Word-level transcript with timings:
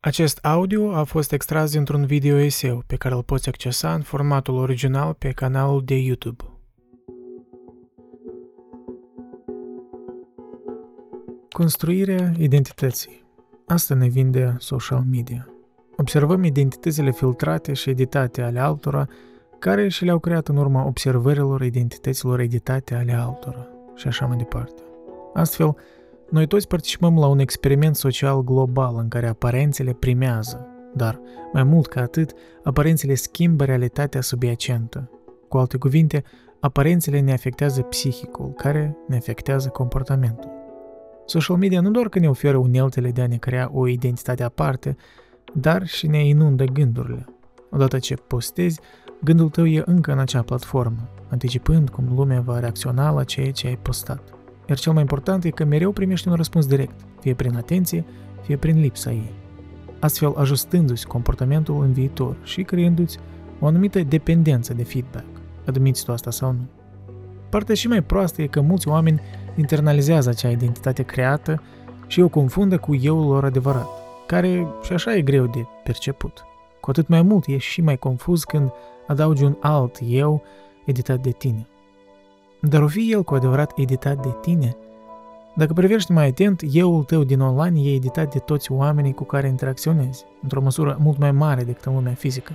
Acest 0.00 0.38
audio 0.44 0.94
a 0.94 1.04
fost 1.04 1.32
extras 1.32 1.72
dintr-un 1.72 2.06
video 2.06 2.36
eseu 2.36 2.82
pe 2.86 2.96
care 2.96 3.14
îl 3.14 3.22
poți 3.22 3.48
accesa 3.48 3.94
în 3.94 4.00
formatul 4.00 4.54
original 4.54 5.14
pe 5.14 5.30
canalul 5.30 5.82
de 5.84 5.94
YouTube. 5.94 6.44
Construirea 11.50 12.32
identității. 12.38 13.24
Asta 13.66 13.94
ne 13.94 14.08
vinde 14.08 14.56
social 14.58 15.04
media. 15.10 15.48
Observăm 15.96 16.44
identitățile 16.44 17.10
filtrate 17.10 17.72
și 17.72 17.90
editate 17.90 18.42
ale 18.42 18.58
altora, 18.58 19.06
care 19.58 19.88
și 19.88 20.04
le-au 20.04 20.18
creat 20.18 20.48
în 20.48 20.56
urma 20.56 20.86
observărilor 20.86 21.62
identităților 21.62 22.40
editate 22.40 22.94
ale 22.94 23.12
altora 23.12 23.68
și 23.94 24.06
așa 24.06 24.26
mai 24.26 24.36
departe. 24.36 24.82
Astfel, 25.34 25.76
noi 26.30 26.46
toți 26.46 26.68
participăm 26.68 27.18
la 27.18 27.26
un 27.26 27.38
experiment 27.38 27.96
social 27.96 28.44
global 28.44 28.96
în 28.98 29.08
care 29.08 29.28
aparențele 29.28 29.92
primează, 29.92 30.66
dar, 30.94 31.20
mai 31.52 31.62
mult 31.62 31.86
ca 31.86 32.00
atât, 32.00 32.32
aparențele 32.62 33.14
schimbă 33.14 33.64
realitatea 33.64 34.20
subiacentă. 34.20 35.10
Cu 35.48 35.56
alte 35.56 35.76
cuvinte, 35.76 36.24
aparențele 36.60 37.20
ne 37.20 37.32
afectează 37.32 37.82
psihicul, 37.82 38.52
care 38.56 38.96
ne 39.06 39.16
afectează 39.16 39.68
comportamentul. 39.68 40.50
Social 41.26 41.56
media 41.56 41.80
nu 41.80 41.90
doar 41.90 42.08
că 42.08 42.18
ne 42.18 42.28
oferă 42.28 42.56
uneltele 42.56 43.10
de 43.10 43.20
a 43.20 43.26
ne 43.26 43.36
crea 43.36 43.70
o 43.72 43.86
identitate 43.86 44.42
aparte, 44.42 44.96
dar 45.52 45.86
și 45.86 46.06
ne 46.06 46.26
inundă 46.26 46.64
gândurile. 46.64 47.26
Odată 47.70 47.98
ce 47.98 48.14
postezi, 48.14 48.80
gândul 49.24 49.48
tău 49.48 49.66
e 49.66 49.82
încă 49.86 50.12
în 50.12 50.18
acea 50.18 50.42
platformă, 50.42 51.08
anticipând 51.30 51.90
cum 51.90 52.04
lumea 52.14 52.40
va 52.40 52.58
reacționa 52.58 53.10
la 53.10 53.24
ceea 53.24 53.52
ce 53.52 53.66
ai 53.66 53.78
postat. 53.82 54.37
Iar 54.68 54.78
cel 54.78 54.92
mai 54.92 55.00
important 55.00 55.44
e 55.44 55.50
că 55.50 55.64
mereu 55.64 55.92
primești 55.92 56.28
un 56.28 56.34
răspuns 56.34 56.66
direct, 56.66 56.94
fie 57.20 57.34
prin 57.34 57.56
atenție, 57.56 58.04
fie 58.42 58.56
prin 58.56 58.80
lipsa 58.80 59.10
ei. 59.10 59.32
Astfel 60.00 60.32
ajustându-ți 60.36 61.06
comportamentul 61.06 61.82
în 61.82 61.92
viitor 61.92 62.36
și 62.42 62.62
creându-ți 62.62 63.18
o 63.60 63.66
anumită 63.66 64.00
dependență 64.00 64.74
de 64.74 64.84
feedback. 64.84 65.26
Admiți 65.66 66.04
tu 66.04 66.12
asta 66.12 66.30
sau 66.30 66.52
nu? 66.52 66.66
Partea 67.48 67.74
și 67.74 67.88
mai 67.88 68.02
proastă 68.02 68.42
e 68.42 68.46
că 68.46 68.60
mulți 68.60 68.88
oameni 68.88 69.20
internalizează 69.56 70.28
acea 70.28 70.50
identitate 70.50 71.02
creată 71.02 71.62
și 72.06 72.20
o 72.20 72.28
confundă 72.28 72.78
cu 72.78 72.94
eu 72.94 73.28
lor 73.28 73.44
adevărat, 73.44 73.88
care 74.26 74.66
și 74.82 74.92
așa 74.92 75.14
e 75.14 75.22
greu 75.22 75.46
de 75.46 75.66
perceput. 75.84 76.44
Cu 76.80 76.90
atât 76.90 77.08
mai 77.08 77.22
mult 77.22 77.46
e 77.46 77.56
și 77.56 77.80
mai 77.80 77.96
confuz 77.96 78.44
când 78.44 78.70
adaugi 79.06 79.42
un 79.44 79.56
alt 79.60 79.98
eu 80.06 80.42
editat 80.84 81.20
de 81.20 81.30
tine. 81.30 81.66
Dar 82.60 82.82
o 82.82 82.86
fi 82.86 83.12
el 83.12 83.22
cu 83.24 83.34
adevărat 83.34 83.72
editat 83.76 84.22
de 84.22 84.34
tine? 84.40 84.76
Dacă 85.56 85.72
privești 85.72 86.12
mai 86.12 86.26
atent, 86.26 86.62
euul 86.72 87.04
tău 87.04 87.24
din 87.24 87.40
online 87.40 87.80
e 87.80 87.94
editat 87.94 88.32
de 88.32 88.38
toți 88.38 88.72
oamenii 88.72 89.12
cu 89.12 89.24
care 89.24 89.48
interacționezi, 89.48 90.24
într-o 90.42 90.60
măsură 90.60 90.96
mult 91.00 91.18
mai 91.18 91.32
mare 91.32 91.64
decât 91.64 91.84
în 91.84 91.94
lumea 91.94 92.12
fizică, 92.12 92.52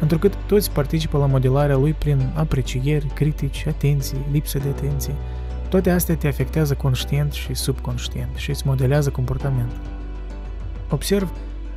întrucât 0.00 0.34
toți 0.46 0.70
participă 0.70 1.18
la 1.18 1.26
modelarea 1.26 1.76
lui 1.76 1.92
prin 1.92 2.32
aprecieri, 2.34 3.06
critici, 3.06 3.66
atenție, 3.66 4.18
lipsă 4.30 4.58
de 4.58 4.68
atenție. 4.68 5.14
Toate 5.68 5.90
astea 5.90 6.16
te 6.16 6.28
afectează 6.28 6.74
conștient 6.74 7.32
și 7.32 7.54
subconștient 7.54 8.36
și 8.36 8.50
îți 8.50 8.66
modelează 8.66 9.10
comportamentul. 9.10 9.78
Observ 10.90 11.32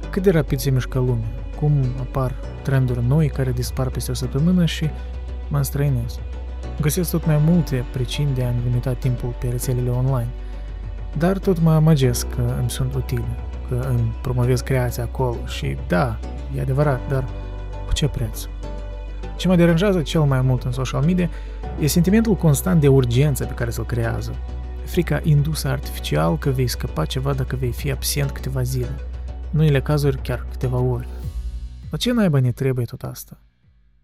cât 0.10 0.24
de 0.24 0.32
rapid 0.32 0.60
se 0.60 0.70
mișcă 0.70 1.00
lumea, 1.00 1.32
cum 1.60 1.72
apar 2.00 2.36
trenduri 2.64 3.06
noi 3.08 3.30
care 3.30 3.52
dispar 3.52 3.90
peste 3.90 4.12
o 4.12 4.14
săptămână 4.14 4.66
și 4.66 4.90
mă 5.50 5.58
înstrăinez. 5.58 6.20
Găsesc 6.82 7.12
tot 7.12 7.26
mai 7.26 7.42
multe 7.46 7.86
pricini 7.92 8.34
de 8.34 8.44
a-mi 8.44 8.62
limita 8.64 8.94
timpul 8.94 9.36
pe 9.40 9.48
rețelele 9.48 9.90
online, 9.90 10.30
dar 11.18 11.38
tot 11.38 11.60
mă 11.60 11.72
amăgesc 11.72 12.30
că 12.30 12.56
îmi 12.60 12.70
sunt 12.70 12.94
utile, 12.94 13.38
că 13.70 13.88
îmi 13.90 14.14
promovez 14.22 14.62
creația 14.62 15.04
acolo 15.04 15.38
și 15.46 15.78
da, 15.88 16.20
e 16.56 16.62
adevărat, 16.62 17.00
dar 17.10 17.24
cu 17.88 17.94
ce 17.94 18.08
preț? 18.08 18.48
Ce 19.38 19.48
mă 19.48 19.56
deranjează 19.56 20.02
cel 20.02 20.22
mai 20.22 20.42
mult 20.42 20.64
în 20.64 20.72
social 20.72 21.04
media 21.04 21.30
e 21.80 21.88
sentimentul 21.88 22.36
constant 22.36 22.82
de 22.82 22.88
urgență 22.88 23.46
pe 23.46 23.53
care 23.53 23.72
să-l 23.72 23.86
creează. 23.86 24.36
Frica 24.86 25.20
indusă 25.24 25.68
artificial 25.68 26.38
că 26.38 26.50
vei 26.50 26.68
scăpa 26.68 27.06
ceva 27.06 27.34
dacă 27.34 27.56
vei 27.56 27.72
fi 27.72 27.92
absent 27.92 28.31
câteva 28.31 28.62
zile. 28.62 29.00
În 29.52 29.59
unele 29.59 29.81
cazuri 29.81 30.22
chiar 30.22 30.46
câteva 30.52 30.78
ori. 30.78 31.08
La 31.90 31.97
ce 31.97 32.12
naiba 32.12 32.40
ne 32.40 32.52
trebuie 32.52 32.86
tot 32.86 33.02
asta? 33.02 33.38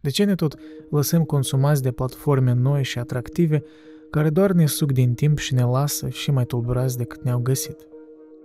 De 0.02 0.10
ce 0.10 0.24
ne 0.24 0.36
tot 0.36 0.56
lăsăm 0.90 1.24
consumați 1.24 1.82
de 1.82 1.92
platforme 1.92 2.54
noi 2.54 2.84
și 2.84 3.00
atractive 3.00 3.64
care 4.10 4.30
doar 4.30 4.52
ne 4.52 4.66
suc 4.66 4.92
din 4.92 5.14
timp 5.14 5.38
și 5.38 5.54
ne 5.54 5.64
lasă 5.64 6.10
și 6.10 6.32
mai 6.32 6.46
tulburați 6.46 6.98
decât 6.98 7.22
ne-au 7.24 7.40
găsit? 7.40 7.88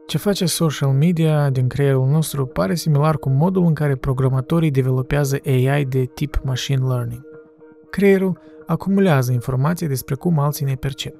Ce 0.06 0.18
face 0.18 0.46
social 0.46 0.90
media 0.90 1.50
din 1.50 1.68
creierul 1.68 2.08
nostru 2.08 2.46
pare 2.46 2.74
similar 2.74 3.18
cu 3.18 3.28
modul 3.28 3.66
în 3.66 3.74
care 3.74 3.96
programatorii 3.96 4.70
developează 4.70 5.38
AI 5.46 5.84
de 5.84 6.04
tip 6.04 6.40
machine 6.44 6.86
learning. 6.86 7.26
Creierul 7.90 8.38
acumulează 8.66 9.32
informații 9.32 9.88
despre 9.88 10.14
cum 10.14 10.38
alții 10.38 10.66
ne 10.66 10.74
percep. 10.74 11.16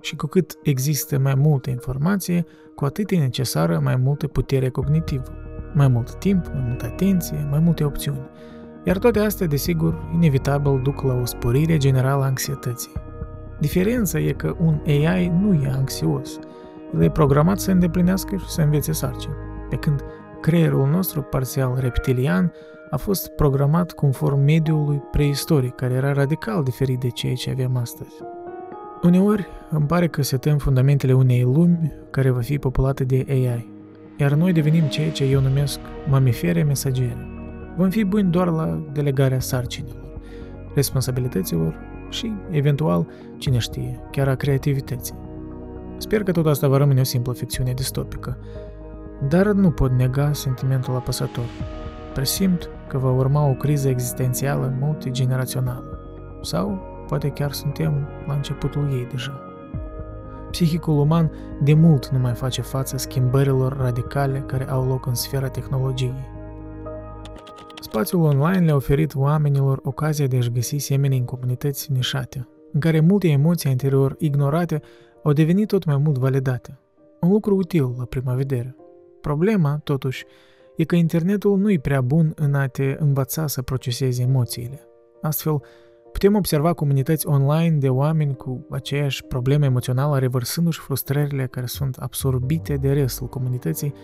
Și 0.00 0.16
cu 0.16 0.26
cât 0.26 0.58
există 0.62 1.18
mai 1.18 1.34
multă 1.34 1.70
informație, 1.70 2.44
cu 2.74 2.84
atât 2.84 3.10
e 3.10 3.16
necesară 3.16 3.80
mai 3.82 3.96
multă 3.96 4.26
putere 4.26 4.68
cognitivă, 4.68 5.32
mai 5.74 5.88
mult 5.88 6.14
timp, 6.14 6.46
mai 6.46 6.64
multă 6.66 6.84
atenție, 6.84 7.46
mai 7.50 7.58
multe 7.58 7.84
opțiuni– 7.84 8.30
iar 8.84 8.98
toate 8.98 9.18
astea, 9.18 9.46
desigur, 9.46 10.08
inevitabil 10.14 10.80
duc 10.82 11.02
la 11.02 11.14
o 11.14 11.24
sporire 11.24 11.76
generală 11.76 12.22
a 12.22 12.26
anxietății. 12.26 12.92
Diferența 13.60 14.18
e 14.18 14.32
că 14.32 14.54
un 14.58 14.80
AI 14.86 15.32
nu 15.40 15.54
e 15.54 15.70
anxios. 15.74 16.38
El 16.94 17.02
e 17.02 17.10
programat 17.10 17.58
să 17.58 17.70
îndeplinească 17.70 18.36
și 18.36 18.48
să 18.48 18.60
învețe 18.60 18.92
sarcini. 18.92 19.34
Pe 19.70 19.76
când 19.76 20.04
creierul 20.40 20.88
nostru 20.88 21.22
parțial 21.22 21.76
reptilian 21.80 22.52
a 22.90 22.96
fost 22.96 23.28
programat 23.28 23.92
conform 23.92 24.40
mediului 24.40 25.02
preistoric, 25.10 25.74
care 25.74 25.94
era 25.94 26.12
radical 26.12 26.62
diferit 26.62 26.98
de 26.98 27.08
ceea 27.08 27.34
ce 27.34 27.50
avem 27.50 27.76
astăzi. 27.76 28.14
Uneori 29.02 29.46
îmi 29.70 29.86
pare 29.86 30.08
că 30.08 30.22
setăm 30.22 30.58
fundamentele 30.58 31.12
unei 31.12 31.42
lumi 31.42 31.92
care 32.10 32.30
va 32.30 32.40
fi 32.40 32.58
populată 32.58 33.04
de 33.04 33.24
AI, 33.28 33.72
iar 34.16 34.32
noi 34.32 34.52
devenim 34.52 34.84
ceea 34.84 35.10
ce 35.10 35.24
eu 35.24 35.40
numesc 35.40 35.78
mamifere 36.08 36.62
mesagere 36.62 37.37
vom 37.78 37.90
fi 37.90 38.04
buni 38.04 38.30
doar 38.30 38.48
la 38.48 38.82
delegarea 38.92 39.40
sarcinilor, 39.40 40.20
responsabilităților 40.74 41.74
și, 42.10 42.32
eventual, 42.50 43.06
cine 43.36 43.58
știe, 43.58 44.00
chiar 44.10 44.28
a 44.28 44.34
creativității. 44.34 45.14
Sper 45.96 46.22
că 46.22 46.32
tot 46.32 46.46
asta 46.46 46.68
va 46.68 46.76
rămâne 46.76 47.00
o 47.00 47.04
simplă 47.04 47.32
ficțiune 47.32 47.72
distopică, 47.72 48.38
dar 49.28 49.46
nu 49.46 49.70
pot 49.70 49.90
nega 49.90 50.32
sentimentul 50.32 50.94
apăsător. 50.94 51.44
Presimt 52.14 52.68
că 52.88 52.98
va 52.98 53.10
urma 53.10 53.46
o 53.46 53.52
criză 53.52 53.88
existențială 53.88 54.74
multigenerațională. 54.80 55.98
Sau 56.42 56.80
poate 57.08 57.28
chiar 57.28 57.52
suntem 57.52 58.08
la 58.26 58.34
începutul 58.34 58.88
ei 58.92 59.06
deja. 59.10 59.40
Psihicul 60.50 60.98
uman 60.98 61.30
de 61.62 61.74
mult 61.74 62.08
nu 62.08 62.18
mai 62.18 62.34
face 62.34 62.62
față 62.62 62.96
schimbărilor 62.96 63.76
radicale 63.76 64.38
care 64.46 64.70
au 64.70 64.86
loc 64.86 65.06
în 65.06 65.14
sfera 65.14 65.48
tehnologiei. 65.48 66.36
Spațiul 67.90 68.22
online 68.22 68.64
le-a 68.64 68.74
oferit 68.74 69.14
oamenilor 69.14 69.80
ocazia 69.82 70.26
de 70.26 70.36
a-și 70.36 70.50
găsi 70.50 70.76
semeni 70.76 71.16
în 71.16 71.24
comunități 71.24 71.92
nișate, 71.92 72.48
în 72.72 72.80
care 72.80 73.00
multe 73.00 73.28
emoții 73.28 73.70
anterior 73.70 74.14
ignorate 74.18 74.80
au 75.22 75.32
devenit 75.32 75.68
tot 75.68 75.84
mai 75.84 75.96
mult 75.96 76.18
validate. 76.18 76.78
Un 77.20 77.30
lucru 77.30 77.56
util 77.56 77.94
la 77.98 78.04
prima 78.04 78.34
vedere. 78.34 78.76
Problema, 79.20 79.80
totuși, 79.84 80.24
e 80.76 80.84
că 80.84 80.96
internetul 80.96 81.58
nu 81.58 81.70
e 81.70 81.78
prea 81.78 82.00
bun 82.00 82.32
în 82.36 82.54
a 82.54 82.66
te 82.66 82.96
învăța 82.98 83.46
să 83.46 83.62
procesezi 83.62 84.22
emoțiile. 84.22 84.86
Astfel, 85.22 85.62
putem 86.12 86.34
observa 86.34 86.72
comunități 86.72 87.26
online 87.26 87.76
de 87.76 87.88
oameni 87.88 88.36
cu 88.36 88.66
aceeași 88.70 89.24
problemă 89.24 89.64
emoțională 89.64 90.18
revărsându-și 90.18 90.80
frustrările 90.80 91.46
care 91.46 91.66
sunt 91.66 91.96
absorbite 91.96 92.74
de 92.74 92.92
restul 92.92 93.26
comunității, 93.26 93.94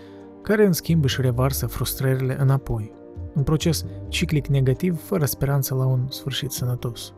care 0.42 0.66
în 0.66 0.72
schimb 0.72 1.04
își 1.04 1.20
revarsă 1.20 1.66
frustrările 1.66 2.36
înapoi, 2.40 3.02
un 3.34 3.42
proces 3.42 3.84
ciclic 4.08 4.46
negativ 4.46 5.00
fără 5.04 5.24
speranță 5.24 5.74
la 5.74 5.86
un 5.86 6.06
sfârșit 6.08 6.50
sănătos. 6.50 7.12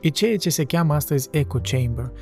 E 0.00 0.08
ceea 0.08 0.36
ce 0.36 0.50
se 0.50 0.64
cheamă 0.64 0.94
astăzi 0.94 1.28
echo 1.32 1.58
chamber 1.62 2.12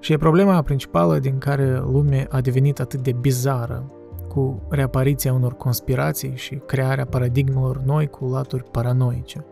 și 0.00 0.12
e 0.12 0.16
problema 0.16 0.62
principală 0.62 1.18
din 1.18 1.38
care 1.38 1.78
lumea 1.78 2.26
a 2.30 2.40
devenit 2.40 2.80
atât 2.80 3.00
de 3.00 3.12
bizară, 3.12 3.92
cu 4.28 4.62
reapariția 4.68 5.32
unor 5.32 5.56
conspirații 5.56 6.32
și 6.34 6.54
crearea 6.66 7.06
paradigmelor 7.06 7.82
noi 7.84 8.06
cu 8.06 8.26
laturi 8.26 8.64
paranoice. 8.70 9.44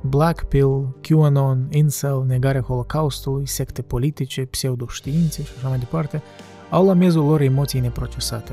Black 0.00 0.44
Pill, 0.44 0.96
QAnon, 1.00 1.66
Incel, 1.70 2.24
negarea 2.26 2.60
Holocaustului, 2.60 3.46
secte 3.46 3.82
politice, 3.82 4.44
pseudoștiințe 4.44 5.42
și 5.42 5.52
așa 5.56 5.68
mai 5.68 5.78
departe, 5.78 6.22
au 6.70 6.86
la 6.86 6.92
mezul 6.92 7.24
lor 7.24 7.40
emoții 7.40 7.80
neprocesate. 7.80 8.52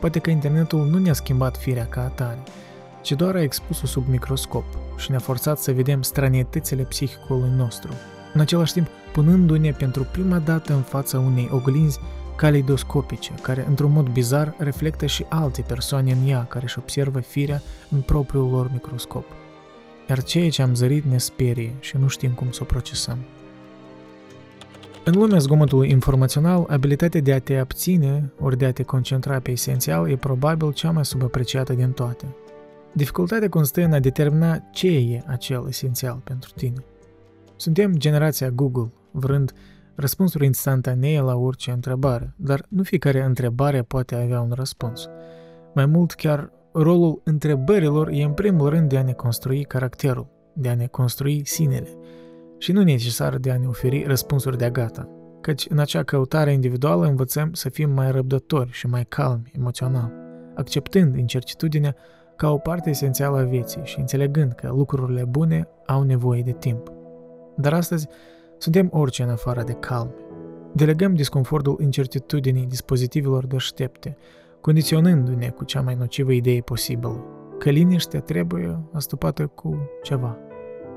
Poate 0.00 0.18
că 0.18 0.30
internetul 0.30 0.86
nu 0.86 0.98
ne-a 0.98 1.12
schimbat 1.12 1.56
firea 1.56 1.86
ca 1.86 2.00
atare– 2.04 2.42
ci 3.04 3.12
doar 3.12 3.34
a 3.34 3.42
expus-o 3.42 3.86
sub 3.86 4.08
microscop 4.08 4.64
și 4.96 5.10
ne-a 5.10 5.18
forțat 5.18 5.58
să 5.58 5.72
vedem 5.72 6.02
stranietățile 6.02 6.82
psihicului 6.82 7.50
nostru, 7.56 7.92
în 8.34 8.40
același 8.40 8.72
timp 8.72 8.86
punându-ne 9.12 9.70
pentru 9.70 10.06
prima 10.12 10.38
dată 10.38 10.72
în 10.72 10.82
fața 10.82 11.18
unei 11.18 11.48
oglinzi 11.52 11.98
caleidoscopice, 12.36 13.32
care, 13.42 13.64
într-un 13.68 13.92
mod 13.92 14.08
bizar, 14.08 14.54
reflectă 14.58 15.06
și 15.06 15.24
alte 15.28 15.62
persoane 15.62 16.12
în 16.12 16.28
ea 16.28 16.46
care 16.48 16.64
își 16.64 16.78
observă 16.78 17.20
firea 17.20 17.62
în 17.90 18.00
propriul 18.00 18.50
lor 18.50 18.70
microscop. 18.72 19.24
Iar 20.08 20.22
ceea 20.22 20.50
ce 20.50 20.62
am 20.62 20.74
zărit 20.74 21.04
ne 21.04 21.18
sperie 21.18 21.74
și 21.80 21.96
nu 21.96 22.08
știm 22.08 22.30
cum 22.30 22.50
să 22.50 22.58
o 22.62 22.64
procesăm. 22.64 23.18
În 25.04 25.14
lumea 25.16 25.38
zgomotului 25.38 25.90
informațional, 25.90 26.66
abilitatea 26.68 27.20
de 27.20 27.32
a 27.32 27.38
te 27.38 27.56
abține 27.56 28.32
ori 28.40 28.58
de 28.58 28.64
a 28.64 28.72
te 28.72 28.82
concentra 28.82 29.38
pe 29.40 29.50
esențial 29.50 30.10
e 30.10 30.16
probabil 30.16 30.72
cea 30.72 30.90
mai 30.90 31.04
subapreciată 31.04 31.72
din 31.72 31.90
toate. 31.90 32.24
Dificultatea 32.96 33.48
constă 33.48 33.80
în 33.82 33.92
a 33.92 33.98
determina 33.98 34.58
ce 34.72 34.88
e 34.88 35.22
acel 35.26 35.64
esențial 35.68 36.20
pentru 36.24 36.50
tine. 36.56 36.84
Suntem 37.56 37.94
generația 37.96 38.50
Google, 38.50 38.92
vrând 39.10 39.52
răspunsuri 39.94 40.44
instantanee 40.44 41.20
la 41.20 41.34
orice 41.36 41.70
întrebare, 41.70 42.34
dar 42.36 42.66
nu 42.68 42.82
fiecare 42.82 43.22
întrebare 43.22 43.82
poate 43.82 44.14
avea 44.14 44.40
un 44.40 44.52
răspuns. 44.54 45.08
Mai 45.74 45.86
mult 45.86 46.12
chiar, 46.12 46.50
rolul 46.72 47.20
întrebărilor 47.24 48.08
e 48.08 48.22
în 48.22 48.32
primul 48.32 48.68
rând 48.68 48.88
de 48.88 48.98
a 48.98 49.02
ne 49.02 49.12
construi 49.12 49.64
caracterul, 49.64 50.26
de 50.52 50.68
a 50.68 50.74
ne 50.74 50.86
construi 50.86 51.42
sinele, 51.44 51.88
și 52.58 52.72
nu 52.72 52.82
necesar 52.82 53.36
de 53.36 53.50
a 53.50 53.58
ne 53.58 53.66
oferi 53.66 54.04
răspunsuri 54.06 54.58
de 54.58 54.70
gata, 54.70 55.08
căci 55.40 55.66
în 55.68 55.78
acea 55.78 56.02
căutare 56.02 56.52
individuală 56.52 57.06
învățăm 57.06 57.52
să 57.52 57.68
fim 57.68 57.90
mai 57.90 58.10
răbdători 58.10 58.70
și 58.70 58.86
mai 58.86 59.04
calmi 59.08 59.50
emoțional, 59.54 60.12
acceptând 60.54 61.16
incertitudinea 61.16 61.94
ca 62.36 62.50
o 62.50 62.58
parte 62.58 62.90
esențială 62.90 63.38
a 63.38 63.42
vieții 63.42 63.80
și 63.84 63.98
înțelegând 63.98 64.52
că 64.52 64.72
lucrurile 64.76 65.24
bune 65.24 65.68
au 65.86 66.02
nevoie 66.02 66.42
de 66.42 66.52
timp. 66.52 66.92
Dar 67.56 67.72
astăzi 67.72 68.08
suntem 68.58 68.88
orice 68.92 69.22
în 69.22 69.28
afară 69.28 69.62
de 69.62 69.72
calm. 69.72 70.14
Delegăm 70.72 71.14
disconfortul 71.14 71.78
incertitudinii 71.80 72.66
dispozitivelor 72.66 73.46
deștepte, 73.46 74.16
condiționându-ne 74.60 75.48
cu 75.48 75.64
cea 75.64 75.80
mai 75.80 75.94
nocivă 75.94 76.32
idee 76.32 76.60
posibilă, 76.60 77.24
că 77.58 77.70
liniștea 77.70 78.20
trebuie 78.20 78.78
astupată 78.92 79.46
cu 79.46 79.78
ceva, 80.02 80.38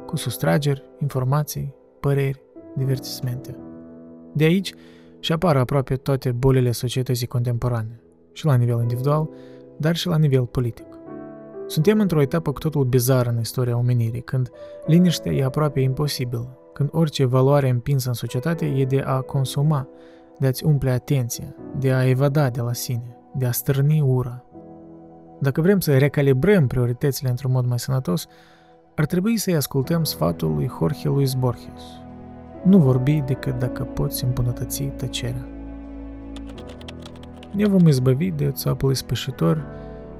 cu 0.05 0.15
sustrageri, 0.15 0.83
informații, 1.01 1.73
păreri, 1.99 2.41
divertismente. 2.75 3.55
De 4.33 4.43
aici 4.43 4.73
și 5.19 5.31
apar 5.31 5.57
aproape 5.57 5.95
toate 5.95 6.31
bolile 6.31 6.71
societății 6.71 7.27
contemporane, 7.27 8.01
și 8.31 8.45
la 8.45 8.55
nivel 8.55 8.81
individual, 8.81 9.29
dar 9.77 9.95
și 9.95 10.07
la 10.07 10.17
nivel 10.17 10.45
politic. 10.45 10.86
Suntem 11.67 11.99
într-o 11.99 12.21
etapă 12.21 12.51
cu 12.51 12.59
totul 12.59 12.83
bizară 12.83 13.29
în 13.29 13.39
istoria 13.39 13.77
omenirii, 13.77 14.21
când 14.21 14.49
liniștea 14.85 15.31
e 15.31 15.43
aproape 15.43 15.79
imposibilă, 15.79 16.57
când 16.73 16.89
orice 16.91 17.25
valoare 17.25 17.69
împinsă 17.69 18.07
în 18.07 18.13
societate 18.13 18.65
e 18.65 18.85
de 18.85 18.99
a 19.05 19.21
consuma, 19.21 19.87
de 20.39 20.47
a-ți 20.47 20.65
umple 20.65 20.89
atenția, 20.89 21.55
de 21.79 21.91
a 21.91 22.07
evada 22.07 22.49
de 22.49 22.61
la 22.61 22.73
sine, 22.73 23.17
de 23.35 23.45
a 23.45 23.51
stârni 23.51 24.01
ura. 24.01 24.45
Dacă 25.39 25.61
vrem 25.61 25.79
să 25.79 25.97
recalibrăm 25.97 26.67
prioritățile 26.67 27.29
într-un 27.29 27.51
mod 27.51 27.65
mai 27.65 27.79
sănătos, 27.79 28.27
ar 28.95 29.05
trebui 29.05 29.37
să-i 29.37 29.55
ascultăm 29.55 30.03
sfatul 30.03 30.53
lui 30.53 30.69
Jorge 30.79 31.07
Luis 31.07 31.33
Borges. 31.33 31.83
Nu 32.63 32.77
vorbi 32.77 33.23
decât 33.25 33.59
dacă 33.59 33.83
poți 33.83 34.23
îmbunătăți 34.23 34.83
tăcerea. 34.83 35.47
Ne 37.51 37.67
vom 37.67 37.87
izbăvi 37.87 38.31
de 38.31 38.51
țapul 38.51 38.91
ispășitor, 38.91 39.65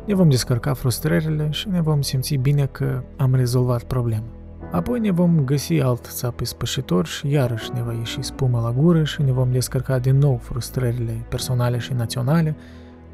ne 0.07 0.13
vom 0.13 0.29
descărca 0.29 0.73
frustrările 0.73 1.47
și 1.51 1.69
ne 1.69 1.81
vom 1.81 2.01
simți 2.01 2.35
bine 2.35 2.65
că 2.65 3.03
am 3.17 3.35
rezolvat 3.35 3.83
problema. 3.83 4.25
Apoi 4.71 4.99
ne 4.99 5.11
vom 5.11 5.43
găsi 5.45 5.79
alt 5.79 6.05
țap 6.05 6.39
ispășitor 6.39 7.05
și 7.05 7.29
iarăși 7.29 7.71
ne 7.73 7.81
va 7.81 7.93
ieși 7.93 8.21
spumă 8.21 8.59
la 8.59 8.81
gură 8.81 9.03
și 9.03 9.21
ne 9.21 9.31
vom 9.31 9.51
descărca 9.51 9.99
din 9.99 10.17
nou 10.17 10.37
frustrările 10.41 11.25
personale 11.29 11.77
și 11.77 11.93
naționale. 11.93 12.55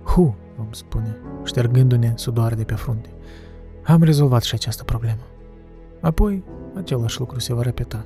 Hu, 0.04 0.36
vom 0.58 0.68
spune, 0.72 1.18
ștergându-ne 1.44 2.14
sudoare 2.16 2.56
de 2.56 2.64
pe 2.64 2.74
frunte. 2.74 3.10
Am 3.84 4.04
rezolvat 4.04 4.42
și 4.42 4.56
această 4.56 4.84
problemă. 4.84 5.22
Apoi, 6.02 6.44
același 6.76 7.20
lucru 7.20 7.40
se 7.40 7.54
va 7.54 7.62
repeta. 7.62 8.06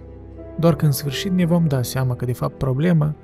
Doar 0.60 0.76
că 0.76 0.86
în 0.86 0.92
sfârșit 0.92 1.32
ne 1.32 1.46
vom 1.46 1.68
da 1.68 1.82
seama 1.82 2.16
că 2.16 2.26
de 2.26 2.34
fapt 2.34 2.58
problema 2.58 3.16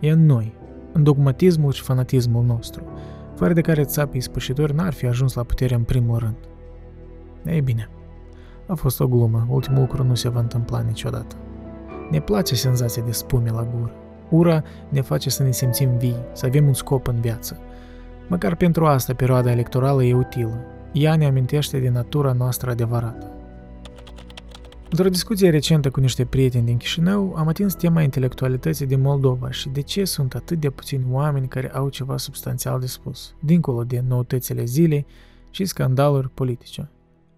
e 0.00 0.10
în 0.10 0.26
noi, 0.26 0.54
în 0.92 1.02
dogmatismul 1.02 1.72
și 1.72 1.82
fanatismul 1.82 2.44
nostru, 2.44 2.82
fără 3.38 3.52
de 3.52 3.60
care 3.60 3.84
țapii 3.84 4.20
spășitori 4.20 4.74
n-ar 4.74 4.92
fi 4.92 5.06
ajuns 5.06 5.34
la 5.34 5.42
putere 5.42 5.74
în 5.74 5.82
primul 5.82 6.18
rând. 6.18 6.36
Ei 7.44 7.60
bine, 7.60 7.88
a 8.66 8.74
fost 8.74 9.00
o 9.00 9.08
glumă, 9.08 9.46
ultimul 9.50 9.80
lucru 9.80 10.04
nu 10.04 10.14
se 10.14 10.28
va 10.28 10.40
întâmpla 10.40 10.80
niciodată. 10.80 11.36
Ne 12.10 12.20
place 12.20 12.54
senzația 12.54 13.02
de 13.02 13.12
spume 13.12 13.50
la 13.50 13.68
gură. 13.74 13.92
Ura 14.30 14.62
ne 14.88 15.00
face 15.00 15.30
să 15.30 15.42
ne 15.42 15.50
simțim 15.50 15.96
vii, 15.96 16.16
să 16.32 16.46
avem 16.46 16.66
un 16.66 16.74
scop 16.74 17.06
în 17.06 17.20
viață. 17.20 17.58
Măcar 18.28 18.54
pentru 18.54 18.86
asta 18.86 19.14
perioada 19.14 19.50
electorală 19.50 20.04
e 20.04 20.14
utilă. 20.14 20.60
Ea 20.92 21.16
ne 21.16 21.26
amintește 21.26 21.78
de 21.78 21.88
natura 21.88 22.32
noastră 22.32 22.70
adevărată. 22.70 23.37
Într-o 24.90 25.08
discuție 25.08 25.50
recentă 25.50 25.90
cu 25.90 26.00
niște 26.00 26.24
prieteni 26.24 26.64
din 26.64 26.76
Chișinău, 26.76 27.34
am 27.36 27.48
atins 27.48 27.74
tema 27.74 28.02
intelectualității 28.02 28.86
din 28.86 29.00
Moldova 29.00 29.50
și 29.50 29.68
de 29.68 29.80
ce 29.80 30.04
sunt 30.04 30.34
atât 30.34 30.60
de 30.60 30.70
puțini 30.70 31.04
oameni 31.10 31.48
care 31.48 31.70
au 31.70 31.88
ceva 31.88 32.16
substanțial 32.16 32.80
de 32.80 32.86
spus, 32.86 33.34
dincolo 33.40 33.84
de 33.84 34.04
noutățile 34.08 34.64
zilei 34.64 35.06
și 35.50 35.64
scandaluri 35.64 36.30
politice. 36.30 36.90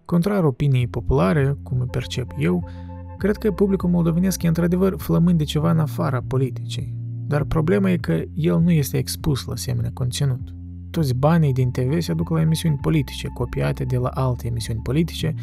Contrar 0.05 0.43
opiniei 0.43 0.87
populare, 0.87 1.57
cum 1.63 1.79
îi 1.79 1.87
percep 1.87 2.31
eu, 2.37 2.69
cred 3.17 3.37
că 3.37 3.51
publicul 3.51 3.89
moldovenesc 3.89 4.43
e 4.43 4.47
într-adevăr 4.47 4.95
flămând 4.97 5.37
de 5.37 5.43
ceva 5.43 5.71
în 5.71 5.79
afara 5.79 6.23
politicii. 6.27 6.95
Dar 7.27 7.43
problema 7.43 7.89
e 7.89 7.97
că 7.97 8.21
el 8.33 8.59
nu 8.59 8.71
este 8.71 8.97
expus 8.97 9.45
la 9.45 9.53
asemenea 9.53 9.91
conținut. 9.93 10.41
Toți 10.89 11.15
banii 11.15 11.53
din 11.53 11.71
TV 11.71 11.99
se 11.99 12.13
duc 12.13 12.29
la 12.29 12.41
emisiuni 12.41 12.79
politice, 12.81 13.27
copiate 13.33 13.83
de 13.83 13.97
la 13.97 14.09
alte 14.09 14.47
emisiuni 14.47 14.79
politice, 14.83 15.33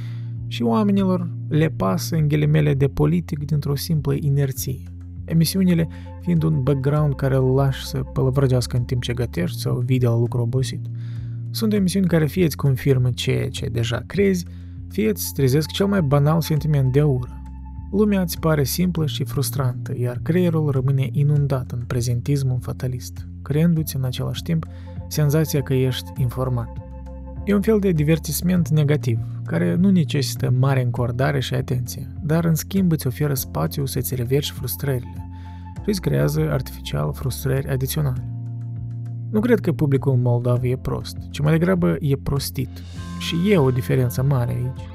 și 0.48 0.62
oamenilor 0.62 1.30
le 1.48 1.68
pasă 1.68 2.16
în 2.16 2.28
ghilimele 2.28 2.74
de 2.74 2.88
politic 2.88 3.44
dintr-o 3.44 3.76
simplă 3.76 4.14
inerție. 4.20 4.82
Emisiunile 5.24 5.88
fiind 6.20 6.42
un 6.42 6.62
background 6.62 7.14
care 7.14 7.34
îl 7.34 7.54
lași 7.54 7.86
să 7.86 7.98
pălăvrăgească 7.98 8.76
în 8.76 8.82
timp 8.82 9.02
ce 9.02 9.12
gătești 9.12 9.60
sau 9.60 9.78
vii 9.78 9.98
de 9.98 10.06
la 10.06 10.18
lucru 10.18 10.40
obosit. 10.40 10.80
Sunt 11.50 11.72
emisiuni 11.72 12.06
care 12.06 12.26
fie 12.26 12.44
îți 12.44 12.56
confirmă 12.56 13.10
ceea 13.10 13.48
ce 13.48 13.66
deja 13.66 14.02
crezi, 14.06 14.44
fie 14.88 15.08
îți 15.08 15.32
trezesc 15.34 15.70
cel 15.70 15.86
mai 15.86 16.02
banal 16.02 16.40
sentiment 16.40 16.92
de 16.92 17.02
ură. 17.02 17.42
Lumea 17.90 18.20
îți 18.20 18.40
pare 18.40 18.64
simplă 18.64 19.06
și 19.06 19.24
frustrantă, 19.24 19.92
iar 19.98 20.20
creierul 20.22 20.70
rămâne 20.70 21.08
inundat 21.12 21.70
în 21.70 21.82
prezentismul 21.86 22.58
fatalist, 22.60 23.28
creându-ți 23.42 23.96
în 23.96 24.04
același 24.04 24.42
timp 24.42 24.66
senzația 25.08 25.62
că 25.62 25.74
ești 25.74 26.12
informat. 26.16 26.68
E 27.44 27.54
un 27.54 27.62
fel 27.62 27.78
de 27.78 27.92
divertisment 27.92 28.68
negativ, 28.68 29.18
care 29.48 29.74
nu 29.74 29.90
necesită 29.90 30.50
mare 30.58 30.82
încordare 30.82 31.40
și 31.40 31.54
atenție, 31.54 32.06
dar 32.22 32.44
în 32.44 32.54
schimb 32.54 32.92
îți 32.92 33.06
oferă 33.06 33.34
spațiu 33.34 33.86
să-ți 33.86 34.14
reverși 34.14 34.52
frustrările 34.52 35.30
și 35.82 35.88
îți 35.88 36.00
creează 36.00 36.48
artificial 36.50 37.12
frustrări 37.12 37.68
adiționale. 37.68 38.28
Nu 39.30 39.40
cred 39.40 39.60
că 39.60 39.72
publicul 39.72 40.16
moldav 40.16 40.64
e 40.64 40.76
prost, 40.76 41.16
ci 41.30 41.40
mai 41.40 41.52
degrabă 41.52 41.96
e 42.00 42.16
prostit. 42.16 42.68
Și 43.18 43.50
e 43.50 43.58
o 43.58 43.70
diferență 43.70 44.22
mare 44.22 44.52
aici. 44.52 44.88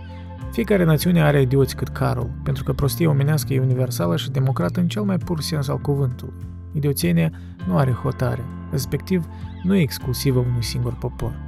Fiecare 0.51 0.83
națiune 0.83 1.21
are 1.21 1.41
idioți 1.41 1.75
cât 1.75 1.87
carul, 1.87 2.29
pentru 2.43 2.63
că 2.63 2.73
prostia 2.73 3.09
omenească 3.09 3.53
e 3.53 3.59
universală 3.59 4.17
și 4.17 4.31
democrată 4.31 4.79
în 4.79 4.87
cel 4.87 5.01
mai 5.01 5.17
pur 5.17 5.41
sens 5.41 5.67
al 5.67 5.77
cuvântului. 5.77 6.33
Idioțenia 6.73 7.31
nu 7.67 7.77
are 7.77 7.91
hotare, 7.91 8.41
respectiv 8.71 9.27
nu 9.63 9.75
e 9.75 9.81
exclusivă 9.81 10.39
unui 10.39 10.63
singur 10.63 10.93
popor. 10.93 11.39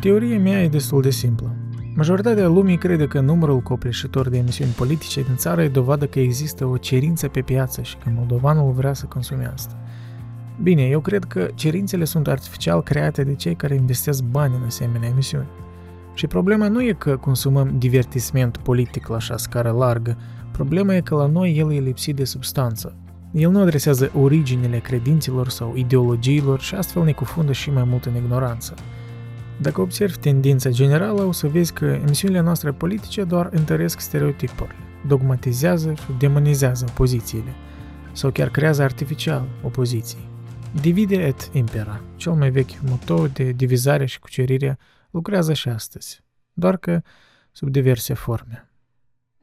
Teoria 0.00 0.38
mea 0.38 0.62
e 0.62 0.68
destul 0.68 1.02
de 1.02 1.10
simplă. 1.10 1.56
Majoritatea 1.94 2.48
lumii 2.48 2.78
crede 2.78 3.06
că 3.06 3.20
numărul 3.20 3.60
copleșitor 3.60 4.28
de 4.28 4.36
emisiuni 4.36 4.70
politice 4.70 5.22
din 5.22 5.36
țară 5.36 5.62
e 5.62 5.68
dovadă 5.68 6.06
că 6.06 6.20
există 6.20 6.64
o 6.64 6.76
cerință 6.76 7.28
pe 7.28 7.40
piață 7.40 7.82
și 7.82 7.96
că 7.96 8.10
moldovanul 8.14 8.72
vrea 8.72 8.92
să 8.92 9.06
consume 9.06 9.50
asta. 9.54 9.76
Bine, 10.62 10.82
eu 10.82 11.00
cred 11.00 11.24
că 11.24 11.48
cerințele 11.54 12.04
sunt 12.04 12.28
artificial 12.28 12.82
create 12.82 13.24
de 13.24 13.34
cei 13.34 13.54
care 13.54 13.74
investesc 13.74 14.22
bani 14.22 14.54
în 14.60 14.64
asemenea 14.66 15.08
emisiuni. 15.08 15.46
Și 16.14 16.26
problema 16.26 16.68
nu 16.68 16.82
e 16.82 16.92
că 16.92 17.16
consumăm 17.16 17.74
divertisment 17.78 18.56
politic 18.56 19.06
la 19.06 19.16
așa 19.16 19.36
scară 19.36 19.70
largă, 19.70 20.16
problema 20.52 20.94
e 20.94 21.00
că 21.00 21.14
la 21.14 21.26
noi 21.26 21.56
el 21.56 21.72
e 21.72 21.78
lipsit 21.78 22.16
de 22.16 22.24
substanță. 22.24 22.96
El 23.32 23.50
nu 23.50 23.60
adresează 23.60 24.10
originile 24.20 24.78
credințelor 24.78 25.48
sau 25.48 25.72
ideologiilor 25.76 26.60
și 26.60 26.74
astfel 26.74 27.02
ne 27.02 27.12
cufundă 27.12 27.52
și 27.52 27.70
mai 27.70 27.84
mult 27.84 28.04
în 28.04 28.16
ignoranță. 28.16 28.74
Dacă 29.62 29.80
observi 29.80 30.16
tendința 30.16 30.70
generală, 30.70 31.22
o 31.22 31.32
să 31.32 31.48
vezi 31.48 31.72
că 31.72 31.84
emisiunile 31.84 32.40
noastre 32.40 32.72
politice 32.72 33.24
doar 33.24 33.48
întăresc 33.52 34.00
stereotipurile, 34.00 34.78
dogmatizează 35.06 35.94
și 35.94 36.12
demonizează 36.18 36.84
opozițiile, 36.88 37.54
sau 38.12 38.30
chiar 38.30 38.48
creează 38.48 38.82
artificial 38.82 39.48
opoziții. 39.62 40.28
Divide 40.80 41.16
et 41.16 41.50
impera, 41.52 42.00
cel 42.16 42.32
mai 42.32 42.50
vechi 42.50 42.80
moto 42.88 43.26
de 43.26 43.52
divizare 43.52 44.04
și 44.04 44.18
cucerire, 44.18 44.78
lucrează 45.10 45.52
și 45.52 45.68
astăzi, 45.68 46.24
doar 46.52 46.76
că 46.76 47.00
sub 47.52 47.68
diverse 47.68 48.14
forme. 48.14 48.70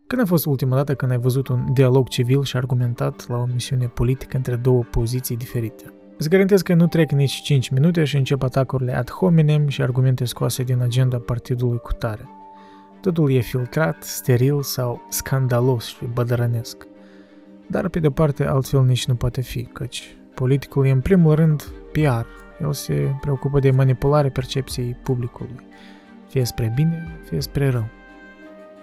Când 0.07 0.21
a 0.21 0.25
fost 0.25 0.45
ultima 0.45 0.75
dată 0.75 0.95
când 0.95 1.11
ai 1.11 1.17
văzut 1.17 1.47
un 1.47 1.73
dialog 1.73 2.07
civil 2.07 2.43
și 2.43 2.57
argumentat 2.57 3.27
la 3.27 3.37
o 3.37 3.45
misiune 3.45 3.87
politică 3.87 4.37
între 4.37 4.55
două 4.55 4.83
poziții 4.83 5.37
diferite? 5.37 5.96
Îți 6.17 6.29
garantez 6.29 6.61
că 6.61 6.73
nu 6.73 6.87
trec 6.87 7.11
nici 7.11 7.41
5 7.41 7.69
minute 7.69 8.03
și 8.03 8.15
încep 8.15 8.43
atacurile 8.43 8.95
ad 8.95 9.09
hominem 9.09 9.67
și 9.67 9.81
argumente 9.81 10.25
scoase 10.25 10.63
din 10.63 10.81
agenda 10.81 11.17
partidului 11.17 11.77
cu 11.77 11.93
tare. 11.93 12.29
Totul 13.01 13.31
e 13.31 13.39
filtrat, 13.39 14.03
steril 14.03 14.61
sau 14.61 15.01
scandalos 15.09 15.85
și 15.85 16.05
bădărănesc. 16.13 16.87
Dar, 17.67 17.87
pe 17.87 17.99
de 17.99 18.09
parte, 18.09 18.45
altfel 18.45 18.83
nici 18.83 19.05
nu 19.05 19.15
poate 19.15 19.41
fi, 19.41 19.63
căci 19.63 20.15
politicul 20.33 20.85
e 20.85 20.91
în 20.91 21.01
primul 21.01 21.35
rând 21.35 21.71
PR. 21.91 22.25
El 22.63 22.73
se 22.73 23.15
preocupă 23.21 23.59
de 23.59 23.71
manipularea 23.71 24.31
percepției 24.31 24.97
publicului, 25.03 25.59
fie 26.27 26.43
spre 26.43 26.71
bine, 26.75 27.19
fie 27.29 27.41
spre 27.41 27.69
rău. 27.69 27.85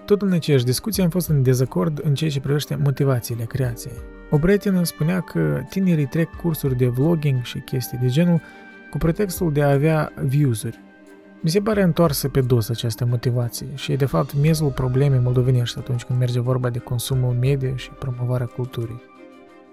Tot 0.05 0.21
în 0.21 0.31
aceeași 0.31 0.65
discuție 0.65 1.03
am 1.03 1.09
fost 1.09 1.29
în 1.29 1.43
dezacord 1.43 2.01
în 2.03 2.13
ceea 2.13 2.29
ce 2.29 2.39
privește 2.39 2.75
motivațiile 2.75 3.43
creației. 3.43 4.14
O 4.29 4.37
prietenă 4.37 4.83
spunea 4.83 5.19
că 5.19 5.61
tinerii 5.69 6.05
trec 6.05 6.29
cursuri 6.35 6.75
de 6.75 6.87
vlogging 6.87 7.43
și 7.43 7.59
chestii 7.59 7.97
de 7.97 8.07
genul 8.07 8.41
cu 8.91 8.97
pretextul 8.97 9.51
de 9.51 9.63
a 9.63 9.71
avea 9.71 10.11
views-uri. 10.23 10.79
Mi 11.41 11.49
se 11.49 11.61
pare 11.61 11.81
întoarsă 11.81 12.29
pe 12.29 12.41
dos 12.41 12.69
această 12.69 13.05
motivație 13.05 13.67
și 13.75 13.91
e 13.91 13.95
de 13.95 14.05
fapt 14.05 14.33
miezul 14.33 14.69
problemei 14.69 15.19
moldovenești 15.19 15.79
atunci 15.79 16.03
când 16.03 16.19
merge 16.19 16.39
vorba 16.39 16.69
de 16.69 16.79
consumul 16.79 17.33
media 17.33 17.75
și 17.75 17.89
promovarea 17.89 18.45
culturii. 18.45 19.01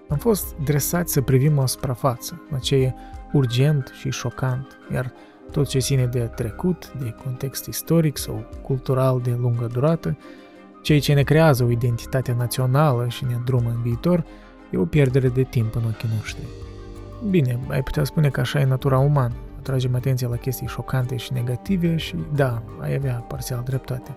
Am 0.09 0.17
fost 0.17 0.55
dresați 0.63 1.13
să 1.13 1.21
privim 1.21 1.55
la 1.55 1.65
suprafață, 1.65 2.41
la 2.49 2.57
ce 2.57 2.75
e 2.75 2.93
urgent 3.31 3.91
și 3.99 4.09
șocant, 4.09 4.77
iar 4.93 5.13
tot 5.51 5.67
ce 5.67 5.79
ține 5.79 6.05
de 6.05 6.19
trecut, 6.19 6.91
de 6.99 7.15
context 7.23 7.65
istoric 7.65 8.17
sau 8.17 8.45
cultural 8.61 9.21
de 9.21 9.37
lungă 9.39 9.69
durată, 9.73 10.17
ceea 10.81 10.99
ce 10.99 11.13
ne 11.13 11.23
creează 11.23 11.63
o 11.63 11.71
identitate 11.71 12.35
națională 12.37 13.07
și 13.07 13.25
ne 13.25 13.37
drumă 13.45 13.69
în 13.69 13.81
viitor, 13.81 14.25
e 14.73 14.77
o 14.77 14.85
pierdere 14.85 15.27
de 15.27 15.43
timp 15.43 15.75
în 15.75 15.81
ochii 15.83 16.09
noștri. 16.17 16.47
Bine, 17.29 17.59
ai 17.67 17.83
putea 17.83 18.03
spune 18.03 18.29
că 18.29 18.39
așa 18.39 18.59
e 18.59 18.65
natura 18.65 18.97
umană. 18.97 19.33
Atragem 19.57 19.95
atenția 19.95 20.27
la 20.27 20.35
chestii 20.35 20.67
șocante 20.67 21.15
și 21.15 21.33
negative 21.33 21.95
și, 21.95 22.15
da, 22.35 22.61
ai 22.79 22.93
avea 22.93 23.13
parțial 23.13 23.61
dreptate. 23.65 24.15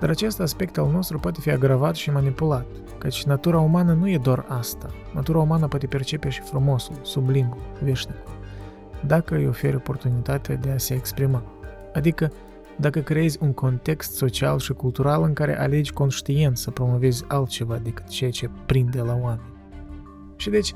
Dar 0.00 0.10
acest 0.10 0.40
aspect 0.40 0.78
al 0.78 0.90
nostru 0.90 1.18
poate 1.18 1.40
fi 1.40 1.50
agravat 1.50 1.94
și 1.94 2.10
manipulat, 2.10 2.66
căci 2.98 3.24
natura 3.24 3.58
umană 3.58 3.92
nu 3.92 4.10
e 4.10 4.18
doar 4.18 4.44
asta. 4.48 4.90
Natura 5.14 5.38
umană 5.38 5.68
poate 5.68 5.86
percepe 5.86 6.28
și 6.28 6.40
frumosul, 6.40 6.96
sublimul, 7.02 7.56
veșnicul 7.82 8.34
dacă 9.06 9.34
îi 9.34 9.46
oferi 9.46 9.76
oportunitatea 9.76 10.56
de 10.56 10.70
a 10.70 10.78
se 10.78 10.94
exprima. 10.94 11.42
Adică 11.94 12.32
dacă 12.76 13.00
creezi 13.00 13.38
un 13.40 13.52
context 13.52 14.14
social 14.14 14.58
și 14.58 14.72
cultural 14.72 15.22
în 15.22 15.32
care 15.32 15.58
alegi 15.58 15.92
conștient 15.92 16.56
să 16.56 16.70
promovezi 16.70 17.24
altceva 17.28 17.76
decât 17.76 18.08
ceea 18.08 18.30
ce 18.30 18.50
prinde 18.66 19.00
la 19.00 19.18
oameni. 19.22 19.55
Și 20.36 20.50
deci, 20.50 20.74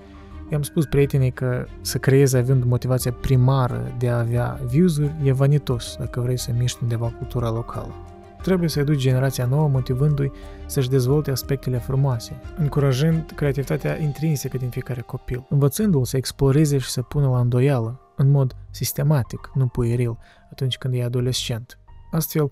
i-am 0.51 0.63
spus 0.63 0.87
prietenii 0.87 1.31
că 1.31 1.67
să 1.81 1.99
creezi 1.99 2.37
având 2.37 2.65
motivația 2.65 3.13
primară 3.13 3.95
de 3.99 4.09
a 4.09 4.19
avea 4.19 4.61
views-uri 4.67 5.15
e 5.23 5.33
vanitos 5.33 5.97
dacă 5.99 6.21
vrei 6.21 6.39
să 6.39 6.51
miști 6.59 6.79
undeva 6.83 7.15
cultura 7.19 7.51
locală. 7.51 7.95
Trebuie 8.43 8.69
să 8.69 8.81
educi 8.81 9.01
generația 9.01 9.47
nouă 9.47 9.69
motivându-i 9.69 10.33
să-și 10.67 10.89
dezvolte 10.89 11.31
aspectele 11.31 11.79
frumoase, 11.79 12.41
încurajând 12.57 13.33
creativitatea 13.35 14.01
intrinsecă 14.01 14.57
din 14.57 14.69
fiecare 14.69 15.01
copil, 15.01 15.47
învățându-l 15.49 16.05
să 16.05 16.17
exploreze 16.17 16.79
și 16.79 16.91
să 16.91 17.03
pună 17.03 17.29
la 17.29 17.41
îndoială, 17.41 18.01
în 18.17 18.31
mod 18.31 18.57
sistematic, 18.71 19.51
nu 19.55 19.67
pueril, 19.67 20.19
atunci 20.51 20.79
când 20.79 20.95
e 20.95 21.03
adolescent. 21.03 21.79
Astfel, 22.11 22.51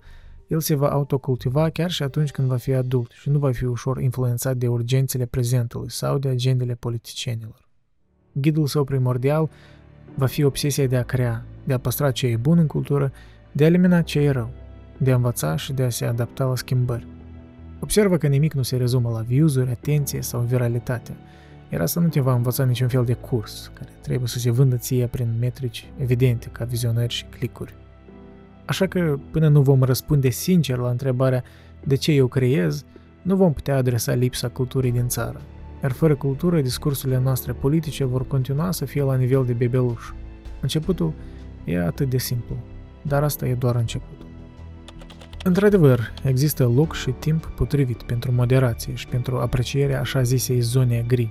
el 0.49 0.59
se 0.59 0.75
va 0.75 0.89
autocultiva 0.89 1.69
chiar 1.69 1.91
și 1.91 2.03
atunci 2.03 2.31
când 2.31 2.47
va 2.47 2.57
fi 2.57 2.73
adult 2.73 3.11
și 3.11 3.29
nu 3.29 3.39
va 3.39 3.51
fi 3.51 3.65
ușor 3.65 4.01
influențat 4.01 4.57
de 4.57 4.67
urgențele 4.67 5.25
prezentului 5.25 5.91
sau 5.91 6.17
de 6.17 6.27
agendele 6.27 6.75
politicienilor. 6.75 7.67
Ghidul 8.31 8.67
său 8.67 8.83
primordial 8.83 9.49
va 10.15 10.25
fi 10.25 10.43
obsesia 10.43 10.87
de 10.87 10.97
a 10.97 11.03
crea, 11.03 11.45
de 11.63 11.73
a 11.73 11.77
păstra 11.77 12.11
ce 12.11 12.27
e 12.27 12.35
bun 12.35 12.57
în 12.57 12.67
cultură, 12.67 13.11
de 13.51 13.63
a 13.63 13.67
elimina 13.67 14.01
ce 14.01 14.19
e 14.19 14.29
rău, 14.29 14.49
de 14.97 15.11
a 15.11 15.15
învăța 15.15 15.55
și 15.55 15.73
de 15.73 15.83
a 15.83 15.89
se 15.89 16.05
adapta 16.05 16.45
la 16.45 16.55
schimbări. 16.55 17.07
Observă 17.79 18.17
că 18.17 18.27
nimic 18.27 18.53
nu 18.53 18.61
se 18.61 18.77
rezumă 18.77 19.09
la 19.09 19.21
views-uri, 19.21 19.69
atenție 19.69 20.21
sau 20.21 20.41
viralitate– 20.41 21.15
iar 21.71 21.81
asta 21.81 21.99
nu 21.99 22.07
te 22.07 22.19
va 22.19 22.33
învăța 22.33 22.65
niciun 22.65 22.87
fel 22.87 23.05
de 23.05 23.13
curs, 23.13 23.71
care 23.73 23.89
trebuie 24.01 24.27
să 24.27 24.39
se 24.39 24.51
vândă 24.51 24.75
ție 24.75 25.07
prin 25.07 25.35
metrici 25.39 25.91
evidente 25.97 26.49
ca 26.51 26.65
vizionări 26.65 27.13
și 27.13 27.25
clicuri. 27.25 27.73
Așa 28.69 28.87
că, 28.87 29.19
până 29.31 29.47
nu 29.47 29.61
vom 29.61 29.83
răspunde 29.83 30.29
sincer 30.29 30.77
la 30.77 30.89
întrebarea 30.89 31.43
de 31.83 31.95
ce 31.95 32.11
eu 32.11 32.27
creez, 32.27 32.85
nu 33.21 33.35
vom 33.35 33.53
putea 33.53 33.75
adresa 33.75 34.13
lipsa 34.13 34.47
culturii 34.47 34.91
din 34.91 35.07
țară. 35.07 35.41
Iar 35.81 35.91
fără 35.91 36.15
cultură, 36.15 36.61
discursurile 36.61 37.19
noastre 37.19 37.53
politice 37.53 38.03
vor 38.03 38.27
continua 38.27 38.71
să 38.71 38.85
fie 38.85 39.03
la 39.03 39.15
nivel 39.15 39.45
de 39.45 39.53
bebeluș. 39.53 40.03
Începutul 40.61 41.13
e 41.65 41.79
atât 41.79 42.09
de 42.09 42.17
simplu, 42.17 42.55
dar 43.01 43.23
asta 43.23 43.47
e 43.47 43.53
doar 43.53 43.75
începutul. 43.75 44.27
Într-adevăr, 45.43 46.13
există 46.23 46.63
loc 46.75 46.95
și 46.95 47.11
timp 47.11 47.45
potrivit 47.45 48.03
pentru 48.03 48.31
moderație 48.31 48.93
și 48.93 49.07
pentru 49.07 49.37
aprecierea 49.37 49.99
așa 49.99 50.21
zisei 50.21 50.59
zone 50.59 51.03
gri, 51.07 51.29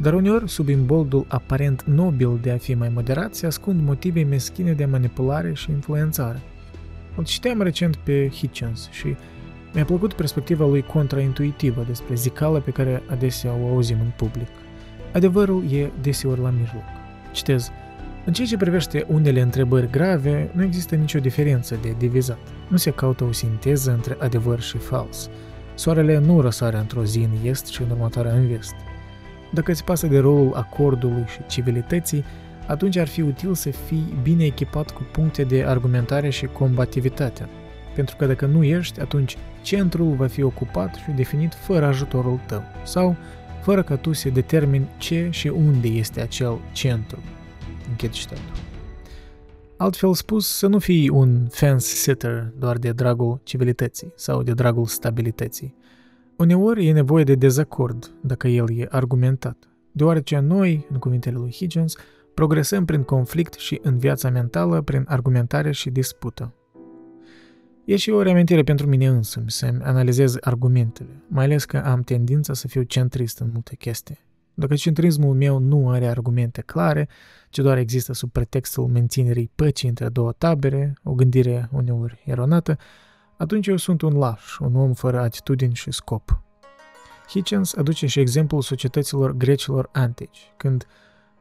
dar 0.00 0.14
uneori, 0.14 0.50
sub 0.50 0.68
imboldul 0.68 1.24
aparent 1.28 1.82
nobil 1.82 2.38
de 2.42 2.50
a 2.50 2.56
fi 2.56 2.74
mai 2.74 2.90
moderat, 2.94 3.34
se 3.34 3.46
ascund 3.46 3.80
motive 3.82 4.22
meschine 4.22 4.72
de 4.72 4.84
manipulare 4.84 5.52
și 5.54 5.70
influențare. 5.70 6.40
Îl 7.16 7.24
citeam 7.24 7.62
recent 7.62 7.96
pe 7.96 8.28
Hitchens 8.28 8.88
și 8.90 9.16
mi-a 9.74 9.84
plăcut 9.84 10.12
perspectiva 10.12 10.66
lui 10.66 10.82
contraintuitivă 10.82 11.84
despre 11.86 12.14
zicală 12.14 12.60
pe 12.60 12.70
care 12.70 13.02
adesea 13.10 13.52
o 13.62 13.68
auzim 13.68 13.96
în 14.00 14.10
public. 14.16 14.48
Adevărul 15.12 15.72
e 15.72 15.90
deseori 16.00 16.40
la 16.40 16.50
mijloc. 16.50 16.84
Citez, 17.32 17.70
în 18.24 18.32
ceea 18.32 18.46
ce 18.46 18.56
privește 18.56 19.04
unele 19.08 19.40
întrebări 19.40 19.90
grave, 19.90 20.50
nu 20.54 20.62
există 20.62 20.94
nicio 20.94 21.18
diferență 21.18 21.78
de 21.82 21.94
divizat. 21.98 22.38
Nu 22.68 22.76
se 22.76 22.90
caută 22.90 23.24
o 23.24 23.32
sinteză 23.32 23.92
între 23.92 24.16
adevăr 24.20 24.60
și 24.60 24.76
fals. 24.76 25.30
Soarele 25.74 26.18
nu 26.18 26.40
răsare 26.40 26.76
într-o 26.76 27.04
zi 27.04 27.18
în 27.18 27.48
est 27.48 27.66
și 27.66 27.82
în 27.82 27.90
următoarea 27.90 28.32
în 28.32 28.46
vest. 28.46 28.74
Dacă 29.52 29.70
îți 29.70 29.84
pasă 29.84 30.06
de 30.06 30.18
rolul 30.18 30.52
acordului 30.54 31.24
și 31.26 31.46
civilității, 31.46 32.24
atunci 32.66 32.96
ar 32.96 33.06
fi 33.06 33.20
util 33.20 33.54
să 33.54 33.70
fii 33.70 34.14
bine 34.22 34.44
echipat 34.44 34.90
cu 34.90 35.06
puncte 35.12 35.44
de 35.44 35.64
argumentare 35.64 36.30
și 36.30 36.46
combativitate. 36.46 37.48
Pentru 37.94 38.16
că 38.16 38.26
dacă 38.26 38.46
nu 38.46 38.64
ești, 38.64 39.00
atunci 39.00 39.36
centrul 39.62 40.14
va 40.14 40.26
fi 40.26 40.42
ocupat 40.42 40.94
și 40.94 41.10
definit 41.16 41.54
fără 41.54 41.86
ajutorul 41.86 42.40
tău, 42.46 42.62
sau 42.84 43.16
fără 43.62 43.82
ca 43.82 43.96
tu 43.96 44.12
să 44.12 44.28
determini 44.28 44.88
ce 44.98 45.28
și 45.30 45.48
unde 45.48 45.88
este 45.88 46.20
acel 46.20 46.58
centru. 46.72 47.18
Închid 47.88 48.10
citatul. 48.10 48.44
Altfel 49.76 50.14
spus, 50.14 50.56
să 50.56 50.66
nu 50.66 50.78
fii 50.78 51.08
un 51.08 51.46
fence-sitter 51.50 52.52
doar 52.58 52.78
de 52.78 52.92
dragul 52.92 53.40
civilității 53.42 54.12
sau 54.14 54.42
de 54.42 54.52
dragul 54.52 54.86
stabilității, 54.86 55.74
Uneori 56.40 56.86
e 56.86 56.92
nevoie 56.92 57.24
de 57.24 57.34
dezacord 57.34 58.10
dacă 58.20 58.48
el 58.48 58.78
e 58.78 58.86
argumentat, 58.90 59.68
deoarece 59.92 60.38
noi, 60.38 60.86
în 60.90 60.98
cuvintele 60.98 61.36
lui 61.36 61.52
Higgins, 61.52 61.96
progresăm 62.34 62.84
prin 62.84 63.02
conflict 63.02 63.54
și 63.54 63.80
în 63.82 63.98
viața 63.98 64.30
mentală 64.30 64.80
prin 64.80 65.04
argumentare 65.08 65.72
și 65.72 65.90
dispută. 65.90 66.54
E 67.84 67.96
și 67.96 68.10
o 68.10 68.22
reamintire 68.22 68.62
pentru 68.62 68.86
mine 68.86 69.06
însumi 69.06 69.50
să-mi 69.50 69.82
analizez 69.82 70.36
argumentele, 70.40 71.22
mai 71.28 71.44
ales 71.44 71.64
că 71.64 71.76
am 71.76 72.02
tendința 72.02 72.54
să 72.54 72.68
fiu 72.68 72.82
centrist 72.82 73.38
în 73.38 73.50
multe 73.52 73.76
chestii. 73.76 74.18
Dacă 74.54 74.74
centrismul 74.74 75.34
meu 75.34 75.58
nu 75.58 75.88
are 75.88 76.06
argumente 76.06 76.60
clare, 76.60 77.08
ci 77.50 77.58
doar 77.58 77.78
există 77.78 78.12
sub 78.12 78.30
pretextul 78.30 78.86
menținerii 78.86 79.50
păcii 79.54 79.88
între 79.88 80.08
două 80.08 80.32
tabere, 80.32 80.94
o 81.02 81.12
gândire 81.12 81.68
uneori 81.72 82.22
eronată, 82.24 82.76
atunci 83.40 83.66
eu 83.66 83.76
sunt 83.76 84.02
un 84.02 84.18
laș, 84.18 84.58
un 84.58 84.76
om 84.76 84.92
fără 84.92 85.20
atitudini 85.20 85.74
și 85.74 85.90
scop. 85.90 86.40
Hitchens 87.28 87.74
aduce 87.74 88.06
și 88.06 88.20
exemplul 88.20 88.62
societăților 88.62 89.32
grecilor 89.32 89.88
antici, 89.92 90.52
când 90.56 90.86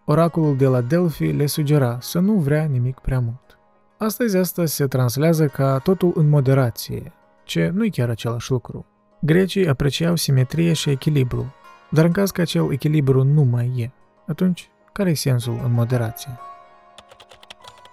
oracolul 0.06 0.58
de 0.58 0.66
la 0.66 0.82
Delphi 0.82 1.32
le 1.32 1.46
sugera 1.46 1.98
să 2.02 2.20
nu 2.20 2.34
vrea 2.34 2.64
nimic 2.64 3.00
prea 3.00 3.20
mult. 3.20 3.58
Astăzi 3.98 4.38
asta 4.38 4.66
se 4.66 4.88
translează 4.88 5.48
ca 5.48 5.78
totul 5.78 6.12
în 6.16 6.30
moderație, 6.30 7.14
ce 7.44 7.72
nu 7.74 7.86
e 7.86 7.90
chiar 7.90 8.10
același 8.10 8.52
lucru. 8.52 8.86
Grecii 9.22 9.68
apreciau 9.68 10.16
simetrie 10.16 10.74
și 10.74 10.90
echilibru, 10.90 11.54
dar 11.90 12.06
în 12.06 12.12
caz 12.12 12.32
că 12.32 12.42
acel 12.42 12.72
echilibru 12.72 13.24
nu 13.24 13.44
mai 13.44 13.74
e, 13.78 13.92
atunci 14.28 14.70
care 14.94 15.10
e 15.10 15.14
sensul 15.14 15.60
în 15.64 15.72
moderație? 15.72 16.40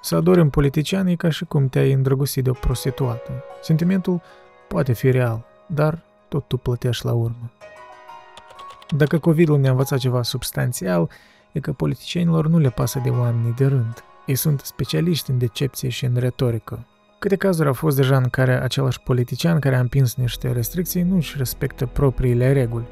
Să 0.07 0.15
adori 0.15 0.41
un 0.41 0.51
politician 0.51 1.07
e 1.07 1.15
ca 1.15 1.29
și 1.29 1.45
cum 1.45 1.69
te-ai 1.69 1.93
îndrăgostit 1.93 2.45
de 2.45 2.51
o 2.51 2.53
prostituată. 2.53 3.45
Sentimentul 3.63 4.21
poate 4.69 4.93
fi 4.93 5.11
real, 5.11 5.45
dar 5.67 6.03
tot 6.29 6.49
tu 6.49 6.57
plătești 6.57 7.05
la 7.05 7.13
urmă. 7.13 7.51
Dacă 8.97 9.19
COVID-ul 9.19 9.59
ne-a 9.59 9.71
învățat 9.71 9.99
ceva 9.99 10.23
substanțial, 10.23 11.11
e 11.53 11.61
că 11.61 11.73
politicienilor 11.73 12.49
nu 12.49 12.59
le 12.59 12.71
pasă 12.71 13.01
de 13.05 13.09
oamenii 13.09 13.53
de 13.53 13.67
rând. 13.67 14.05
Ei 14.27 14.35
sunt 14.35 14.61
specialiști 14.61 15.31
în 15.31 15.39
decepție 15.39 15.89
și 15.89 16.05
în 16.05 16.17
retorică. 16.17 16.87
Câte 17.19 17.37
cazuri 17.37 17.69
au 17.69 17.75
fost 17.75 17.97
deja 17.97 18.17
în 18.17 18.29
care 18.29 18.63
același 18.63 19.01
politician 19.01 19.59
care 19.59 19.77
a 19.77 19.81
împins 19.81 20.15
niște 20.15 20.53
restricții 20.53 21.03
nu 21.03 21.17
își 21.17 21.35
respectă 21.37 21.87
propriile 21.87 22.53
reguli. 22.53 22.87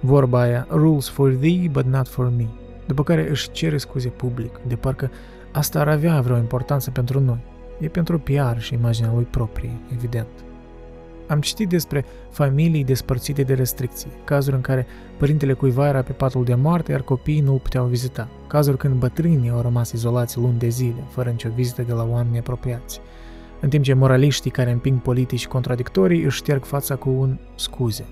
Vorba 0.00 0.40
aia, 0.40 0.66
rules 0.70 1.08
for 1.08 1.32
thee, 1.32 1.68
but 1.68 1.84
not 1.84 2.08
for 2.08 2.32
me. 2.36 2.46
după 2.86 3.02
care 3.02 3.30
își 3.30 3.50
cere 3.50 3.76
scuze 3.76 4.08
public, 4.08 4.60
de 4.66 4.76
parcă 4.76 5.10
asta 5.56 5.80
ar 5.80 5.88
avea 5.88 6.20
vreo 6.20 6.36
importanță 6.36 6.90
pentru 6.90 7.20
noi. 7.20 7.38
E 7.80 7.88
pentru 7.88 8.18
PR 8.18 8.58
și 8.58 8.74
imaginea 8.74 9.12
lui 9.14 9.24
proprie, 9.24 9.70
evident. 9.92 10.26
Am 11.28 11.40
citit 11.40 11.68
despre 11.68 12.04
familii 12.30 12.84
despărțite 12.84 13.42
de 13.42 13.54
restricții, 13.54 14.10
cazuri 14.24 14.56
în 14.56 14.62
care 14.62 14.86
părintele 15.18 15.52
cuiva 15.52 15.88
era 15.88 16.02
pe 16.02 16.12
patul 16.12 16.44
de 16.44 16.54
moarte, 16.54 16.92
iar 16.92 17.00
copiii 17.00 17.40
nu 17.40 17.52
îl 17.52 17.58
puteau 17.58 17.86
vizita, 17.86 18.28
cazuri 18.48 18.76
când 18.76 18.94
bătrânii 18.94 19.50
au 19.50 19.60
rămas 19.60 19.92
izolați 19.92 20.38
luni 20.38 20.58
de 20.58 20.68
zile, 20.68 21.04
fără 21.08 21.30
nicio 21.30 21.48
vizită 21.54 21.82
de 21.82 21.92
la 21.92 22.06
oameni 22.10 22.38
apropiați, 22.38 23.00
în 23.60 23.68
timp 23.68 23.84
ce 23.84 23.94
moraliștii 23.94 24.50
care 24.50 24.70
împing 24.70 25.00
politici 25.00 25.46
contradictorii 25.46 26.22
își 26.22 26.36
șterg 26.36 26.64
fața 26.64 26.96
cu 26.96 27.10
un 27.10 27.38
scuze. 27.54 28.04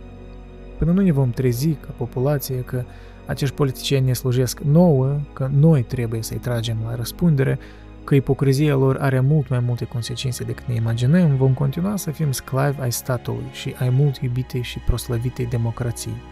Până 0.78 0.92
nu 0.92 1.00
ne 1.00 1.12
vom 1.12 1.30
trezi 1.30 1.68
ca 1.68 1.94
populație 1.96 2.56
că 2.56 2.84
acești 3.26 3.54
politicieni 3.54 4.06
ne 4.06 4.12
slujesc 4.12 4.60
nouă, 4.60 5.20
că 5.32 5.50
noi 5.52 5.82
trebuie 5.82 6.22
să-i 6.22 6.36
tragem 6.36 6.76
la 6.84 6.94
răspundere, 6.94 7.58
că 8.04 8.14
ipocrizia 8.14 8.74
lor 8.74 8.96
are 9.00 9.20
mult 9.20 9.48
mai 9.48 9.60
multe 9.60 9.84
consecințe 9.84 10.44
decât 10.44 10.64
ne 10.66 10.74
imaginăm, 10.74 11.36
vom 11.36 11.54
continua 11.54 11.96
să 11.96 12.10
fim 12.10 12.32
sclavi 12.32 12.80
ai 12.80 12.92
statului 12.92 13.48
și 13.52 13.74
ai 13.78 13.88
mult 13.88 14.16
iubitei 14.16 14.62
și 14.62 14.78
proslăvitei 14.78 15.46
democrații. 15.46 16.22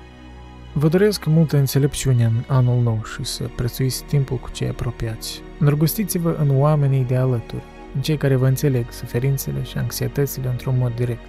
Vă 0.74 0.88
doresc 0.88 1.26
multă 1.26 1.56
înțelepciune 1.56 2.24
în 2.24 2.42
anul 2.46 2.82
nou 2.82 3.02
și 3.04 3.24
să 3.24 3.50
prețuiți 3.56 4.04
timpul 4.04 4.36
cu 4.36 4.50
cei 4.50 4.68
apropiați. 4.68 5.42
Îndrăgostiți-vă 5.58 6.36
în 6.40 6.60
oamenii 6.60 7.04
de 7.04 7.16
alături, 7.16 7.62
în 7.94 8.00
cei 8.00 8.16
care 8.16 8.36
vă 8.36 8.46
înțeleg 8.46 8.90
suferințele 8.90 9.62
și 9.62 9.78
anxietățile 9.78 10.48
într-un 10.48 10.78
mod 10.78 10.94
direct, 10.94 11.24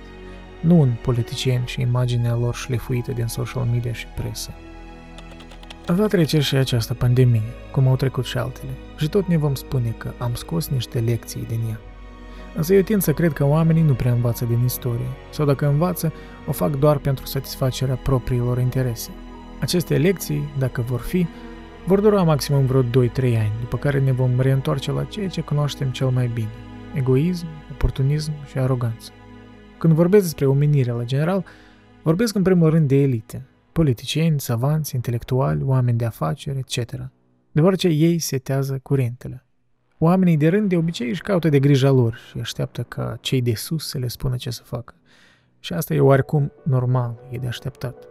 nu 0.62 0.82
în 0.82 0.90
politicieni 1.02 1.68
și 1.68 1.82
imaginea 1.82 2.36
lor 2.36 2.56
șlefuită 2.56 3.12
din 3.12 3.28
social 3.28 3.68
media 3.72 3.94
și 3.94 4.08
presă. 4.16 4.54
Va 5.86 6.08
trece 6.08 6.40
și 6.40 6.56
această 6.56 6.94
pandemie, 6.94 7.42
cum 7.72 7.88
au 7.88 7.96
trecut 7.96 8.26
și 8.26 8.38
altele, 8.38 8.72
și 8.98 9.10
tot 9.10 9.28
ne 9.28 9.38
vom 9.38 9.56
spune 9.56 9.96
că 9.98 10.12
am 10.18 10.34
scos 10.34 10.68
niște 10.68 11.00
lecții 11.00 11.46
din 11.48 11.60
ea. 11.70 11.80
Însă 12.56 12.74
eu 12.74 12.82
tind 12.82 13.02
să 13.02 13.14
cred 13.14 13.34
că 13.34 13.46
oamenii 13.46 13.82
nu 13.82 13.94
prea 13.94 14.12
învață 14.12 14.46
din 14.46 14.64
istorie, 14.64 15.08
sau 15.30 15.46
dacă 15.46 15.68
învață, 15.68 16.14
o 16.48 16.52
fac 16.52 16.80
doar 16.80 16.98
pentru 16.98 17.26
satisfacerea 17.26 17.96
propriilor 17.96 18.60
interese. 18.60 19.10
Aceste 19.60 19.98
lecții, 19.98 20.50
dacă 20.58 20.82
vor 20.82 21.00
fi, 21.00 21.28
vor 21.86 22.00
dura 22.00 22.24
maximum 22.24 22.66
vreo 22.66 22.84
2-3 22.84 22.86
ani, 23.24 23.52
după 23.60 23.78
care 23.78 24.00
ne 24.00 24.12
vom 24.12 24.40
reîntoarce 24.40 24.92
la 24.92 25.04
ceea 25.04 25.28
ce 25.28 25.42
cunoaștem 25.42 25.90
cel 25.90 26.08
mai 26.08 26.32
bine, 26.34 26.52
egoism, 26.94 27.46
oportunism 27.72 28.32
și 28.46 28.58
aroganță. 28.58 29.12
Când 29.78 29.94
vorbesc 29.94 30.24
despre 30.24 30.46
omenire 30.46 30.92
la 30.92 31.04
general, 31.04 31.46
vorbesc 32.02 32.36
în 32.36 32.42
primul 32.42 32.70
rând 32.70 32.88
de 32.88 32.96
elite, 32.96 33.42
politicieni, 33.74 34.40
savanți, 34.40 34.96
intelectuali, 34.96 35.64
oameni 35.64 35.98
de 35.98 36.06
afaceri, 36.06 36.58
etc. 36.58 37.12
Deoarece 37.52 37.88
ei 37.88 38.20
setează 38.20 38.80
curentele. 38.84 39.46
Oamenii 40.00 40.38
de 40.38 40.48
rând 40.48 40.70
de 40.70 40.78
obicei 40.78 41.10
își 41.10 41.22
caută 41.22 41.50
de 41.50 41.60
grija 41.60 41.90
lor 41.90 42.16
și 42.30 42.40
așteaptă 42.40 42.84
ca 42.84 43.18
cei 43.22 43.42
de 43.42 43.54
sus 43.54 43.88
să 43.88 43.98
le 43.98 44.08
spună 44.08 44.36
ce 44.36 44.50
să 44.50 44.64
facă. 44.64 44.96
Și 45.60 45.74
asta 45.74 45.94
e 45.94 46.00
oarecum 46.00 46.52
normal, 46.64 47.20
e 47.30 47.38
de 47.38 47.48
așteptat. 47.48 48.08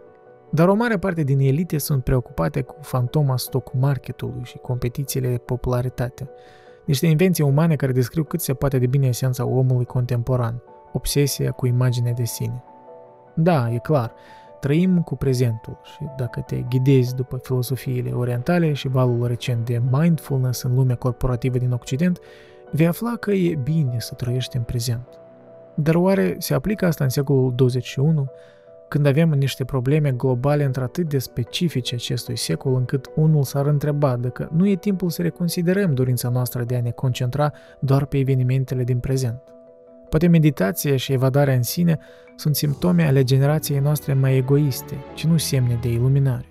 Dar 0.51 0.67
o 0.67 0.73
mare 0.73 0.97
parte 0.97 1.23
din 1.23 1.39
elite 1.39 1.77
sunt 1.77 2.03
preocupate 2.03 2.61
cu 2.61 2.75
fantoma 2.81 3.37
stock 3.37 3.73
marketului 3.73 4.43
și 4.43 4.57
competițiile 4.57 5.29
de 5.29 5.37
popularitate. 5.37 6.29
Niște 6.85 7.07
invenții 7.07 7.43
umane 7.43 7.75
care 7.75 7.91
descriu 7.91 8.23
cât 8.23 8.41
se 8.41 8.53
poate 8.53 8.77
de 8.77 8.87
bine 8.87 9.07
esența 9.07 9.45
omului 9.45 9.85
contemporan, 9.85 10.61
obsesia 10.91 11.51
cu 11.51 11.65
imagine 11.65 12.11
de 12.11 12.23
sine. 12.23 12.63
Da, 13.35 13.71
e 13.71 13.77
clar, 13.77 14.13
trăim 14.63 15.01
cu 15.01 15.15
prezentul 15.15 15.79
și 15.83 16.05
dacă 16.17 16.39
te 16.39 16.61
ghidezi 16.69 17.15
după 17.15 17.37
filosofiile 17.37 18.11
orientale 18.11 18.73
și 18.73 18.87
valul 18.87 19.27
recent 19.27 19.65
de 19.65 19.81
mindfulness 19.91 20.61
în 20.61 20.75
lumea 20.75 20.95
corporativă 20.95 21.57
din 21.57 21.71
Occident, 21.71 22.19
vei 22.71 22.87
afla 22.87 23.15
că 23.15 23.31
e 23.31 23.55
bine 23.55 23.95
să 23.97 24.13
trăiești 24.13 24.57
în 24.57 24.63
prezent. 24.63 25.07
Dar 25.75 25.95
oare 25.95 26.35
se 26.39 26.53
aplică 26.53 26.85
asta 26.85 27.03
în 27.03 27.09
secolul 27.09 27.53
21, 27.55 28.31
când 28.87 29.05
avem 29.05 29.29
niște 29.29 29.63
probleme 29.63 30.11
globale 30.11 30.63
într-atât 30.63 31.09
de 31.09 31.17
specifice 31.17 31.95
acestui 31.95 32.37
secol 32.37 32.75
încât 32.75 33.11
unul 33.15 33.43
s-ar 33.43 33.65
întreba 33.65 34.15
dacă 34.15 34.49
nu 34.51 34.67
e 34.67 34.75
timpul 34.75 35.09
să 35.09 35.21
reconsiderăm 35.21 35.93
dorința 35.93 36.29
noastră 36.29 36.63
de 36.63 36.75
a 36.75 36.81
ne 36.81 36.91
concentra 36.91 37.51
doar 37.79 38.05
pe 38.05 38.17
evenimentele 38.17 38.83
din 38.83 38.99
prezent? 38.99 39.41
Poate 40.13 40.27
meditația 40.27 40.97
și 40.97 41.11
evadarea 41.11 41.53
în 41.53 41.63
sine 41.63 41.99
sunt 42.35 42.55
simptome 42.55 43.03
ale 43.03 43.23
generației 43.23 43.79
noastre 43.79 44.13
mai 44.13 44.37
egoiste, 44.37 44.95
ci 45.13 45.25
nu 45.25 45.37
semne 45.37 45.79
de 45.81 45.91
iluminare. 45.91 46.45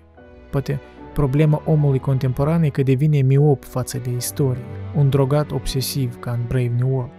Poate 0.51 0.79
problema 1.13 1.61
omului 1.65 1.99
contemporan 1.99 2.63
e 2.63 2.69
că 2.69 2.83
devine 2.83 3.21
miop 3.21 3.63
față 3.63 3.97
de 3.97 4.09
istorie, 4.09 4.63
un 4.95 5.09
drogat 5.09 5.51
obsesiv 5.51 6.19
ca 6.19 6.31
în 6.31 6.39
Brave 6.47 6.71
New 6.79 6.89
World. 6.93 7.11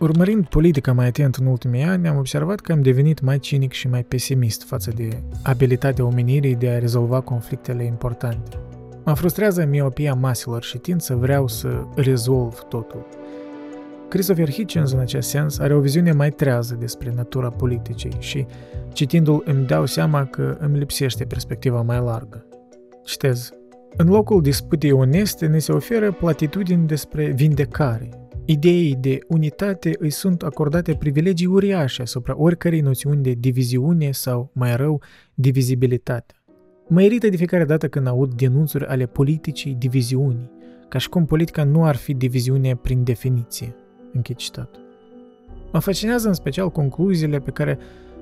Urmărind 0.00 0.46
politica 0.46 0.92
mai 0.92 1.06
atent 1.06 1.34
în 1.34 1.46
ultimii 1.46 1.82
ani, 1.82 2.08
am 2.08 2.16
observat 2.16 2.60
că 2.60 2.72
am 2.72 2.82
devenit 2.82 3.20
mai 3.20 3.38
cinic 3.38 3.72
și 3.72 3.88
mai 3.88 4.04
pesimist 4.04 4.62
față 4.62 4.90
de 4.94 5.22
abilitatea 5.42 6.04
omenirii 6.04 6.54
de 6.54 6.68
a 6.68 6.78
rezolva 6.78 7.20
conflictele 7.20 7.84
importante. 7.84 8.56
Mă 9.04 9.14
frustrează 9.14 9.64
miopia 9.64 10.14
maselor 10.14 10.62
și 10.62 10.78
tind 10.78 11.00
să 11.00 11.14
vreau 11.14 11.48
să 11.48 11.84
rezolv 11.94 12.58
totul. 12.58 13.06
Christopher 14.08 14.50
Hitchens, 14.50 14.92
în 14.92 14.98
acest 14.98 15.28
sens, 15.28 15.58
are 15.58 15.74
o 15.74 15.80
viziune 15.80 16.12
mai 16.12 16.30
trează 16.30 16.74
despre 16.74 17.12
natura 17.14 17.50
politicii 17.50 18.16
și, 18.18 18.46
citindu-l, 18.92 19.42
îmi 19.46 19.66
dau 19.66 19.86
seama 19.86 20.24
că 20.24 20.56
îmi 20.60 20.78
lipsește 20.78 21.24
perspectiva 21.24 21.82
mai 21.82 22.00
largă. 22.00 22.46
Citez. 23.04 23.50
În 23.96 24.08
locul 24.08 24.42
disputei 24.42 24.92
oneste 24.92 25.46
ne 25.46 25.58
se 25.58 25.72
oferă 25.72 26.12
platitudini 26.12 26.86
despre 26.86 27.26
vindecare. 27.26 28.08
Ideii 28.44 28.94
de 28.94 29.18
unitate 29.28 29.92
îi 29.98 30.10
sunt 30.10 30.42
acordate 30.42 30.94
privilegii 30.94 31.46
uriașe 31.46 32.02
asupra 32.02 32.34
oricărei 32.36 32.80
noțiuni 32.80 33.22
de 33.22 33.32
diviziune 33.32 34.10
sau, 34.10 34.50
mai 34.54 34.76
rău, 34.76 35.02
divizibilitate. 35.34 36.34
Mă 36.88 37.02
irită 37.02 37.28
de 37.28 37.36
fiecare 37.36 37.64
dată 37.64 37.88
când 37.88 38.06
aud 38.06 38.34
denunțuri 38.34 38.86
ale 38.86 39.06
politicii 39.06 39.74
diviziunii, 39.78 40.50
ca 40.88 40.98
și 40.98 41.08
cum 41.08 41.24
politica 41.24 41.64
nu 41.64 41.84
ar 41.84 41.96
fi 41.96 42.14
diviziune 42.14 42.76
prin 42.76 43.04
definiție. 43.04 43.74
Închid 44.12 44.36
citatul. 44.36 44.80
Mă 45.72 45.78
fascinează 45.78 46.28
în 46.28 46.34
special 46.34 46.70
concluziile 46.70 47.38
pe 47.38 47.50
care 47.50 47.78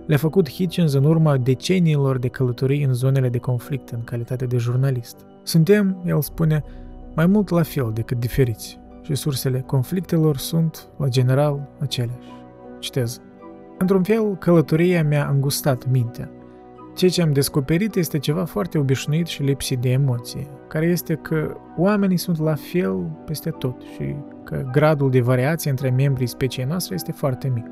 le-a 0.06 0.16
făcut 0.16 0.50
Hitchens 0.50 0.92
în 0.92 1.04
urma 1.04 1.36
deceniilor 1.36 2.18
de 2.18 2.28
călătorii 2.28 2.84
în 2.84 2.94
zonele 2.94 3.28
de 3.28 3.38
conflict 3.38 3.88
în 3.88 4.04
calitate 4.04 4.46
de 4.46 4.56
jurnalist. 4.56 5.16
Suntem, 5.42 6.02
el 6.06 6.22
spune, 6.22 6.64
mai 7.14 7.26
mult 7.26 7.48
la 7.48 7.62
fel 7.62 7.90
decât 7.94 8.20
diferiți 8.20 8.78
și 9.02 9.14
sursele 9.14 9.60
conflictelor 9.60 10.36
sunt, 10.36 10.88
la 10.98 11.08
general, 11.08 11.68
aceleași. 11.80 12.28
Citez. 12.78 13.20
Într-un 13.78 14.02
fel, 14.02 14.36
călătoria 14.36 15.04
mi-a 15.04 15.28
îngustat 15.28 15.90
mintea. 15.90 16.30
Ceea 16.96 17.10
ce 17.10 17.22
am 17.22 17.32
descoperit 17.32 17.94
este 17.94 18.18
ceva 18.18 18.44
foarte 18.44 18.78
obișnuit 18.78 19.26
și 19.26 19.42
lipsit 19.42 19.78
de 19.78 19.90
emoție, 19.90 20.48
care 20.68 20.86
este 20.86 21.14
că 21.14 21.56
oamenii 21.76 22.16
sunt 22.16 22.38
la 22.38 22.54
fel 22.54 23.10
peste 23.26 23.50
tot 23.50 23.82
și 23.82 24.14
că 24.44 24.68
gradul 24.72 25.10
de 25.10 25.20
variație 25.20 25.70
între 25.70 25.90
membrii 25.90 26.26
speciei 26.26 26.66
noastre 26.66 26.94
este 26.94 27.12
foarte 27.12 27.48
mic. 27.48 27.66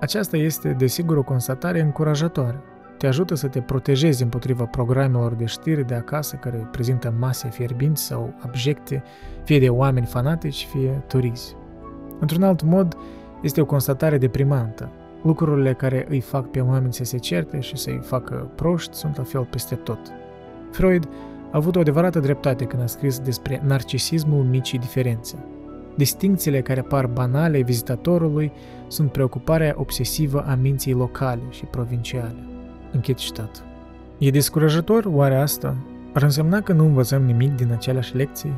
Aceasta 0.00 0.36
este, 0.36 0.68
desigur, 0.68 1.16
o 1.16 1.22
constatare 1.22 1.80
încurajatoare. 1.80 2.62
Te 2.98 3.06
ajută 3.06 3.34
să 3.34 3.48
te 3.48 3.60
protejezi 3.60 4.22
împotriva 4.22 4.64
programelor 4.64 5.34
de 5.34 5.44
știri 5.44 5.86
de 5.86 5.94
acasă 5.94 6.36
care 6.36 6.68
prezintă 6.70 7.14
mase 7.18 7.48
fierbinți 7.48 8.02
sau 8.02 8.34
abjecte, 8.40 9.02
fie 9.44 9.58
de 9.58 9.68
oameni 9.68 10.06
fanatici, 10.06 10.66
fie 10.70 11.04
turizi. 11.06 11.56
Într-un 12.20 12.42
alt 12.42 12.62
mod, 12.62 12.96
este 13.42 13.60
o 13.60 13.66
constatare 13.66 14.18
deprimantă. 14.18 14.92
Lucrurile 15.22 15.72
care 15.72 16.06
îi 16.08 16.20
fac 16.20 16.50
pe 16.50 16.60
oameni 16.60 16.92
să 16.92 17.04
se 17.04 17.18
certe 17.18 17.60
și 17.60 17.76
să-i 17.76 18.00
facă 18.02 18.50
proști 18.54 18.96
sunt 18.96 19.16
la 19.16 19.22
fel 19.22 19.46
peste 19.50 19.74
tot. 19.74 19.98
Freud 20.70 21.08
a 21.44 21.56
avut 21.56 21.76
o 21.76 21.80
adevărată 21.80 22.20
dreptate 22.20 22.64
când 22.64 22.82
a 22.82 22.86
scris 22.86 23.18
despre 23.18 23.62
narcisismul 23.64 24.44
micii 24.44 24.78
diferențe. 24.78 25.36
Distincțiile 25.94 26.60
care 26.60 26.80
par 26.80 27.06
banale 27.06 27.62
vizitatorului 27.62 28.52
sunt 28.86 29.12
preocuparea 29.12 29.74
obsesivă 29.76 30.44
a 30.46 30.54
minții 30.54 30.92
locale 30.92 31.42
și 31.50 31.64
provinciale. 31.64 32.36
Închid 32.92 33.16
citat. 33.16 33.64
E 34.18 34.30
descurajător 34.30 35.04
oare 35.06 35.36
asta? 35.36 35.76
Ar 36.12 36.22
însemna 36.22 36.60
că 36.60 36.72
nu 36.72 36.84
învățăm 36.84 37.22
nimic 37.22 37.54
din 37.54 37.72
aceleași 37.72 38.16
lecții? 38.16 38.52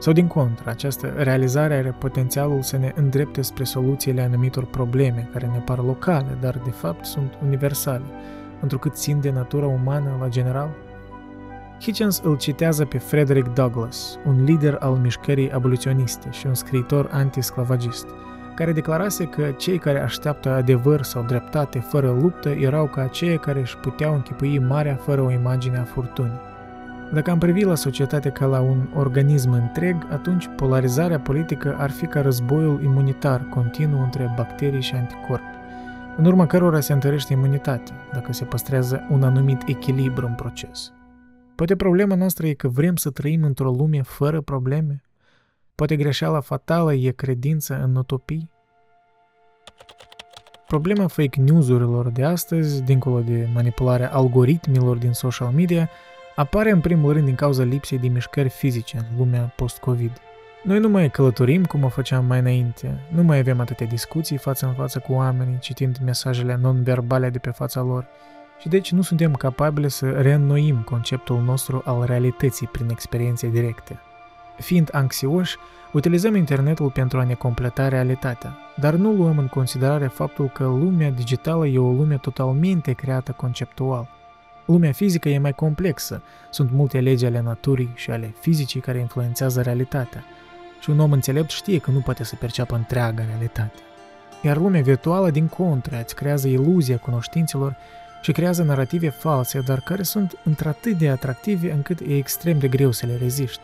Sau 0.00 0.12
din 0.12 0.26
contră, 0.26 0.70
această 0.70 1.12
realizare 1.16 1.74
are 1.74 1.94
potențialul 1.98 2.62
să 2.62 2.76
ne 2.76 2.92
îndrepte 2.94 3.42
spre 3.42 3.64
soluțiile 3.64 4.22
anumitor 4.22 4.64
probleme 4.66 5.28
care 5.32 5.46
ne 5.46 5.58
par 5.58 5.78
locale, 5.78 6.36
dar 6.40 6.60
de 6.64 6.70
fapt 6.70 7.04
sunt 7.04 7.38
universale, 7.42 8.04
întrucât 8.60 8.94
țin 8.94 9.20
de 9.20 9.30
natura 9.30 9.66
umană 9.66 10.16
la 10.20 10.28
general? 10.28 10.70
Hitchens 11.80 12.20
îl 12.24 12.36
citează 12.36 12.84
pe 12.84 12.98
Frederick 12.98 13.54
Douglass, 13.54 14.18
un 14.26 14.44
lider 14.44 14.76
al 14.78 14.94
mișcării 14.94 15.50
aboliționiste 15.50 16.28
și 16.30 16.46
un 16.46 16.54
scriitor 16.54 17.08
antisclavagist, 17.12 18.06
care 18.54 18.72
declarase 18.72 19.24
că 19.24 19.50
cei 19.50 19.78
care 19.78 20.00
așteaptă 20.00 20.50
adevăr 20.50 21.02
sau 21.02 21.22
dreptate 21.22 21.78
fără 21.78 22.16
luptă 22.20 22.48
erau 22.48 22.86
ca 22.86 23.02
aceia 23.02 23.36
care 23.36 23.60
își 23.60 23.76
puteau 23.76 24.14
închipui 24.14 24.58
marea 24.58 24.96
fără 24.96 25.20
o 25.20 25.30
imagine 25.30 25.78
a 25.78 25.84
furtunii. 25.84 26.49
Dacă 27.12 27.30
am 27.30 27.38
privit 27.38 27.64
la 27.64 27.74
societate 27.74 28.30
ca 28.30 28.46
la 28.46 28.60
un 28.60 28.88
organism 28.94 29.50
întreg, 29.50 30.06
atunci 30.10 30.48
polarizarea 30.56 31.20
politică 31.20 31.76
ar 31.78 31.90
fi 31.90 32.06
ca 32.06 32.20
războiul 32.20 32.82
imunitar 32.82 33.48
continuu 33.48 34.02
între 34.02 34.32
bacterii 34.36 34.80
și 34.80 34.94
anticorpi, 34.94 35.58
în 36.16 36.24
urma 36.24 36.46
cărora 36.46 36.80
se 36.80 36.92
întărește 36.92 37.32
imunitatea, 37.32 37.94
dacă 38.12 38.32
se 38.32 38.44
păstrează 38.44 39.06
un 39.10 39.22
anumit 39.22 39.62
echilibru 39.66 40.26
în 40.26 40.34
proces. 40.34 40.92
Poate 41.54 41.76
problema 41.76 42.14
noastră 42.14 42.46
e 42.46 42.52
că 42.52 42.68
vrem 42.68 42.96
să 42.96 43.10
trăim 43.10 43.42
într-o 43.42 43.70
lume 43.70 44.02
fără 44.02 44.40
probleme? 44.40 45.02
Poate 45.74 45.96
greșeala 45.96 46.40
fatală 46.40 46.94
e 46.94 47.10
credința 47.10 47.74
în 47.74 47.96
utopii? 47.96 48.50
Problema 50.66 51.06
fake 51.06 51.40
news-urilor 51.40 52.08
de 52.08 52.24
astăzi, 52.24 52.82
dincolo 52.82 53.20
de 53.20 53.48
manipularea 53.54 54.10
algoritmilor 54.10 54.96
din 54.96 55.12
social 55.12 55.50
media, 55.50 55.88
apare 56.34 56.70
în 56.70 56.80
primul 56.80 57.12
rând 57.12 57.24
din 57.24 57.34
cauza 57.34 57.62
lipsei 57.62 57.98
de 57.98 58.08
mișcări 58.08 58.48
fizice 58.48 58.96
în 58.96 59.18
lumea 59.18 59.52
post-Covid. 59.56 60.12
Noi 60.62 60.78
nu 60.78 60.88
mai 60.88 61.10
călătorim 61.10 61.64
cum 61.64 61.84
o 61.84 61.88
făceam 61.88 62.24
mai 62.24 62.38
înainte, 62.38 63.00
nu 63.08 63.22
mai 63.22 63.38
avem 63.38 63.60
atâtea 63.60 63.86
discuții 63.86 64.36
față 64.36 64.66
în 64.66 64.72
față 64.72 64.98
cu 64.98 65.12
oamenii, 65.12 65.58
citind 65.58 65.98
mesajele 66.04 66.58
non-verbale 66.60 67.30
de 67.30 67.38
pe 67.38 67.50
fața 67.50 67.80
lor, 67.80 68.06
și 68.58 68.68
deci 68.68 68.92
nu 68.92 69.02
suntem 69.02 69.34
capabili 69.34 69.90
să 69.90 70.10
reînnoim 70.10 70.82
conceptul 70.82 71.40
nostru 71.40 71.82
al 71.84 72.04
realității 72.04 72.66
prin 72.66 72.88
experiențe 72.90 73.48
directe. 73.48 74.00
Fiind 74.58 74.88
anxioși, 74.92 75.56
utilizăm 75.92 76.34
internetul 76.34 76.90
pentru 76.90 77.18
a 77.18 77.24
ne 77.24 77.34
completa 77.34 77.88
realitatea, 77.88 78.56
dar 78.76 78.94
nu 78.94 79.12
luăm 79.12 79.38
în 79.38 79.46
considerare 79.46 80.06
faptul 80.06 80.48
că 80.48 80.64
lumea 80.64 81.10
digitală 81.10 81.66
e 81.66 81.78
o 81.78 81.92
lume 81.92 82.16
totalmente 82.16 82.92
creată 82.92 83.32
conceptual. 83.32 84.19
Lumea 84.70 84.92
fizică 84.92 85.28
e 85.28 85.38
mai 85.38 85.52
complexă, 85.52 86.22
sunt 86.50 86.70
multe 86.70 87.00
legi 87.00 87.24
ale 87.24 87.40
naturii 87.40 87.92
și 87.94 88.10
ale 88.10 88.34
fizicii 88.40 88.80
care 88.80 88.98
influențează 88.98 89.60
realitatea, 89.62 90.24
și 90.80 90.90
un 90.90 90.98
om 90.98 91.12
înțelept 91.12 91.50
știe 91.50 91.78
că 91.78 91.90
nu 91.90 91.98
poate 91.98 92.24
să 92.24 92.36
perceapă 92.36 92.74
întreaga 92.74 93.24
realitate. 93.24 93.78
Iar 94.42 94.56
lumea 94.56 94.82
virtuală, 94.82 95.30
din 95.30 95.46
contră, 95.46 96.00
îți 96.00 96.14
creează 96.14 96.48
iluzia 96.48 96.96
cunoștințelor 96.96 97.76
și 98.22 98.32
creează 98.32 98.62
narrative 98.62 99.08
false, 99.08 99.60
dar 99.60 99.80
care 99.80 100.02
sunt 100.02 100.38
într-atât 100.44 100.98
de 100.98 101.08
atractive 101.08 101.72
încât 101.72 102.00
e 102.00 102.16
extrem 102.16 102.58
de 102.58 102.68
greu 102.68 102.90
să 102.90 103.06
le 103.06 103.16
reziști. 103.16 103.62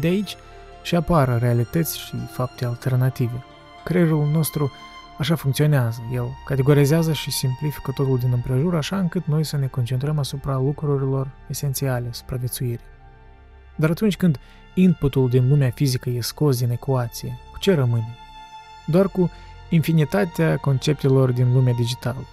De 0.00 0.06
aici 0.06 0.36
și 0.82 0.94
apară 0.94 1.36
realități 1.40 1.98
și 1.98 2.16
fapte 2.30 2.64
alternative. 2.64 3.44
Creierul 3.84 4.28
nostru 4.32 4.72
așa 5.18 5.34
funcționează. 5.34 6.00
El 6.12 6.28
categorizează 6.44 7.12
și 7.12 7.30
simplifică 7.30 7.90
totul 7.90 8.18
din 8.18 8.32
împrejur 8.32 8.74
așa 8.74 8.98
încât 8.98 9.26
noi 9.26 9.44
să 9.44 9.56
ne 9.56 9.66
concentrăm 9.66 10.18
asupra 10.18 10.56
lucrurilor 10.56 11.28
esențiale 11.48 12.08
supraviețuirii. 12.10 12.94
Dar 13.76 13.90
atunci 13.90 14.16
când 14.16 14.38
inputul 14.74 15.28
din 15.28 15.48
lumea 15.48 15.70
fizică 15.70 16.10
e 16.10 16.20
scos 16.20 16.58
din 16.58 16.70
ecuație, 16.70 17.38
cu 17.52 17.58
ce 17.58 17.74
rămâne? 17.74 18.16
Doar 18.86 19.08
cu 19.08 19.30
infinitatea 19.68 20.56
conceptelor 20.56 21.30
din 21.30 21.52
lumea 21.52 21.72
digitală. 21.72 22.26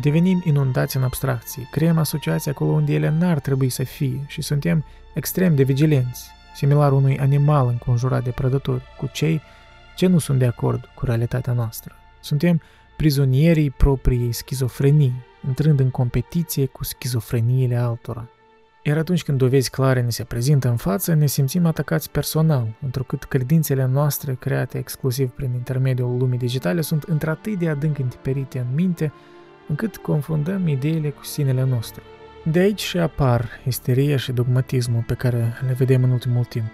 Devenim 0.00 0.42
inundați 0.44 0.96
în 0.96 1.02
abstracții, 1.02 1.68
creăm 1.70 1.98
asociații 1.98 2.50
acolo 2.50 2.70
unde 2.70 2.92
ele 2.92 3.08
n-ar 3.08 3.40
trebui 3.40 3.68
să 3.68 3.84
fie 3.84 4.24
și 4.26 4.42
suntem 4.42 4.84
extrem 5.14 5.54
de 5.54 5.62
vigilenți, 5.62 6.30
similar 6.54 6.92
unui 6.92 7.18
animal 7.18 7.68
înconjurat 7.68 8.24
de 8.24 8.30
prădători, 8.30 8.82
cu 8.98 9.06
cei 9.12 9.42
ce 9.94 10.06
nu 10.06 10.18
sunt 10.18 10.38
de 10.38 10.46
acord 10.46 10.88
cu 10.94 11.04
realitatea 11.04 11.52
noastră. 11.52 11.94
Suntem 12.26 12.60
prizonierii 12.96 13.70
propriei 13.70 14.32
schizofrenii, 14.32 15.12
intrând 15.46 15.80
în 15.80 15.90
competiție 15.90 16.66
cu 16.66 16.84
schizofreniile 16.84 17.76
altora. 17.76 18.28
Iar 18.82 18.96
atunci 18.98 19.22
când 19.22 19.38
dovezi 19.38 19.70
clare 19.70 20.02
ne 20.02 20.10
se 20.10 20.24
prezintă 20.24 20.68
în 20.68 20.76
față, 20.76 21.14
ne 21.14 21.26
simțim 21.26 21.66
atacați 21.66 22.10
personal, 22.10 22.66
întrucât 22.82 23.24
credințele 23.24 23.86
noastre, 23.86 24.34
create 24.34 24.78
exclusiv 24.78 25.30
prin 25.30 25.52
intermediul 25.54 26.18
lumii 26.18 26.38
digitale, 26.38 26.80
sunt 26.80 27.02
într-atât 27.02 27.58
de 27.58 27.68
adânc 27.68 27.98
întiperite 27.98 28.58
în 28.58 28.74
minte, 28.74 29.12
încât 29.68 29.96
confundăm 29.96 30.68
ideile 30.68 31.10
cu 31.10 31.24
sinele 31.24 31.64
nostru. 31.64 32.02
De 32.44 32.58
aici 32.58 32.82
și 32.82 32.98
apar 32.98 33.48
isteria 33.66 34.16
și 34.16 34.32
dogmatismul 34.32 35.04
pe 35.06 35.14
care 35.14 35.52
le 35.66 35.72
vedem 35.72 36.02
în 36.02 36.10
ultimul 36.10 36.44
timp. 36.44 36.72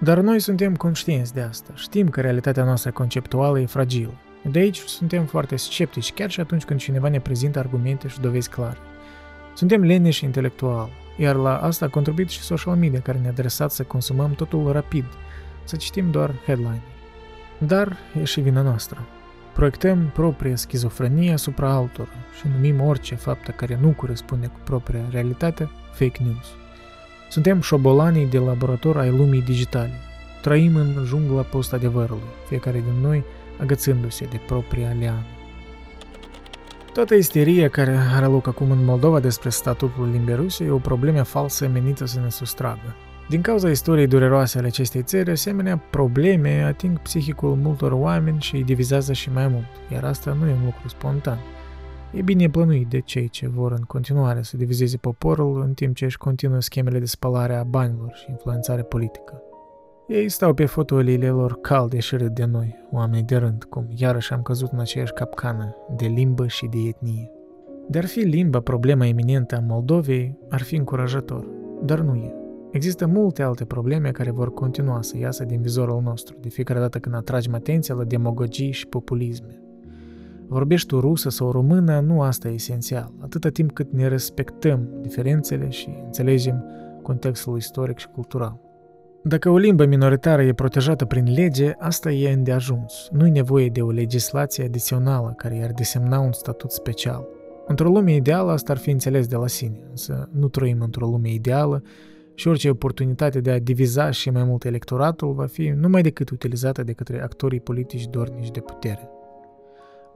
Dar 0.00 0.18
noi 0.18 0.40
suntem 0.40 0.76
conștienți 0.76 1.34
de 1.34 1.40
asta, 1.40 1.72
știm 1.74 2.08
că 2.08 2.20
realitatea 2.20 2.64
noastră 2.64 2.90
conceptuală 2.90 3.60
e 3.60 3.66
fragilă. 3.66 4.14
De 4.50 4.58
aici 4.58 4.78
suntem 4.78 5.24
foarte 5.24 5.56
sceptici, 5.56 6.12
chiar 6.12 6.30
și 6.30 6.40
atunci 6.40 6.64
când 6.64 6.80
cineva 6.80 7.08
ne 7.08 7.20
prezintă 7.20 7.58
argumente 7.58 8.08
și 8.08 8.20
dovezi 8.20 8.48
clare. 8.48 8.78
Suntem 9.54 9.82
leneși 9.82 10.24
intelectual, 10.24 10.88
iar 11.16 11.34
la 11.34 11.56
asta 11.56 11.84
a 11.84 11.88
contribuit 11.88 12.28
și 12.28 12.40
social 12.40 12.76
media 12.76 13.00
care 13.00 13.18
ne-a 13.18 13.30
adresat 13.30 13.70
să 13.70 13.82
consumăm 13.82 14.34
totul 14.34 14.72
rapid, 14.72 15.04
să 15.64 15.76
citim 15.76 16.10
doar 16.10 16.34
headline. 16.44 16.82
Dar 17.58 17.96
e 18.20 18.24
și 18.24 18.40
vina 18.40 18.62
noastră. 18.62 19.06
Proiectăm 19.52 20.10
propria 20.14 20.56
schizofrenie 20.56 21.32
asupra 21.32 21.70
altora 21.70 22.08
și 22.38 22.46
numim 22.54 22.80
orice 22.80 23.14
faptă 23.14 23.50
care 23.50 23.78
nu 23.80 23.88
corespunde 23.88 24.46
cu 24.46 24.58
propria 24.64 25.00
realitate 25.10 25.70
fake 25.92 26.22
news. 26.22 26.46
Suntem 27.30 27.60
șobolanii 27.60 28.26
de 28.26 28.38
laborator 28.38 28.96
ai 28.96 29.10
lumii 29.10 29.42
digitale. 29.42 29.92
Trăim 30.42 30.76
în 30.76 31.04
jungla 31.04 31.42
post-adevărului, 31.42 32.28
fiecare 32.48 32.78
din 32.78 33.00
noi 33.00 33.24
agățându-se 33.60 34.24
de 34.24 34.40
propria 34.46 34.92
leană. 34.98 35.24
Toată 36.92 37.14
isteria 37.14 37.68
care 37.68 37.98
are 38.14 38.26
loc 38.26 38.46
acum 38.46 38.70
în 38.70 38.84
Moldova 38.84 39.20
despre 39.20 39.48
statutul 39.48 40.10
limbii 40.10 40.34
ruse 40.34 40.64
e 40.64 40.70
o 40.70 40.78
problemă 40.78 41.22
falsă 41.22 41.68
menită 41.68 42.06
să 42.06 42.20
ne 42.20 42.28
sustragă. 42.28 42.94
Din 43.28 43.40
cauza 43.40 43.70
istoriei 43.70 44.06
dureroase 44.06 44.58
ale 44.58 44.66
acestei 44.66 45.02
țări, 45.02 45.30
asemenea 45.30 45.76
probleme 45.90 46.62
ating 46.62 46.98
psihicul 46.98 47.54
multor 47.54 47.92
oameni 47.92 48.40
și 48.40 48.54
îi 48.54 48.64
divizează 48.64 49.12
și 49.12 49.30
mai 49.30 49.48
mult, 49.48 49.66
iar 49.92 50.04
asta 50.04 50.32
nu 50.32 50.48
e 50.48 50.52
un 50.52 50.64
lucru 50.64 50.88
spontan. 50.88 51.38
E 52.12 52.22
bine 52.22 52.48
plănuit 52.48 52.88
de 52.88 53.00
cei 53.00 53.28
ce 53.28 53.48
vor 53.48 53.72
în 53.72 53.82
continuare 53.82 54.42
să 54.42 54.56
divizeze 54.56 54.96
poporul 54.96 55.60
în 55.60 55.74
timp 55.74 55.96
ce 55.96 56.04
își 56.04 56.18
continuă 56.18 56.60
schemele 56.60 56.98
de 56.98 57.06
spălare 57.06 57.54
a 57.54 57.62
banilor 57.62 58.12
și 58.14 58.30
influențare 58.30 58.82
politică. 58.82 59.42
Ei 60.08 60.28
stau 60.28 60.54
pe 60.54 60.64
fotoliile 60.64 61.28
lor 61.28 61.60
calde 61.60 61.98
și 61.98 62.16
râd 62.16 62.34
de 62.34 62.44
noi, 62.44 62.76
oameni 62.90 63.26
de 63.26 63.36
rând, 63.36 63.64
cum 63.64 63.86
iarăși 63.96 64.32
am 64.32 64.42
căzut 64.42 64.68
în 64.72 64.78
aceeași 64.78 65.12
capcană 65.12 65.76
de 65.96 66.06
limbă 66.06 66.46
și 66.46 66.66
de 66.66 66.78
etnie. 66.78 67.30
De 67.88 67.98
ar 67.98 68.04
fi 68.04 68.18
limba 68.20 68.60
problema 68.60 69.06
eminentă 69.06 69.56
a 69.56 69.64
Moldovei, 69.66 70.38
ar 70.48 70.62
fi 70.62 70.76
încurajator, 70.76 71.46
dar 71.82 72.00
nu 72.00 72.14
e. 72.14 72.34
Există 72.70 73.06
multe 73.06 73.42
alte 73.42 73.64
probleme 73.64 74.10
care 74.10 74.30
vor 74.30 74.52
continua 74.52 75.02
să 75.02 75.18
iasă 75.18 75.44
din 75.44 75.60
vizorul 75.60 76.02
nostru 76.02 76.36
de 76.40 76.48
fiecare 76.48 76.78
dată 76.78 76.98
când 76.98 77.14
atragem 77.14 77.54
atenția 77.54 77.94
la 77.94 78.04
demagogii 78.04 78.72
și 78.72 78.86
populisme. 78.86 79.60
Vorbești 80.46 80.88
tu 80.88 81.00
rusă 81.00 81.28
sau 81.28 81.50
română, 81.50 82.00
nu 82.00 82.22
asta 82.22 82.48
e 82.48 82.52
esențial, 82.52 83.12
atâta 83.20 83.48
timp 83.48 83.72
cât 83.72 83.92
ne 83.92 84.08
respectăm 84.08 84.88
diferențele 85.00 85.68
și 85.68 85.88
înțelegem 86.04 86.64
contextul 87.02 87.56
istoric 87.56 87.98
și 87.98 88.08
cultural. 88.08 88.63
Dacă 89.26 89.50
o 89.50 89.56
limbă 89.56 89.84
minoritară 89.84 90.42
e 90.42 90.52
protejată 90.52 91.04
prin 91.04 91.32
lege, 91.32 91.72
asta 91.78 92.10
e 92.10 92.32
îndeajuns. 92.32 93.08
Nu 93.12 93.26
e 93.26 93.30
nevoie 93.30 93.68
de 93.68 93.82
o 93.82 93.90
legislație 93.90 94.64
adițională 94.64 95.34
care 95.36 95.56
i-ar 95.56 95.70
desemna 95.72 96.18
un 96.18 96.32
statut 96.32 96.70
special. 96.70 97.26
Într-o 97.66 97.88
lume 97.88 98.14
ideală 98.14 98.50
asta 98.50 98.72
ar 98.72 98.78
fi 98.78 98.90
înțeles 98.90 99.26
de 99.26 99.36
la 99.36 99.46
sine, 99.46 99.86
însă 99.90 100.28
nu 100.32 100.48
trăim 100.48 100.80
într-o 100.80 101.06
lume 101.06 101.32
ideală 101.32 101.82
și 102.34 102.48
orice 102.48 102.70
oportunitate 102.70 103.40
de 103.40 103.50
a 103.50 103.58
diviza 103.58 104.10
și 104.10 104.30
mai 104.30 104.44
mult 104.44 104.64
electoratul 104.64 105.32
va 105.32 105.46
fi 105.46 105.68
numai 105.68 106.02
decât 106.02 106.30
utilizată 106.30 106.82
de 106.82 106.92
către 106.92 107.22
actorii 107.22 107.60
politici 107.60 108.06
dornici 108.06 108.50
de 108.50 108.60
putere. 108.60 109.13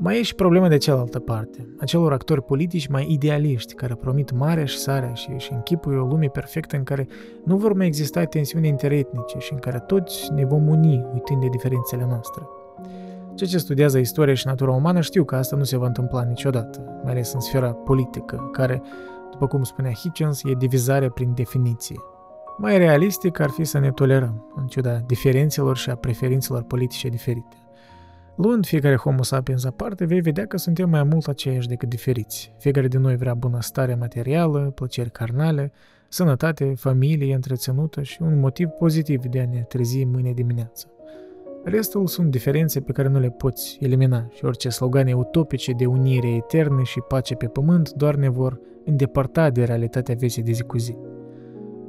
Mai 0.01 0.19
e 0.19 0.23
și 0.23 0.35
problema 0.35 0.69
de 0.69 0.77
cealaltă 0.77 1.19
parte, 1.19 1.69
acelor 1.79 2.13
actori 2.13 2.43
politici 2.43 2.87
mai 2.87 3.07
idealiști 3.11 3.75
care 3.75 3.95
promit 3.95 4.33
marea 4.33 4.65
și 4.65 4.79
sarea 4.79 5.15
și 5.15 5.31
își 5.35 5.53
închipuie 5.53 5.97
o 5.97 6.07
lume 6.07 6.27
perfectă 6.27 6.77
în 6.77 6.83
care 6.83 7.07
nu 7.45 7.57
vor 7.57 7.73
mai 7.73 7.87
exista 7.87 8.25
tensiuni 8.25 8.69
interetnice 8.69 9.39
și 9.39 9.53
în 9.53 9.59
care 9.59 9.79
toți 9.79 10.33
ne 10.33 10.45
vom 10.45 10.69
uni 10.69 11.07
uitând 11.13 11.41
de 11.41 11.49
diferențele 11.51 12.07
noastre. 12.09 12.43
Cei 13.35 13.47
ce 13.47 13.59
studiază 13.59 13.99
istoria 13.99 14.35
și 14.35 14.47
natura 14.47 14.73
umană 14.73 15.01
știu 15.01 15.25
că 15.25 15.37
asta 15.37 15.57
nu 15.57 15.65
se 15.65 15.77
va 15.77 15.87
întâmpla 15.87 16.23
niciodată, 16.23 17.01
mai 17.03 17.13
ales 17.13 17.33
în 17.33 17.41
sfera 17.41 17.73
politică, 17.73 18.49
care, 18.53 18.83
după 19.31 19.47
cum 19.47 19.63
spunea 19.63 19.93
Hitchens, 19.93 20.43
e 20.45 20.53
divizare 20.59 21.11
prin 21.11 21.33
definiție. 21.35 21.97
Mai 22.59 22.79
realistic 22.79 23.41
ar 23.41 23.51
fi 23.51 23.65
să 23.65 23.79
ne 23.79 23.91
tolerăm, 23.91 24.53
în 24.57 24.67
ciuda 24.67 24.99
diferențelor 25.07 25.77
și 25.77 25.91
a 25.91 25.95
preferințelor 25.95 26.63
politice 26.63 27.09
diferite. 27.09 27.58
Luând 28.39 28.67
fiecare 28.67 28.97
homo 28.97 29.23
sapiens 29.23 29.65
aparte, 29.65 30.05
vei 30.05 30.21
vedea 30.21 30.47
că 30.47 30.57
suntem 30.57 30.91
mai 30.91 31.03
mult 31.03 31.27
aceiași 31.27 31.69
decât 31.69 31.89
diferiți. 31.89 32.55
Fiecare 32.59 32.89
din 32.89 33.01
noi 33.01 33.17
vrea 33.17 33.35
bunăstare 33.35 33.95
materială, 33.95 34.73
plăceri 34.75 35.11
carnale, 35.11 35.73
sănătate, 36.09 36.73
familie 36.77 37.35
întreținută 37.35 38.03
și 38.03 38.23
un 38.23 38.41
motiv 38.41 38.69
pozitiv 38.69 39.25
de 39.25 39.41
a 39.41 39.47
ne 39.53 39.65
trezi 39.69 40.05
mâine 40.05 40.33
dimineață. 40.33 40.87
Restul 41.65 42.07
sunt 42.07 42.31
diferențe 42.31 42.81
pe 42.81 42.93
care 42.93 43.09
nu 43.09 43.19
le 43.19 43.31
poți 43.31 43.79
elimina 43.81 44.29
și 44.35 44.45
orice 44.45 44.69
slogane 44.69 45.13
utopice 45.13 45.73
de 45.73 45.87
unire 45.87 46.29
eternă 46.29 46.83
și 46.83 47.01
pace 47.09 47.35
pe 47.35 47.47
pământ 47.47 47.93
doar 47.93 48.15
ne 48.15 48.29
vor 48.29 48.61
îndepărta 48.85 49.51
de 49.51 49.65
realitatea 49.65 50.15
vieții 50.15 50.43
de 50.43 50.53
zi 50.53 50.63
cu 50.63 50.79
zi. 50.79 50.97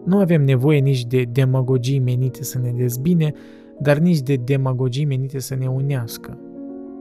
Nu 0.05 0.19
avem 0.19 0.43
nevoie 0.43 0.79
nici 0.79 1.05
de 1.05 1.23
demagogii 1.23 1.99
menite 1.99 2.43
să 2.43 2.59
ne 2.59 2.71
dezbine, 2.71 3.33
dar 3.81 3.97
nici 3.97 4.19
de 4.19 4.35
demagogii 4.35 5.05
menite 5.05 5.39
să 5.39 5.55
ne 5.55 5.67
unească. 5.67 6.37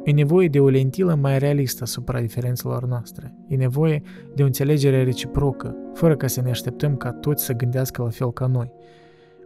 E 0.05 0.13
nevoie 0.13 0.49
de 0.49 0.61
o 0.61 0.69
lentilă 0.69 1.15
mai 1.15 1.39
realistă 1.39 1.83
asupra 1.83 2.21
diferențelor 2.21 2.87
noastre. 2.87 3.35
E 3.49 3.57
nevoie 3.57 4.03
de 4.35 4.43
o 4.43 4.47
înțelegere 4.47 5.05
reciprocă, 5.05 5.77
fără 5.95 6.17
ca 6.17 6.27
să 6.27 6.41
ne 6.41 6.51
așteptăm 6.51 6.97
ca 6.97 7.13
toți 7.13 7.45
să 7.45 7.53
gândească 7.53 8.03
la 8.03 8.09
fel 8.09 8.33
ca 8.33 8.47
noi. 8.47 8.73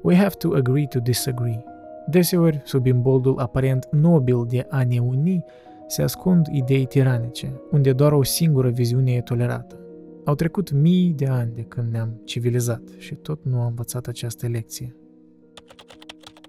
We 0.02 0.16
have 0.16 0.34
to 0.38 0.54
agree 0.54 0.86
to 0.86 0.98
disagree. 0.98 1.64
Deseori, 2.06 2.60
sub 2.64 2.86
imboldul 2.86 3.38
aparent 3.38 3.88
nobil 3.90 4.46
de 4.48 4.66
a 4.68 4.84
ne 4.84 4.98
uni, 4.98 5.44
se 5.86 6.02
ascund 6.02 6.46
idei 6.50 6.86
tiranice, 6.86 7.60
unde 7.70 7.92
doar 7.92 8.12
o 8.12 8.22
singură 8.22 8.68
viziune 8.68 9.12
e 9.12 9.20
tolerată. 9.20 9.76
Au 10.24 10.34
trecut 10.34 10.72
mii 10.72 11.12
de 11.16 11.26
ani 11.26 11.52
de 11.54 11.62
când 11.62 11.92
ne-am 11.92 12.20
civilizat 12.24 12.82
și 12.98 13.14
tot 13.14 13.44
nu 13.44 13.60
am 13.60 13.66
învățat 13.66 14.06
această 14.06 14.46
lecție. 14.46 14.96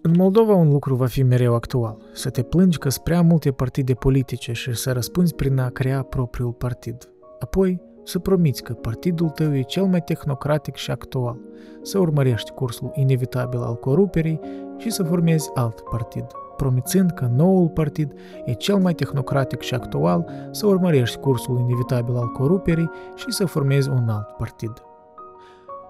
În 0.05 0.13
Moldova 0.17 0.53
un 0.53 0.71
lucru 0.71 0.95
va 0.95 1.05
fi 1.05 1.23
mereu 1.23 1.55
actual, 1.55 1.97
să 2.13 2.29
te 2.29 2.41
plângi 2.41 2.77
că 2.77 2.89
sunt 2.89 3.03
prea 3.03 3.21
multe 3.21 3.51
partide 3.51 3.93
politice 3.93 4.51
și 4.51 4.75
să 4.75 4.91
răspunzi 4.91 5.35
prin 5.35 5.59
a 5.59 5.69
crea 5.69 6.01
propriul 6.01 6.51
partid. 6.51 7.09
Apoi, 7.39 7.81
să 8.03 8.19
promiți 8.19 8.63
că 8.63 8.73
partidul 8.73 9.29
tău 9.29 9.55
e 9.55 9.61
cel 9.61 9.85
mai 9.85 10.01
tehnocratic 10.01 10.75
și 10.75 10.91
actual, 10.91 11.37
să 11.81 11.99
urmărești 11.99 12.51
cursul 12.51 12.91
inevitabil 12.95 13.59
al 13.59 13.75
coruperii 13.75 14.39
și 14.77 14.89
să 14.89 15.03
formezi 15.03 15.49
alt 15.53 15.79
partid, 15.79 16.25
promițând 16.57 17.11
că 17.11 17.29
noul 17.35 17.69
partid 17.69 18.13
e 18.45 18.53
cel 18.53 18.77
mai 18.77 18.93
tehnocratic 18.93 19.61
și 19.61 19.73
actual, 19.73 20.29
să 20.51 20.67
urmărești 20.67 21.17
cursul 21.17 21.59
inevitabil 21.59 22.15
al 22.15 22.27
coruperii 22.27 22.89
și 23.15 23.31
să 23.31 23.45
formezi 23.45 23.89
un 23.89 24.09
alt 24.09 24.29
partid. 24.37 24.73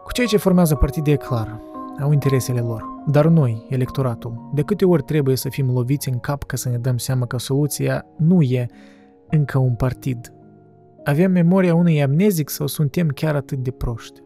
Cu 0.03 0.11
ceea 0.11 0.27
ce 0.27 0.37
formează 0.37 0.75
partide 0.75 1.11
e 1.11 1.15
clar, 1.15 1.61
au 1.99 2.11
interesele 2.11 2.59
lor. 2.59 2.83
Dar 3.07 3.27
noi, 3.27 3.65
electoratul, 3.69 4.51
de 4.53 4.61
câte 4.61 4.85
ori 4.85 5.03
trebuie 5.03 5.35
să 5.35 5.49
fim 5.49 5.71
loviți 5.71 6.09
în 6.09 6.19
cap 6.19 6.43
ca 6.43 6.57
să 6.57 6.69
ne 6.69 6.77
dăm 6.77 6.97
seama 6.97 7.25
că 7.25 7.37
soluția 7.37 8.05
nu 8.17 8.41
e 8.41 8.67
încă 9.29 9.57
un 9.57 9.75
partid. 9.75 10.33
Avem 11.03 11.31
memoria 11.31 11.75
unui 11.75 12.01
amnezic 12.01 12.49
sau 12.49 12.67
suntem 12.67 13.07
chiar 13.07 13.35
atât 13.35 13.57
de 13.57 13.71
proști? 13.71 14.21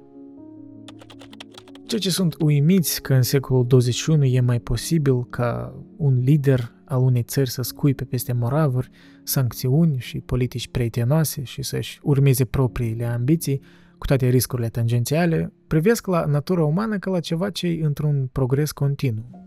Ceea 1.86 2.02
ce 2.02 2.10
sunt 2.10 2.36
uimiți 2.40 3.02
că 3.02 3.14
în 3.14 3.22
secolul 3.22 3.68
21 3.68 4.24
e 4.26 4.40
mai 4.40 4.60
posibil 4.60 5.26
ca 5.30 5.76
un 5.98 6.20
lider 6.20 6.72
al 6.86 7.02
unei 7.02 7.24
țări 7.24 7.50
să 7.50 7.62
scuipe 7.62 8.04
peste 8.04 8.34
moravuri, 8.34 8.90
sancțiuni 9.24 9.98
și 10.00 10.20
politici 10.20 10.68
prietenoase 10.68 11.44
și 11.44 11.62
să-și 11.62 12.00
urmeze 12.04 12.46
propriile 12.46 13.06
ambiții, 13.06 13.62
cu 13.98 14.06
toate 14.06 14.28
riscurile 14.28 14.68
tangențiale, 14.68 15.54
privesc 15.68 16.08
la 16.08 16.26
natura 16.26 16.64
umană 16.64 16.98
ca 16.98 17.12
la 17.12 17.20
ceva 17.20 17.50
ce 17.50 17.68
e 17.68 17.86
într-un 17.86 18.30
progres 18.32 18.72
continuu. 18.72 19.46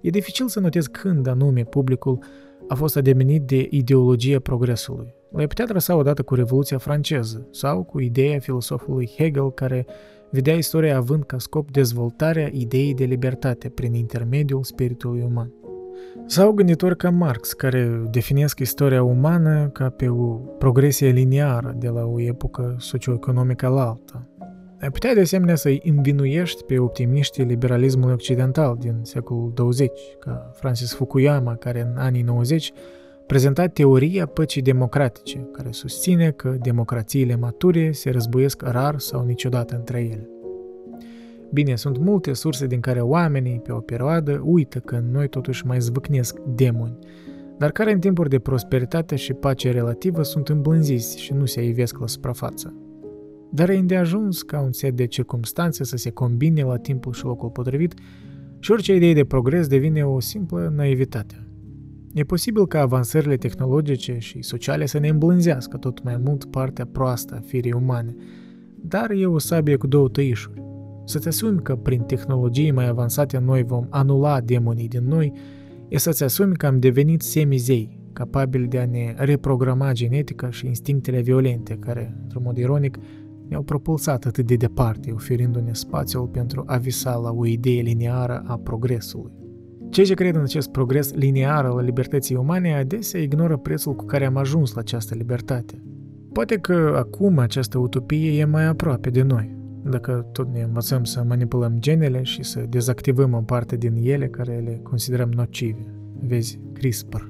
E 0.00 0.10
dificil 0.10 0.48
să 0.48 0.60
notez 0.60 0.86
când 0.86 1.26
anume 1.26 1.64
publicul 1.64 2.18
a 2.68 2.74
fost 2.74 2.96
ademenit 2.96 3.42
de 3.42 3.66
ideologia 3.70 4.38
progresului. 4.38 5.14
L-ai 5.32 5.46
putea 5.46 5.64
trasa 5.64 5.96
odată 5.96 6.22
cu 6.22 6.34
Revoluția 6.34 6.78
franceză 6.78 7.48
sau 7.50 7.82
cu 7.82 8.00
ideea 8.00 8.38
filosofului 8.38 9.10
Hegel 9.16 9.52
care 9.52 9.86
vedea 10.30 10.54
istoria 10.54 10.96
având 10.96 11.24
ca 11.24 11.38
scop 11.38 11.70
dezvoltarea 11.70 12.50
ideii 12.52 12.94
de 12.94 13.04
libertate 13.04 13.68
prin 13.68 13.94
intermediul 13.94 14.64
spiritului 14.64 15.22
uman. 15.22 15.52
Sau 16.26 16.52
gânditori 16.52 16.96
ca 16.96 17.10
Marx, 17.10 17.52
care 17.52 18.02
definesc 18.10 18.58
istoria 18.58 19.02
umană 19.02 19.68
ca 19.72 19.88
pe 19.88 20.08
o 20.08 20.26
progresie 20.34 21.10
liniară 21.10 21.74
de 21.78 21.88
la 21.88 22.04
o 22.04 22.20
epocă 22.20 22.74
socioeconomică 22.78 23.68
la 23.68 23.88
alta. 23.88 24.26
Ai 24.80 24.90
putea 24.90 25.14
de 25.14 25.20
asemenea 25.20 25.54
să-i 25.54 25.80
învinuiești 25.84 26.64
pe 26.64 26.78
optimiștii 26.78 27.44
liberalismului 27.44 28.12
occidental 28.14 28.76
din 28.80 28.94
secolul 29.02 29.52
20, 29.54 29.90
ca 30.20 30.50
Francis 30.54 30.94
Fukuyama, 30.94 31.54
care 31.54 31.80
în 31.80 31.96
anii 31.96 32.22
90 32.22 32.72
prezenta 33.28 33.66
teoria 33.66 34.26
păcii 34.26 34.62
democratice, 34.62 35.48
care 35.52 35.68
susține 35.70 36.30
că 36.30 36.56
democrațiile 36.60 37.36
mature 37.36 37.92
se 37.92 38.10
războiesc 38.10 38.62
rar 38.62 38.98
sau 38.98 39.24
niciodată 39.24 39.74
între 39.74 40.00
ele. 40.00 40.28
Bine, 41.52 41.74
sunt 41.74 41.98
multe 41.98 42.32
surse 42.32 42.66
din 42.66 42.80
care 42.80 43.00
oamenii, 43.00 43.60
pe 43.60 43.72
o 43.72 43.80
perioadă, 43.80 44.40
uită 44.44 44.78
că 44.78 45.02
noi 45.10 45.28
totuși 45.28 45.66
mai 45.66 45.80
zvâcnesc 45.80 46.38
demoni, 46.54 46.98
dar 47.58 47.70
care 47.70 47.92
în 47.92 48.00
timpuri 48.00 48.28
de 48.28 48.38
prosperitate 48.38 49.16
și 49.16 49.32
pace 49.32 49.70
relativă 49.70 50.22
sunt 50.22 50.48
îmblânziți 50.48 51.20
și 51.20 51.32
nu 51.32 51.44
se 51.44 51.64
ivesc 51.64 51.98
la 51.98 52.06
suprafață. 52.06 52.74
Dar 53.50 53.68
e 53.68 53.76
îndeajuns 53.76 54.42
ca 54.42 54.60
un 54.60 54.72
set 54.72 54.96
de 54.96 55.06
circumstanțe 55.06 55.84
să 55.84 55.96
se 55.96 56.10
combine 56.10 56.62
la 56.62 56.76
timpul 56.76 57.12
și 57.12 57.24
locul 57.24 57.50
potrivit 57.50 57.94
și 58.58 58.70
orice 58.70 58.94
idee 58.94 59.14
de 59.14 59.24
progres 59.24 59.66
devine 59.66 60.06
o 60.06 60.20
simplă 60.20 60.72
naivitate. 60.76 61.46
E 62.14 62.22
posibil 62.22 62.66
ca 62.66 62.80
avansările 62.80 63.36
tehnologice 63.36 64.18
și 64.18 64.42
sociale 64.42 64.86
să 64.86 64.98
ne 64.98 65.08
îmblânzească 65.08 65.76
tot 65.76 66.02
mai 66.02 66.16
mult 66.24 66.44
partea 66.44 66.86
proastă 66.86 67.34
a 67.34 67.40
firii 67.46 67.72
umane, 67.72 68.14
dar 68.74 69.10
e 69.10 69.26
o 69.26 69.38
sabie 69.38 69.76
cu 69.76 69.86
două 69.86 70.08
tăișuri. 70.08 70.67
Să-ți 71.08 71.28
asumi 71.28 71.62
că 71.62 71.76
prin 71.76 72.00
tehnologii 72.00 72.70
mai 72.70 72.88
avansate 72.88 73.38
noi 73.38 73.62
vom 73.62 73.86
anula 73.90 74.40
demonii 74.40 74.88
din 74.88 75.04
noi, 75.06 75.32
e 75.88 75.98
să-ți 75.98 76.24
asumi 76.24 76.56
că 76.56 76.66
am 76.66 76.78
devenit 76.78 77.22
semizei, 77.22 78.00
capabili 78.12 78.66
de 78.66 78.78
a 78.78 78.86
ne 78.86 79.14
reprograma 79.16 79.92
genetica 79.92 80.50
și 80.50 80.66
instinctele 80.66 81.20
violente, 81.20 81.76
care, 81.80 82.16
într-un 82.22 82.42
mod 82.44 82.56
ironic, 82.56 82.98
ne-au 83.48 83.62
propulsat 83.62 84.24
atât 84.24 84.46
de 84.46 84.54
departe, 84.54 85.10
oferindu-ne 85.10 85.72
spațiul 85.72 86.26
pentru 86.26 86.62
a 86.66 86.76
visa 86.76 87.14
la 87.16 87.30
o 87.30 87.46
idee 87.46 87.80
lineară 87.80 88.42
a 88.46 88.56
progresului. 88.56 89.32
Cei 89.90 90.04
ce 90.04 90.14
cred 90.14 90.34
în 90.34 90.42
acest 90.42 90.70
progres 90.70 91.14
linear 91.14 91.64
al 91.64 91.84
libertății 91.84 92.36
umane 92.36 92.74
adesea 92.74 93.20
ignoră 93.20 93.56
prețul 93.56 93.94
cu 93.94 94.04
care 94.04 94.24
am 94.24 94.36
ajuns 94.36 94.74
la 94.74 94.80
această 94.80 95.14
libertate. 95.14 95.82
Poate 96.32 96.56
că 96.56 96.94
acum 96.96 97.38
această 97.38 97.78
utopie 97.78 98.38
e 98.38 98.44
mai 98.44 98.66
aproape 98.66 99.10
de 99.10 99.22
noi, 99.22 99.57
dacă 99.88 100.26
tot 100.32 100.48
ne 100.52 100.62
învățăm 100.62 101.04
să 101.04 101.24
manipulăm 101.28 101.76
genele 101.78 102.22
și 102.22 102.42
să 102.42 102.64
dezactivăm 102.68 103.32
o 103.32 103.40
parte 103.40 103.76
din 103.76 103.94
ele 104.02 104.28
care 104.28 104.62
le 104.64 104.80
considerăm 104.82 105.30
nocive. 105.32 105.94
Vezi, 106.20 106.60
CRISPR. 106.72 107.22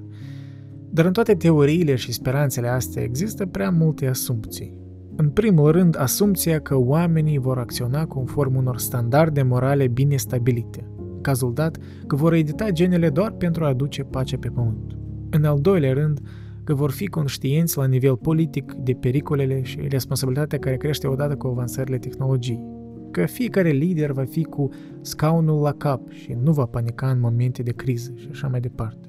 Dar 0.90 1.05
în 1.05 1.12
toate 1.12 1.35
teoriile 1.35 1.94
și 1.94 2.12
speranțele 2.12 2.68
astea 2.68 3.03
există 3.03 3.47
prea 3.47 3.71
multe 3.71 4.07
asumții. 4.07 4.77
În 5.16 5.31
primul 5.31 5.71
rând, 5.71 6.01
asumția 6.01 6.61
că 6.61 6.77
oamenii 6.77 7.38
vor 7.38 7.59
acționa 7.59 8.07
conform 8.07 8.57
unor 8.57 8.79
standarde 8.79 9.42
morale 9.42 9.88
bine 9.88 10.16
stabilite, 10.16 10.87
cazul 11.21 11.55
dat 11.55 11.77
că 12.07 12.16
vor 12.16 12.33
edita 12.33 12.71
genele 12.71 13.11
doar 13.11 13.31
pentru 13.31 13.64
a 13.64 13.68
aduce 13.68 14.03
pace 14.03 14.37
pe 14.37 14.49
pământ. 14.49 14.97
În 15.31 15.44
al 15.44 15.61
doilea 15.61 15.92
rând, 15.92 16.21
că 16.68 16.74
vor 16.74 16.90
fi 16.90 17.07
conștienți 17.07 17.76
la 17.78 17.87
nivel 17.87 18.16
politic 18.16 18.72
de 18.72 18.92
pericolele 18.92 19.62
și 19.62 19.81
responsabilitatea 19.88 20.59
care 20.59 20.76
crește 20.76 21.07
odată 21.07 21.37
cu 21.37 21.46
avansările 21.46 21.98
tehnologiei. 21.98 22.64
Că 23.11 23.26
fiecare 23.26 23.70
lider 23.70 24.12
va 24.12 24.24
fi 24.24 24.44
cu 24.44 24.68
scaunul 25.00 25.62
la 25.62 25.72
cap 25.72 26.11
și 26.11 26.37
nu 26.42 26.52
va 26.52 26.64
panica 26.64 27.11
în 27.11 27.20
momente 27.20 27.62
de 27.62 27.72
criză 27.72 28.12
și 28.14 28.28
așa 28.31 28.48
mai 28.48 28.61
departe. 28.61 29.09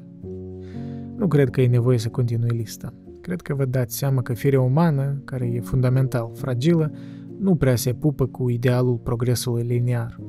Nu 1.16 1.28
cred 1.28 1.50
că 1.50 1.62
e 1.62 1.68
nevoie 1.68 1.98
să 1.98 2.10
continui 2.10 2.58
lista. 2.58 2.94
Cred 3.22 3.42
că 3.42 3.54
vă 3.54 3.66
dați 3.66 3.98
seama 3.98 4.22
că 4.22 4.34
firea 4.34 4.62
umană, 4.62 5.22
care 5.26 5.46
e 5.46 5.62
fundamental 5.62 6.32
fragilă, 6.34 6.92
nu 7.40 7.56
prea 7.56 7.76
se 7.76 7.94
pupă 7.94 8.26
cu 8.26 8.50
idealul 8.50 8.98
progresului 8.98 9.64
linear. 9.64 10.20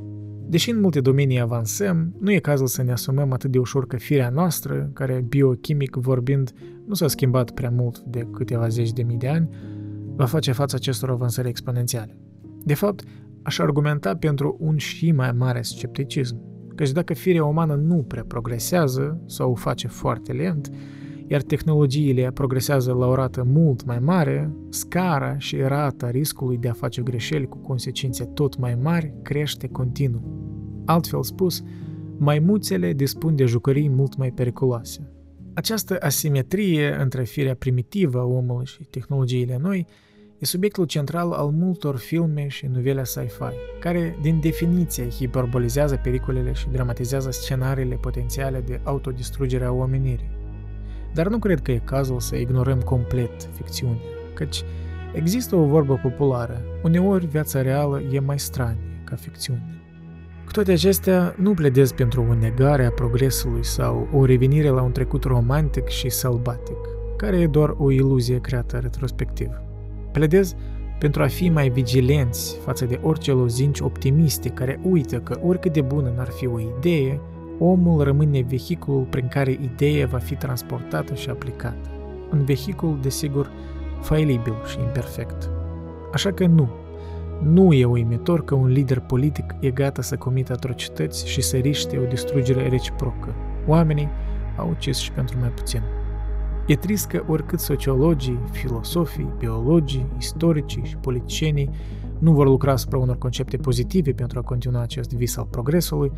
Deși 0.50 0.70
în 0.70 0.80
multe 0.80 1.00
domenii 1.00 1.40
avansăm, 1.40 2.14
nu 2.18 2.32
e 2.32 2.38
cazul 2.38 2.66
să 2.66 2.82
ne 2.82 2.92
asumăm 2.92 3.32
atât 3.32 3.50
de 3.50 3.58
ușor 3.58 3.86
că 3.86 3.96
firea 3.96 4.30
noastră, 4.30 4.90
care 4.92 5.24
biochimic 5.28 5.94
vorbind 5.94 6.52
nu 6.86 6.94
s-a 6.94 7.08
schimbat 7.08 7.50
prea 7.50 7.70
mult 7.70 7.98
de 7.98 8.26
câteva 8.32 8.68
zeci 8.68 8.92
de 8.92 9.02
mii 9.02 9.16
de 9.16 9.28
ani, 9.28 9.48
va 10.16 10.24
face 10.24 10.52
față 10.52 10.76
acestor 10.76 11.10
avansări 11.10 11.48
exponențiale. 11.48 12.18
De 12.64 12.74
fapt, 12.74 13.02
aș 13.42 13.58
argumenta 13.58 14.16
pentru 14.16 14.56
un 14.60 14.76
și 14.76 15.12
mai 15.12 15.32
mare 15.32 15.62
scepticism, 15.62 16.40
căci 16.74 16.92
dacă 16.92 17.14
firea 17.14 17.44
umană 17.44 17.74
nu 17.74 17.96
prea 17.96 18.24
progresează 18.24 19.22
sau 19.26 19.50
o 19.50 19.54
face 19.54 19.88
foarte 19.88 20.32
lent, 20.32 20.70
iar 21.30 21.42
tehnologiile 21.42 22.30
progresează 22.30 22.92
la 22.92 23.06
o 23.06 23.14
rată 23.14 23.42
mult 23.46 23.84
mai 23.84 23.98
mare, 23.98 24.52
scara 24.68 25.38
și 25.38 25.56
rata 25.56 26.10
riscului 26.10 26.56
de 26.56 26.68
a 26.68 26.72
face 26.72 27.02
greșeli 27.02 27.46
cu 27.46 27.58
consecințe 27.58 28.24
tot 28.24 28.58
mai 28.58 28.78
mari 28.82 29.14
crește 29.22 29.68
continuu. 29.68 30.22
Altfel 30.84 31.22
spus, 31.22 31.62
maimuțele 32.18 32.92
dispun 32.92 33.36
de 33.36 33.44
jucării 33.44 33.88
mult 33.88 34.16
mai 34.16 34.30
periculoase. 34.30 35.12
Această 35.54 35.96
asimetrie 36.00 36.96
între 37.00 37.22
firea 37.22 37.54
primitivă 37.54 38.18
a 38.18 38.24
omului 38.24 38.66
și 38.66 38.82
tehnologiile 38.84 39.58
noi 39.62 39.86
e 40.38 40.44
subiectul 40.44 40.84
central 40.84 41.32
al 41.32 41.50
multor 41.50 41.96
filme 41.96 42.48
și 42.48 42.66
novele 42.66 43.04
sci-fi, 43.04 43.54
care, 43.80 44.18
din 44.22 44.40
definiție, 44.40 45.08
hiperbolizează 45.08 46.00
pericolele 46.02 46.52
și 46.52 46.68
dramatizează 46.72 47.30
scenariile 47.30 47.94
potențiale 47.94 48.60
de 48.66 48.80
autodistrugere 48.84 49.64
a 49.64 49.72
omenirii. 49.72 50.39
Dar 51.12 51.28
nu 51.28 51.38
cred 51.38 51.60
că 51.60 51.72
e 51.72 51.80
cazul 51.84 52.20
să 52.20 52.36
ignorăm 52.36 52.80
complet 52.80 53.48
ficțiunea, 53.52 54.00
căci 54.34 54.62
există 55.12 55.56
o 55.56 55.64
vorbă 55.64 56.00
populară, 56.02 56.60
uneori 56.82 57.26
viața 57.26 57.62
reală 57.62 58.02
e 58.10 58.20
mai 58.20 58.38
stranie 58.38 59.02
ca 59.04 59.16
ficțiune. 59.16 59.80
Cu 60.44 60.56
toate 60.56 60.72
acestea, 60.72 61.34
nu 61.38 61.54
pledez 61.54 61.92
pentru 61.92 62.26
o 62.30 62.34
negare 62.34 62.84
a 62.84 62.90
progresului 62.90 63.64
sau 63.64 64.08
o 64.12 64.24
revenire 64.24 64.68
la 64.68 64.82
un 64.82 64.92
trecut 64.92 65.24
romantic 65.24 65.86
și 65.88 66.08
sălbatic, 66.08 66.76
care 67.16 67.36
e 67.36 67.46
doar 67.46 67.74
o 67.78 67.90
iluzie 67.90 68.40
creată 68.40 68.78
retrospectiv. 68.78 69.48
Pledez 70.12 70.54
pentru 70.98 71.22
a 71.22 71.26
fi 71.26 71.48
mai 71.48 71.68
vigilenți 71.68 72.58
față 72.64 72.84
de 72.84 73.00
orice 73.02 73.32
lozinci 73.32 73.80
optimiste 73.80 74.48
care 74.48 74.80
uită 74.82 75.18
că 75.18 75.40
oricât 75.42 75.72
de 75.72 75.80
bună 75.80 76.12
n-ar 76.16 76.28
fi 76.28 76.46
o 76.46 76.60
idee, 76.60 77.20
omul 77.62 78.02
rămâne 78.02 78.42
vehiculul 78.42 79.06
prin 79.10 79.28
care 79.28 79.50
ideea 79.50 80.06
va 80.06 80.18
fi 80.18 80.34
transportată 80.34 81.14
și 81.14 81.30
aplicată. 81.30 81.90
Un 82.32 82.44
vehicul, 82.44 82.98
desigur, 83.02 83.50
failibil 84.00 84.54
și 84.66 84.78
imperfect. 84.78 85.50
Așa 86.12 86.32
că 86.32 86.46
nu, 86.46 86.68
nu 87.42 87.72
e 87.72 87.84
uimitor 87.84 88.44
că 88.44 88.54
un 88.54 88.68
lider 88.68 89.00
politic 89.00 89.54
e 89.60 89.70
gata 89.70 90.02
să 90.02 90.16
comită 90.16 90.52
atrocități 90.52 91.28
și 91.28 91.40
să 91.40 91.56
riște 91.56 91.98
o 91.98 92.04
distrugere 92.04 92.68
reciprocă. 92.68 93.34
Oamenii 93.66 94.08
au 94.56 94.68
ucis 94.68 94.96
și 94.96 95.12
pentru 95.12 95.38
mai 95.40 95.48
puțin. 95.48 95.82
E 96.66 96.76
trist 96.76 97.06
că 97.06 97.24
oricât 97.28 97.60
sociologii, 97.60 98.38
filosofii, 98.50 99.34
biologii, 99.38 100.06
istoricii 100.18 100.84
și 100.84 100.96
politicienii 100.96 101.70
nu 102.18 102.32
vor 102.32 102.46
lucra 102.46 102.72
asupra 102.72 102.98
unor 102.98 103.18
concepte 103.18 103.56
pozitive 103.56 104.12
pentru 104.12 104.38
a 104.38 104.42
continua 104.42 104.80
acest 104.80 105.12
vis 105.12 105.36
al 105.36 105.46
progresului, 105.50 106.12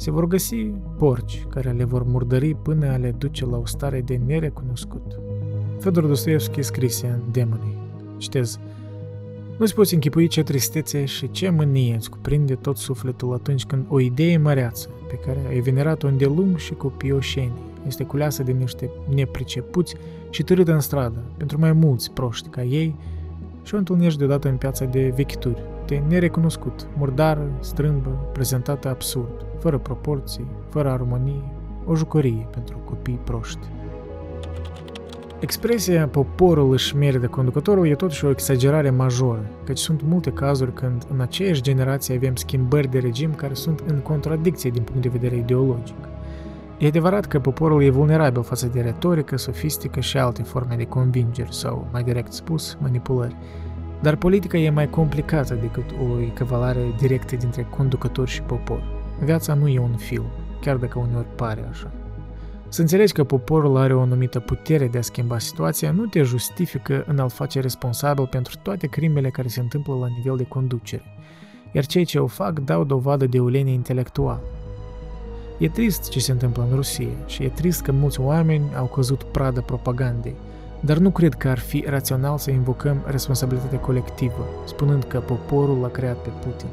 se 0.00 0.10
vor 0.10 0.26
găsi 0.26 0.56
porci 0.98 1.46
care 1.48 1.70
le 1.70 1.84
vor 1.84 2.02
murdări 2.02 2.54
până 2.54 2.86
a 2.86 2.96
le 2.96 3.14
duce 3.18 3.46
la 3.46 3.56
o 3.56 3.66
stare 3.66 4.00
de 4.00 4.20
nerecunoscut. 4.26 5.20
Fedor 5.78 6.06
Dostoevski 6.06 6.62
scrise 6.62 7.06
în 7.06 7.20
Demonii. 7.32 7.76
Citez, 8.16 8.58
nu-ți 9.58 9.74
poți 9.74 9.94
închipui 9.94 10.26
ce 10.26 10.42
tristețe 10.42 11.04
și 11.04 11.30
ce 11.30 11.50
mânie 11.50 11.94
îți 11.94 12.10
cuprinde 12.10 12.54
tot 12.54 12.76
sufletul 12.76 13.32
atunci 13.32 13.64
când 13.64 13.84
o 13.88 14.00
idee 14.00 14.36
măreață, 14.36 14.88
pe 15.08 15.14
care 15.14 15.38
ai 15.48 15.60
venerat-o 15.60 16.06
îndelung 16.06 16.56
și 16.56 16.74
cu 16.74 16.86
pioșenii, 16.86 17.62
este 17.86 18.04
culeasă 18.04 18.42
de 18.42 18.52
niște 18.52 18.90
nepricepuți 19.14 19.94
și 20.30 20.42
târâtă 20.42 20.72
în 20.72 20.80
stradă, 20.80 21.22
pentru 21.36 21.58
mai 21.58 21.72
mulți 21.72 22.10
proști 22.10 22.48
ca 22.48 22.62
ei, 22.62 22.94
și 23.62 23.74
o 23.74 23.78
întâlnești 23.78 24.18
deodată 24.18 24.48
în 24.48 24.56
piața 24.56 24.84
de 24.84 25.12
vechituri, 25.16 25.62
de 25.90 26.02
nerecunoscut, 26.08 26.86
murdară, 26.96 27.50
strâmbă, 27.60 28.28
prezentată 28.32 28.88
absurd, 28.88 29.46
fără 29.58 29.78
proporții, 29.78 30.46
fără 30.68 30.90
armonie, 30.90 31.52
o 31.86 31.94
jucărie 31.94 32.48
pentru 32.50 32.78
copii 32.84 33.20
proști. 33.24 33.66
Expresia 35.40 36.08
poporul 36.08 36.72
își 36.72 36.96
merită 36.96 37.26
conducătorul 37.26 37.86
e 37.86 37.94
totuși 37.94 38.24
o 38.24 38.30
exagerare 38.30 38.90
majoră, 38.90 39.50
căci 39.64 39.78
sunt 39.78 40.02
multe 40.02 40.30
cazuri 40.30 40.72
când 40.72 41.04
în 41.12 41.20
aceeași 41.20 41.62
generație 41.62 42.14
avem 42.14 42.34
schimbări 42.34 42.90
de 42.90 42.98
regim 42.98 43.34
care 43.34 43.54
sunt 43.54 43.82
în 43.86 43.98
contradicție 43.98 44.70
din 44.70 44.82
punct 44.82 45.02
de 45.02 45.08
vedere 45.08 45.36
ideologic. 45.36 45.96
E 46.78 46.86
adevărat 46.86 47.26
că 47.26 47.40
poporul 47.40 47.82
e 47.82 47.90
vulnerabil 47.90 48.42
față 48.42 48.66
de 48.66 48.80
retorică, 48.80 49.36
sofistică 49.36 50.00
și 50.00 50.18
alte 50.18 50.42
forme 50.42 50.74
de 50.76 50.84
convingeri 50.84 51.54
sau, 51.54 51.86
mai 51.92 52.02
direct 52.02 52.32
spus, 52.32 52.76
manipulări. 52.80 53.36
Dar 54.02 54.16
politica 54.16 54.58
e 54.58 54.70
mai 54.70 54.90
complicată 54.90 55.54
decât 55.54 55.84
o 55.90 56.20
echivalare 56.20 56.80
directă 56.98 57.36
dintre 57.36 57.66
conducător 57.70 58.28
și 58.28 58.42
popor. 58.42 58.82
Viața 59.24 59.54
nu 59.54 59.68
e 59.68 59.78
un 59.78 59.96
film, 59.96 60.26
chiar 60.60 60.76
dacă 60.76 60.98
uneori 60.98 61.34
pare 61.36 61.66
așa. 61.70 61.90
Să 62.68 62.80
înțelegi 62.80 63.12
că 63.12 63.24
poporul 63.24 63.76
are 63.76 63.94
o 63.94 64.00
anumită 64.00 64.40
putere 64.40 64.88
de 64.88 64.98
a 64.98 65.02
schimba 65.02 65.38
situația 65.38 65.90
nu 65.90 66.06
te 66.06 66.22
justifică 66.22 67.04
în 67.06 67.18
a-l 67.18 67.28
face 67.28 67.60
responsabil 67.60 68.26
pentru 68.26 68.54
toate 68.62 68.86
crimele 68.86 69.30
care 69.30 69.48
se 69.48 69.60
întâmplă 69.60 69.94
la 69.94 70.06
nivel 70.16 70.36
de 70.36 70.44
conducere, 70.44 71.02
iar 71.72 71.86
cei 71.86 72.04
ce 72.04 72.18
o 72.18 72.26
fac 72.26 72.58
dau 72.58 72.84
dovadă 72.84 73.26
de 73.26 73.40
ulenie 73.40 73.72
intelectuală. 73.72 74.42
E 75.58 75.68
trist 75.68 76.08
ce 76.08 76.20
se 76.20 76.32
întâmplă 76.32 76.66
în 76.70 76.76
Rusia 76.76 77.08
și 77.26 77.42
e 77.42 77.48
trist 77.48 77.82
că 77.82 77.92
mulți 77.92 78.20
oameni 78.20 78.64
au 78.76 78.86
căzut 78.86 79.22
pradă 79.22 79.60
propagandei, 79.60 80.34
dar 80.80 80.96
nu 80.96 81.10
cred 81.10 81.34
că 81.34 81.48
ar 81.48 81.58
fi 81.58 81.84
rațional 81.88 82.38
să 82.38 82.50
invocăm 82.50 83.02
responsabilitatea 83.06 83.78
colectivă, 83.78 84.46
spunând 84.66 85.04
că 85.04 85.18
poporul 85.18 85.80
l-a 85.80 85.88
creat 85.88 86.16
pe 86.16 86.28
Putin. 86.44 86.68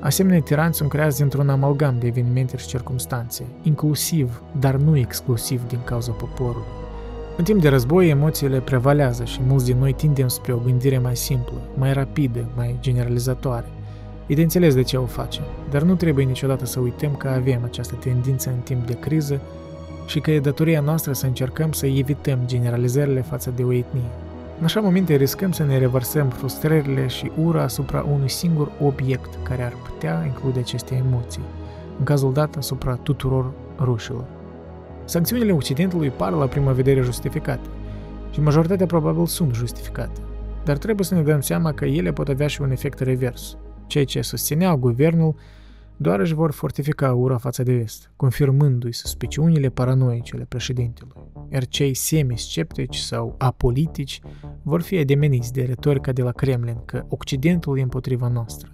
Asemenea, 0.00 0.40
tiranți 0.40 0.76
sunt 0.76 0.88
creați 0.88 1.16
dintr-un 1.16 1.48
amalgam 1.48 1.96
de 1.98 2.06
evenimente 2.06 2.56
și 2.56 2.66
circumstanțe, 2.66 3.44
inclusiv, 3.62 4.42
dar 4.58 4.74
nu 4.74 4.96
exclusiv 4.96 5.68
din 5.68 5.78
cauza 5.84 6.12
poporului. 6.12 6.66
În 7.36 7.44
timp 7.44 7.60
de 7.60 7.68
război, 7.68 8.08
emoțiile 8.08 8.60
prevalează 8.60 9.24
și 9.24 9.40
mulți 9.46 9.64
din 9.64 9.78
noi 9.78 9.92
tindem 9.92 10.28
spre 10.28 10.52
o 10.52 10.58
gândire 10.58 10.98
mai 10.98 11.16
simplă, 11.16 11.60
mai 11.76 11.92
rapidă, 11.92 12.48
mai 12.56 12.76
generalizatoare. 12.80 13.66
E 14.26 14.34
de 14.34 14.42
înțeles 14.42 14.74
de 14.74 14.82
ce 14.82 14.96
o 14.96 15.04
facem, 15.04 15.44
dar 15.70 15.82
nu 15.82 15.94
trebuie 15.94 16.24
niciodată 16.24 16.66
să 16.66 16.80
uităm 16.80 17.14
că 17.14 17.28
avem 17.28 17.60
această 17.64 17.94
tendință 17.94 18.48
în 18.48 18.60
timp 18.60 18.86
de 18.86 18.98
criză 18.98 19.40
și 20.08 20.20
că 20.20 20.30
e 20.30 20.40
datoria 20.40 20.80
noastră 20.80 21.12
să 21.12 21.26
încercăm 21.26 21.72
să 21.72 21.86
evităm 21.86 22.38
generalizările 22.46 23.20
față 23.20 23.52
de 23.56 23.62
o 23.62 23.72
etnie. 23.72 24.10
În 24.58 24.64
așa 24.64 24.80
momente 24.80 25.16
riscăm 25.16 25.52
să 25.52 25.64
ne 25.64 25.78
revărsăm 25.78 26.28
frustrările 26.28 27.06
și 27.06 27.30
ura 27.42 27.62
asupra 27.62 28.06
unui 28.12 28.28
singur 28.28 28.70
obiect 28.82 29.38
care 29.42 29.62
ar 29.62 29.72
putea 29.88 30.22
include 30.26 30.58
aceste 30.58 30.94
emoții, 30.94 31.42
în 31.98 32.04
cazul 32.04 32.32
dat 32.32 32.56
asupra 32.56 32.94
tuturor 32.94 33.52
rușilor. 33.78 34.24
Sancțiunile 35.04 35.52
Occidentului 35.52 36.10
par 36.10 36.32
la 36.32 36.46
prima 36.46 36.72
vedere 36.72 37.00
justificate 37.00 37.68
și 38.30 38.40
majoritatea 38.40 38.86
probabil 38.86 39.26
sunt 39.26 39.54
justificate, 39.54 40.20
dar 40.64 40.76
trebuie 40.76 41.06
să 41.06 41.14
ne 41.14 41.22
dăm 41.22 41.40
seama 41.40 41.72
că 41.72 41.84
ele 41.84 42.12
pot 42.12 42.28
avea 42.28 42.46
și 42.46 42.60
un 42.62 42.70
efect 42.70 42.98
revers. 42.98 43.56
Cei 43.86 44.04
ce 44.04 44.20
susțineau 44.20 44.76
guvernul 44.76 45.34
doar 46.00 46.20
își 46.20 46.34
vor 46.34 46.52
fortifica 46.52 47.12
ura 47.12 47.36
față 47.36 47.62
de 47.62 47.74
vest, 47.74 48.10
confirmându-i 48.16 48.92
suspiciunile 48.92 49.68
paranoice 49.68 50.34
ale 50.34 50.44
președintelui, 50.48 51.12
iar 51.52 51.66
cei 51.66 51.94
semi-sceptici 51.94 52.96
sau 52.96 53.34
apolitici 53.38 54.20
vor 54.62 54.82
fi 54.82 54.98
ademeniți 54.98 55.52
de 55.52 55.62
retorica 55.62 56.12
de 56.12 56.22
la 56.22 56.32
Kremlin 56.32 56.76
că 56.84 57.04
Occidentul 57.08 57.78
e 57.78 57.82
împotriva 57.82 58.28
noastră. 58.28 58.72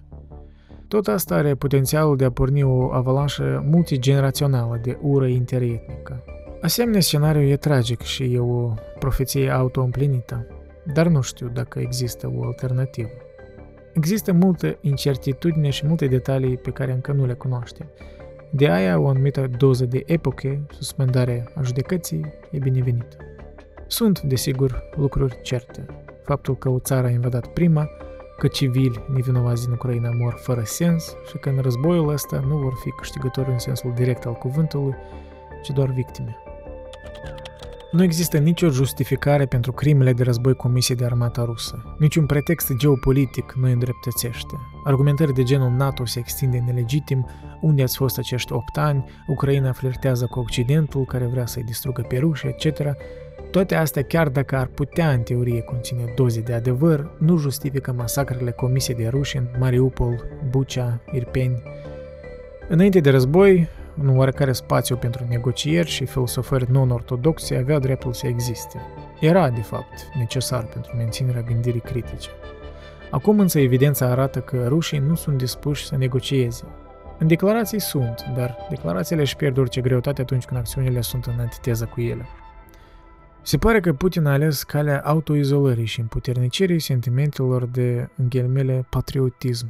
Tot 0.88 1.08
asta 1.08 1.34
are 1.34 1.54
potențialul 1.54 2.16
de 2.16 2.24
a 2.24 2.30
porni 2.30 2.62
o 2.62 2.92
avalanșă 2.92 3.64
multigenerațională 3.70 4.80
de 4.82 4.98
ură 5.02 5.26
interetnică. 5.26 6.24
Asemenea 6.62 7.00
scenariu 7.00 7.42
e 7.42 7.56
tragic 7.56 8.00
și 8.00 8.22
e 8.22 8.38
o 8.38 8.74
profeție 8.98 9.50
auto-împlinită, 9.50 10.46
dar 10.94 11.06
nu 11.06 11.20
știu 11.20 11.48
dacă 11.48 11.78
există 11.78 12.32
o 12.36 12.44
alternativă. 12.44 13.23
Există 13.94 14.32
multă 14.32 14.78
incertitudine 14.80 15.70
și 15.70 15.86
multe 15.86 16.06
detalii 16.06 16.56
pe 16.56 16.70
care 16.70 16.92
încă 16.92 17.12
nu 17.12 17.26
le 17.26 17.34
cunoaștem. 17.34 17.90
De 18.50 18.68
aia 18.70 18.98
o 18.98 19.08
anumită 19.08 19.50
doză 19.58 19.84
de 19.84 20.02
epoche, 20.06 20.66
suspendarea 20.70 21.44
a 21.54 21.62
judecății, 21.62 22.32
e 22.50 22.58
binevenită. 22.58 23.16
Sunt, 23.86 24.20
desigur, 24.20 24.82
lucruri 24.96 25.40
certe. 25.42 25.86
Faptul 26.24 26.56
că 26.56 26.68
o 26.68 26.78
țară 26.78 27.06
a 27.06 27.10
invadat 27.10 27.46
prima, 27.46 27.88
că 28.38 28.46
civili 28.46 29.04
nevinovați 29.12 29.64
din 29.64 29.72
Ucraina 29.72 30.10
mor 30.10 30.34
fără 30.42 30.62
sens 30.64 31.16
și 31.28 31.38
că 31.38 31.48
în 31.48 31.58
războiul 31.58 32.08
ăsta 32.08 32.44
nu 32.48 32.56
vor 32.56 32.72
fi 32.82 32.90
câștigători 32.90 33.50
în 33.50 33.58
sensul 33.58 33.92
direct 33.94 34.26
al 34.26 34.34
cuvântului, 34.34 34.94
ci 35.62 35.70
doar 35.70 35.90
victime. 35.90 36.36
Nu 37.94 38.02
există 38.02 38.38
nicio 38.38 38.68
justificare 38.68 39.46
pentru 39.46 39.72
crimele 39.72 40.12
de 40.12 40.22
război 40.22 40.54
comise 40.54 40.94
de 40.94 41.04
armata 41.04 41.44
rusă. 41.44 41.94
Niciun 41.98 42.26
pretext 42.26 42.72
geopolitic 42.76 43.52
nu 43.52 43.66
îi 43.66 43.72
îndreptățește. 43.72 44.54
Argumentări 44.84 45.32
de 45.32 45.42
genul 45.42 45.70
NATO 45.70 46.06
se 46.06 46.18
extinde 46.18 46.58
nelegitim, 46.66 47.26
unde 47.60 47.82
ați 47.82 47.96
fost 47.96 48.18
acești 48.18 48.52
8 48.52 48.76
ani, 48.76 49.04
Ucraina 49.26 49.72
flirtează 49.72 50.26
cu 50.26 50.38
Occidentul 50.38 51.04
care 51.04 51.26
vrea 51.26 51.46
să-i 51.46 51.62
distrugă 51.62 52.02
pe 52.08 52.16
ruși, 52.18 52.46
etc., 52.46 52.80
toate 53.50 53.74
astea, 53.74 54.02
chiar 54.02 54.28
dacă 54.28 54.56
ar 54.56 54.66
putea 54.66 55.10
în 55.10 55.20
teorie 55.20 55.60
conține 55.60 56.12
doze 56.16 56.40
de 56.40 56.52
adevăr, 56.52 57.10
nu 57.18 57.36
justifică 57.36 57.92
masacrele 57.92 58.50
comise 58.50 58.92
de 58.92 59.08
ruși 59.08 59.36
în 59.36 59.46
Mariupol, 59.58 60.24
Bucea, 60.50 61.00
Irpeni. 61.12 61.62
Înainte 62.68 63.00
de 63.00 63.10
război, 63.10 63.68
un 64.00 64.16
oarecare 64.18 64.52
spațiu 64.52 64.96
pentru 64.96 65.24
negocieri 65.28 65.88
și 65.88 66.04
filosofări 66.04 66.70
non-ortodoxe 66.70 67.56
avea 67.56 67.78
dreptul 67.78 68.12
să 68.12 68.26
existe. 68.26 68.80
Era, 69.20 69.50
de 69.50 69.60
fapt, 69.60 70.08
necesar 70.18 70.64
pentru 70.64 70.96
menținerea 70.96 71.42
gândirii 71.42 71.80
critice. 71.80 72.28
Acum 73.10 73.40
însă 73.40 73.58
evidența 73.58 74.06
arată 74.06 74.40
că 74.40 74.64
rușii 74.68 74.98
nu 74.98 75.14
sunt 75.14 75.36
dispuși 75.36 75.86
să 75.86 75.96
negocieze. 75.96 76.64
În 77.18 77.26
declarații 77.26 77.80
sunt, 77.80 78.24
dar 78.36 78.56
declarațiile 78.70 79.22
își 79.22 79.36
pierd 79.36 79.58
orice 79.58 79.80
greutate 79.80 80.20
atunci 80.20 80.44
când 80.44 80.60
acțiunile 80.60 81.00
sunt 81.00 81.24
în 81.24 81.34
antiteză 81.38 81.84
cu 81.84 82.00
ele. 82.00 82.26
Se 83.42 83.58
pare 83.58 83.80
că 83.80 83.92
Putin 83.92 84.26
a 84.26 84.32
ales 84.32 84.62
calea 84.62 85.00
autoizolării 85.00 85.84
și 85.84 86.00
împuternicirii 86.00 86.80
sentimentelor 86.80 87.66
de, 87.66 88.08
în 88.16 88.84
patriotism, 88.90 89.66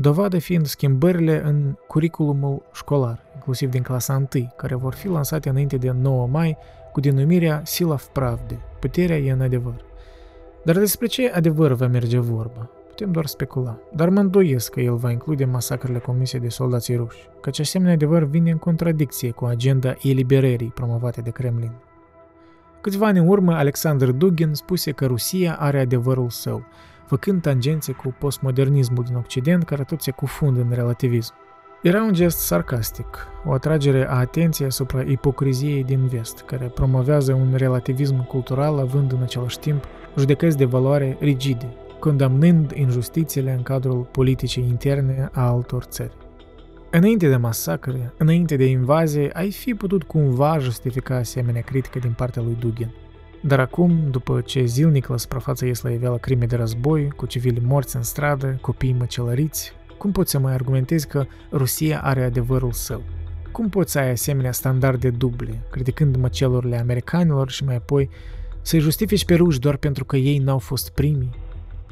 dovadă 0.00 0.38
fiind 0.38 0.66
schimbările 0.66 1.42
în 1.44 1.76
curiculumul 1.86 2.62
școlar, 2.72 3.22
inclusiv 3.34 3.70
din 3.70 3.82
clasa 3.82 4.26
1, 4.34 4.52
care 4.56 4.74
vor 4.74 4.94
fi 4.94 5.08
lansate 5.08 5.48
înainte 5.48 5.76
de 5.76 5.90
9 5.90 6.26
mai 6.26 6.56
cu 6.92 7.00
denumirea 7.00 7.62
Sila 7.64 7.96
в 7.96 8.08
Puterea 8.80 9.16
e 9.16 9.32
în 9.32 9.40
adevăr. 9.40 9.84
Dar 10.64 10.78
despre 10.78 11.06
ce 11.06 11.30
adevăr 11.30 11.72
va 11.72 11.86
merge 11.86 12.18
vorba? 12.18 12.70
putem 13.00 13.14
doar 13.14 13.26
specula, 13.26 13.78
dar 13.94 14.08
mă 14.08 14.20
îndoiesc 14.20 14.72
că 14.72 14.80
el 14.80 14.96
va 14.96 15.10
include 15.10 15.44
masacrele 15.44 15.98
comise 15.98 16.38
de 16.38 16.48
soldații 16.48 16.96
ruși, 16.96 17.28
căci 17.40 17.60
asemenea 17.60 17.94
adevăr 17.94 18.22
vine 18.22 18.50
în 18.50 18.56
contradicție 18.56 19.30
cu 19.30 19.44
agenda 19.44 19.94
eliberării 20.02 20.72
promovate 20.74 21.20
de 21.20 21.30
Kremlin. 21.30 21.72
Câțiva 22.80 23.06
ani 23.06 23.18
în 23.18 23.28
urmă, 23.28 23.54
Alexander 23.54 24.10
Dugin 24.10 24.54
spuse 24.54 24.90
că 24.90 25.06
Rusia 25.06 25.56
are 25.58 25.80
adevărul 25.80 26.30
său, 26.30 26.64
făcând 27.10 27.42
tangențe 27.42 27.92
cu 27.92 28.14
postmodernismul 28.18 29.04
din 29.04 29.14
Occident 29.14 29.64
care 29.64 29.84
tot 29.84 30.02
se 30.02 30.10
cufundă 30.10 30.60
în 30.60 30.70
relativism. 30.74 31.34
Era 31.82 32.02
un 32.02 32.12
gest 32.12 32.38
sarcastic, 32.38 33.26
o 33.44 33.52
atragere 33.52 34.08
a 34.08 34.18
atenției 34.18 34.68
asupra 34.68 35.00
ipocriziei 35.00 35.84
din 35.84 36.06
vest, 36.06 36.40
care 36.46 36.66
promovează 36.66 37.32
un 37.32 37.54
relativism 37.56 38.26
cultural 38.26 38.78
având 38.78 39.12
în 39.12 39.22
același 39.22 39.58
timp 39.58 39.84
judecăți 40.18 40.56
de 40.56 40.64
valoare 40.64 41.16
rigide, 41.20 41.68
condamnând 41.98 42.72
injustițiile 42.74 43.52
în 43.52 43.62
cadrul 43.62 44.08
politicii 44.10 44.66
interne 44.68 45.28
a 45.32 45.48
altor 45.48 45.82
țări. 45.82 46.16
Înainte 46.90 47.28
de 47.28 47.36
masacre, 47.36 48.12
înainte 48.18 48.56
de 48.56 48.64
invazie, 48.64 49.30
ai 49.32 49.50
fi 49.50 49.74
putut 49.74 50.02
cumva 50.02 50.58
justifica 50.58 51.16
asemenea 51.16 51.60
critică 51.60 51.98
din 51.98 52.12
partea 52.12 52.42
lui 52.42 52.56
Dugin. 52.60 52.90
Dar 53.42 53.60
acum, 53.60 54.10
după 54.10 54.40
ce 54.40 54.64
zilnic 54.64 55.06
la 55.06 55.16
suprafață 55.16 55.66
ies 55.66 55.82
la 55.82 55.90
iveală 55.90 56.16
crime 56.16 56.46
de 56.46 56.56
război, 56.56 57.10
cu 57.10 57.26
civili 57.26 57.62
morți 57.64 57.96
în 57.96 58.02
stradă, 58.02 58.58
copii 58.60 58.96
măcelăriți, 58.98 59.72
cum 59.98 60.12
poți 60.12 60.30
să 60.30 60.38
mai 60.38 60.52
argumentezi 60.52 61.06
că 61.06 61.24
Rusia 61.52 62.00
are 62.02 62.24
adevărul 62.24 62.72
său? 62.72 63.02
Cum 63.52 63.68
poți 63.68 63.92
să 63.92 63.98
ai 63.98 64.10
asemenea 64.10 64.52
standarde 64.52 65.10
duble, 65.10 65.62
criticând 65.70 66.16
măcelurile 66.16 66.78
americanilor 66.78 67.50
și 67.50 67.64
mai 67.64 67.74
apoi 67.76 68.10
să-i 68.62 68.78
justifici 68.80 69.24
pe 69.24 69.34
ruși 69.34 69.58
doar 69.58 69.76
pentru 69.76 70.04
că 70.04 70.16
ei 70.16 70.38
n-au 70.38 70.58
fost 70.58 70.90
primii? 70.90 71.30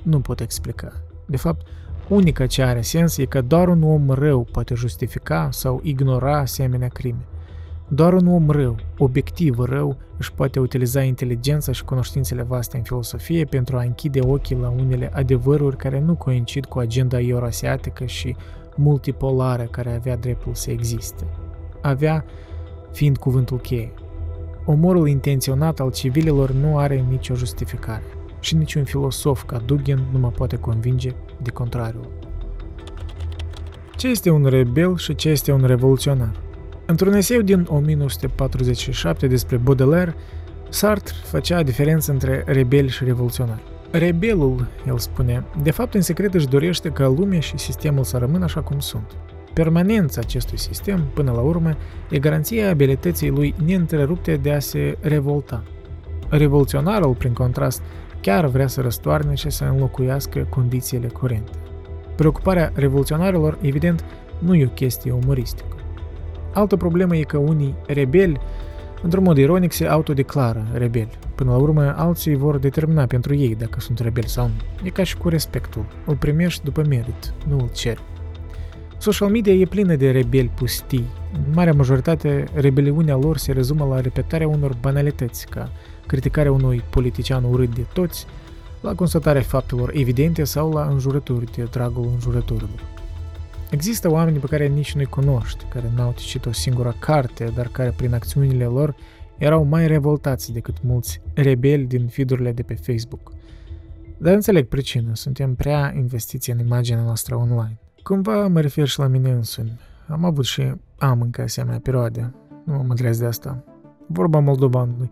Nu 0.03 0.21
pot 0.21 0.41
explica. 0.41 0.93
De 1.27 1.37
fapt, 1.37 1.67
unica 2.09 2.47
ce 2.47 2.63
are 2.63 2.81
sens 2.81 3.17
e 3.17 3.25
că 3.25 3.41
doar 3.41 3.69
un 3.69 3.83
om 3.83 4.11
rău 4.11 4.49
poate 4.53 4.75
justifica 4.75 5.49
sau 5.53 5.81
ignora 5.83 6.39
asemenea 6.39 6.89
crime. 6.89 7.27
Doar 7.91 8.13
un 8.13 8.27
om 8.27 8.51
rău, 8.51 8.77
obiectiv 8.99 9.59
rău, 9.59 9.97
își 10.19 10.33
poate 10.33 10.61
utiliza 10.61 11.03
inteligența 11.03 11.73
și 11.73 11.85
cunoștințele 11.85 12.43
vaste 12.43 12.77
în 12.77 12.83
filosofie 12.83 13.45
pentru 13.45 13.77
a 13.77 13.83
închide 13.83 14.21
ochii 14.21 14.57
la 14.57 14.69
unele 14.69 15.11
adevăruri 15.13 15.77
care 15.77 16.01
nu 16.01 16.15
coincid 16.15 16.65
cu 16.65 16.79
agenda 16.79 17.21
eurasiatică 17.21 18.05
și 18.05 18.37
multipolară 18.77 19.63
care 19.63 19.95
avea 19.95 20.17
dreptul 20.17 20.55
să 20.55 20.71
existe. 20.71 21.25
Avea 21.83 22.25
fiind 22.93 23.17
cuvântul 23.17 23.59
cheie. 23.59 23.93
Omorul 24.65 25.09
intenționat 25.09 25.81
al 25.81 25.91
civililor 25.91 26.51
nu 26.51 26.79
are 26.79 27.05
nicio 27.09 27.35
justificare 27.35 28.05
și 28.41 28.57
niciun 28.57 28.85
filosof 28.85 29.43
ca 29.43 29.59
Dugin 29.59 29.99
nu 30.13 30.19
mă 30.19 30.31
poate 30.31 30.57
convinge 30.57 31.15
de 31.43 31.51
contrariul. 31.51 32.11
Ce 33.97 34.09
este 34.09 34.31
un 34.31 34.45
rebel 34.45 34.97
și 34.97 35.15
ce 35.15 35.29
este 35.29 35.53
un 35.53 35.65
revoluționar? 35.65 36.47
Într-un 36.91 37.15
eseu 37.15 37.41
din 37.41 37.67
1947 37.71 39.27
despre 39.27 39.57
Baudelaire, 39.57 40.15
Sartre 40.69 41.15
făcea 41.25 41.63
diferență 41.63 42.13
între 42.13 42.43
rebel 42.47 42.89
și 42.89 43.05
revoluționar. 43.05 43.63
Rebelul, 43.91 44.67
el 44.87 44.99
spune, 44.99 45.45
de 45.63 45.71
fapt 45.71 45.95
în 45.95 46.01
secret 46.01 46.35
își 46.35 46.49
dorește 46.49 46.89
ca 46.89 47.07
lumea 47.07 47.41
și 47.41 47.59
sistemul 47.59 48.05
să 48.05 48.17
rămână 48.17 48.45
așa 48.45 48.61
cum 48.61 48.79
sunt. 48.79 49.17
Permanența 49.53 50.21
acestui 50.21 50.59
sistem, 50.59 51.05
până 51.15 51.33
la 51.33 51.41
urmă, 51.41 51.77
e 52.11 52.19
garanția 52.19 52.71
abilității 52.71 53.31
lui 53.31 53.55
neîntrerupte 53.65 54.37
de 54.37 54.53
a 54.53 54.59
se 54.59 54.97
revolta. 55.01 55.63
Revoluționarul, 56.29 57.15
prin 57.15 57.33
contrast, 57.33 57.83
chiar 58.21 58.47
vrea 58.47 58.67
să 58.67 58.81
răstoarne 58.81 59.35
și 59.35 59.51
să 59.51 59.65
înlocuiască 59.65 60.47
condițiile 60.51 61.07
curente. 61.07 61.53
Preocuparea 62.17 62.73
revoluționarilor, 62.75 63.59
evident, 63.61 64.05
nu 64.39 64.55
e 64.55 64.65
o 64.65 64.69
chestie 64.69 65.13
umoristică. 65.13 65.78
Altă 66.59 66.77
problemă 66.77 67.17
e 67.17 67.23
că 67.23 67.37
unii 67.37 67.75
rebeli, 67.87 68.41
într-un 69.03 69.23
mod 69.23 69.37
ironic, 69.37 69.73
se 69.73 69.87
autodeclară 69.87 70.67
rebeli. 70.73 71.19
Până 71.35 71.51
la 71.51 71.57
urmă, 71.57 71.95
alții 71.97 72.37
vor 72.37 72.59
determina 72.59 73.07
pentru 73.07 73.35
ei 73.35 73.55
dacă 73.55 73.81
sunt 73.81 73.99
rebeli 73.99 74.29
sau 74.29 74.47
nu. 74.47 74.87
E 74.87 74.91
ca 74.91 75.03
și 75.03 75.17
cu 75.17 75.29
respectul. 75.29 75.85
Îl 76.07 76.15
primești 76.15 76.65
după 76.65 76.83
merit, 76.89 77.35
nu 77.49 77.59
îl 77.59 77.69
ceri. 77.73 78.03
Social 78.97 79.29
media 79.29 79.53
e 79.53 79.65
plină 79.65 79.95
de 79.95 80.11
rebeli 80.11 80.51
pustii. 80.55 81.07
În 81.33 81.53
marea 81.55 81.73
majoritate, 81.73 82.45
rebeliunea 82.55 83.17
lor 83.17 83.37
se 83.37 83.53
rezumă 83.53 83.87
la 83.91 84.01
repetarea 84.01 84.49
unor 84.49 84.77
banalități, 84.81 85.47
ca 85.47 85.71
criticarea 86.07 86.53
unui 86.53 86.83
politician 86.91 87.45
urât 87.45 87.75
de 87.75 87.87
toți, 87.93 88.27
la 88.81 88.95
constatarea 88.95 89.43
faptelor 89.43 89.91
evidente 89.95 90.45
sau 90.45 90.73
la 90.73 90.89
înjurături 90.91 91.53
de 91.53 91.63
dragul 91.63 92.09
înjurăturilor. 92.15 92.98
Există 93.71 94.11
oameni 94.11 94.39
pe 94.39 94.47
care 94.47 94.67
nici 94.67 94.95
nu-i 94.95 95.05
cunoști, 95.05 95.65
care 95.65 95.91
n-au 95.97 96.15
citit 96.17 96.47
o 96.47 96.53
singură 96.53 96.95
carte, 96.99 97.53
dar 97.55 97.69
care 97.69 97.93
prin 97.97 98.15
acțiunile 98.15 98.65
lor 98.65 98.95
erau 99.39 99.65
mai 99.65 99.87
revoltați 99.87 100.53
decât 100.53 100.83
mulți 100.83 101.21
rebeli 101.35 101.85
din 101.85 102.07
feed 102.07 102.55
de 102.55 102.63
pe 102.63 102.75
Facebook. 102.75 103.33
Dar 104.19 104.35
înțeleg 104.35 104.69
pricina, 104.69 105.15
suntem 105.15 105.55
prea 105.55 105.93
investiți 105.97 106.51
în 106.51 106.59
imaginea 106.59 107.03
noastră 107.03 107.35
online. 107.35 107.79
Cumva 108.03 108.47
mă 108.47 108.61
refer 108.61 108.87
și 108.87 108.99
la 108.99 109.07
mine 109.07 109.31
însumi. 109.31 109.81
Am 110.09 110.25
avut 110.25 110.45
și 110.45 110.73
am 110.99 111.21
încă 111.21 111.43
asemenea 111.43 111.79
perioade. 111.79 112.35
Nu 112.65 112.73
mă 112.75 112.83
mândresc 112.87 113.19
de 113.19 113.27
asta. 113.27 113.65
Vorba 114.07 114.39
moldobanului. 114.39 115.11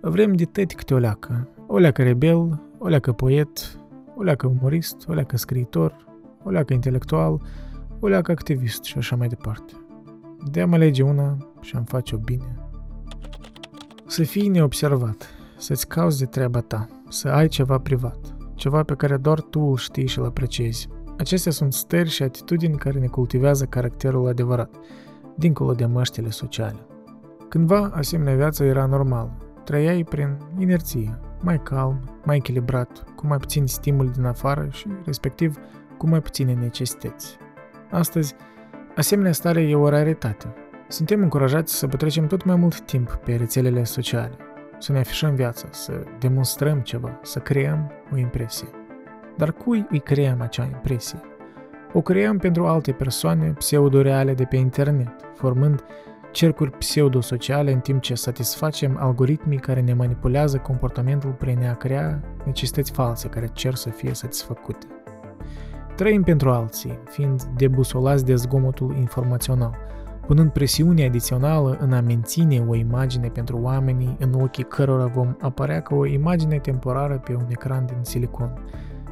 Vrem 0.00 0.32
de 0.32 0.44
tăti 0.44 0.74
câte 0.74 0.94
o 0.94 0.98
leacă. 0.98 1.48
O 1.66 1.78
leacă 1.78 2.02
rebel, 2.02 2.62
o 2.78 2.88
leacă 2.88 3.12
poet, 3.12 3.78
o 4.16 4.22
leacă 4.22 4.46
umorist, 4.46 4.96
o 5.08 5.12
leacă 5.12 5.36
scriitor, 5.36 6.06
o 6.44 6.50
leacă 6.50 6.72
intelectual, 6.72 7.40
o 8.00 8.06
leacă 8.06 8.30
activist 8.30 8.84
și 8.84 8.98
așa 8.98 9.16
mai 9.16 9.28
departe. 9.28 9.72
De 10.50 10.60
am 10.60 10.72
alege 10.72 11.02
una 11.02 11.36
și 11.60 11.76
am 11.76 11.84
face-o 11.84 12.18
bine. 12.18 12.56
Să 14.06 14.22
fii 14.22 14.48
neobservat, 14.48 15.28
să-ți 15.58 15.88
cauzi 15.88 16.18
de 16.18 16.24
treaba 16.24 16.60
ta, 16.60 16.86
să 17.08 17.28
ai 17.28 17.48
ceva 17.48 17.78
privat, 17.78 18.36
ceva 18.54 18.82
pe 18.82 18.94
care 18.94 19.16
doar 19.16 19.40
tu 19.40 19.60
îl 19.60 19.76
știi 19.76 20.06
și 20.06 20.18
îl 20.18 20.24
apreciezi. 20.24 20.88
Acestea 21.18 21.52
sunt 21.52 21.72
stări 21.72 22.08
și 22.08 22.22
atitudini 22.22 22.76
care 22.76 22.98
ne 22.98 23.06
cultivează 23.06 23.64
caracterul 23.64 24.28
adevărat, 24.28 24.74
dincolo 25.36 25.72
de 25.72 25.86
măștile 25.86 26.30
sociale. 26.30 26.86
Cândva, 27.48 27.90
asemenea 27.94 28.34
viața 28.34 28.64
era 28.64 28.86
normală. 28.86 29.36
Trăiai 29.64 30.04
prin 30.04 30.36
inerție, 30.58 31.18
mai 31.40 31.62
calm, 31.62 32.20
mai 32.24 32.36
echilibrat, 32.36 33.04
cu 33.16 33.26
mai 33.26 33.38
puțini 33.38 33.68
stimuli 33.68 34.10
din 34.10 34.24
afară 34.24 34.68
și, 34.70 34.86
respectiv, 35.04 35.56
cu 35.98 36.08
mai 36.08 36.20
puține 36.20 36.54
necesități. 36.54 37.36
Astăzi, 37.90 38.34
asemenea 38.96 39.32
stare 39.32 39.60
e 39.60 39.74
o 39.74 39.88
raritate. 39.88 40.54
Suntem 40.88 41.22
încurajați 41.22 41.74
să 41.74 41.86
petrecem 41.86 42.26
tot 42.26 42.44
mai 42.44 42.56
mult 42.56 42.80
timp 42.80 43.14
pe 43.24 43.34
rețelele 43.34 43.84
sociale, 43.84 44.36
să 44.78 44.92
ne 44.92 44.98
afișăm 44.98 45.34
viața, 45.34 45.68
să 45.70 45.92
demonstrăm 46.18 46.80
ceva, 46.80 47.20
să 47.22 47.38
creăm 47.38 47.92
o 48.12 48.16
impresie. 48.16 48.68
Dar 49.36 49.52
cui 49.52 49.86
îi 49.90 50.00
creăm 50.00 50.40
acea 50.40 50.64
impresie? 50.64 51.20
O 51.92 52.00
creăm 52.00 52.38
pentru 52.38 52.66
alte 52.66 52.92
persoane 52.92 53.52
pseudo-reale 53.58 54.34
de 54.34 54.44
pe 54.44 54.56
internet, 54.56 55.14
formând 55.34 55.84
cercuri 56.32 56.70
pseudo-sociale 56.70 57.72
în 57.72 57.80
timp 57.80 58.00
ce 58.00 58.14
satisfacem 58.14 58.96
algoritmii 58.98 59.58
care 59.58 59.80
ne 59.80 59.94
manipulează 59.94 60.58
comportamentul 60.58 61.30
prin 61.30 61.66
a 61.66 61.74
crea 61.74 62.20
necesități 62.44 62.92
false 62.92 63.28
care 63.28 63.48
cer 63.52 63.74
să 63.74 63.90
fie 63.90 64.14
satisfăcute. 64.14 64.86
Trăim 65.98 66.22
pentru 66.22 66.50
alții, 66.50 66.98
fiind 67.08 67.42
debusolați 67.42 68.24
de 68.24 68.34
zgomotul 68.34 68.96
informațional, 68.96 69.76
punând 70.26 70.50
presiune 70.50 71.04
adițională 71.04 71.76
în 71.80 71.92
a 71.92 72.00
menține 72.00 72.64
o 72.68 72.74
imagine 72.74 73.28
pentru 73.28 73.58
oamenii 73.62 74.16
în 74.18 74.32
ochii 74.40 74.64
cărora 74.64 75.06
vom 75.06 75.36
apărea 75.40 75.80
ca 75.80 75.94
o 75.94 76.06
imagine 76.06 76.58
temporară 76.58 77.18
pe 77.18 77.34
un 77.34 77.44
ecran 77.48 77.86
din 77.86 77.96
silicon, 78.02 78.52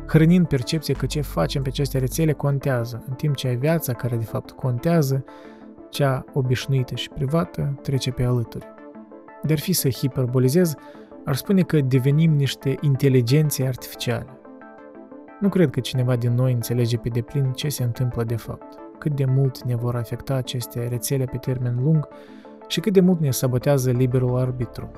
hrănind 0.09 0.47
percepția 0.47 0.95
că 0.95 1.07
ce 1.07 1.21
facem 1.21 1.63
pe 1.63 1.69
aceste 1.69 1.99
rețele 1.99 2.33
contează, 2.33 3.05
în 3.09 3.15
timp 3.15 3.35
ce 3.35 3.57
viața 3.61 3.93
care 3.93 4.17
de 4.17 4.25
fapt 4.25 4.51
contează, 4.51 5.25
cea 5.91 6.25
obișnuită 6.33 6.95
și 6.95 7.11
privată, 7.11 7.79
trece 7.83 8.11
pe 8.11 8.25
alături. 8.25 8.67
Dar 9.43 9.59
fi 9.59 9.73
să 9.73 9.89
hiperbolizez, 9.89 10.75
ar 11.25 11.35
spune 11.35 11.63
că 11.63 11.81
devenim 11.81 12.33
niște 12.33 12.75
inteligențe 12.81 13.67
artificiale. 13.67 14.36
Nu 15.41 15.49
cred 15.49 15.71
că 15.71 15.81
cineva 15.81 16.17
din 16.17 16.35
noi 16.35 16.53
înțelege 16.53 16.97
pe 16.97 17.09
deplin 17.09 17.53
ce 17.53 17.69
se 17.69 17.83
întâmplă 17.83 18.25
de 18.25 18.37
fapt, 18.37 18.79
cât 18.99 19.15
de 19.15 19.25
mult 19.25 19.65
ne 19.65 19.75
vor 19.75 19.97
afecta 19.97 20.35
aceste 20.35 20.87
rețele 20.89 21.25
pe 21.25 21.37
termen 21.37 21.79
lung 21.83 22.09
și 22.67 22.81
cât 22.81 22.93
de 22.93 23.01
mult 23.01 23.21
ne 23.21 23.31
sabotează 23.31 23.91
liberul 23.91 24.39
arbitru. 24.39 24.91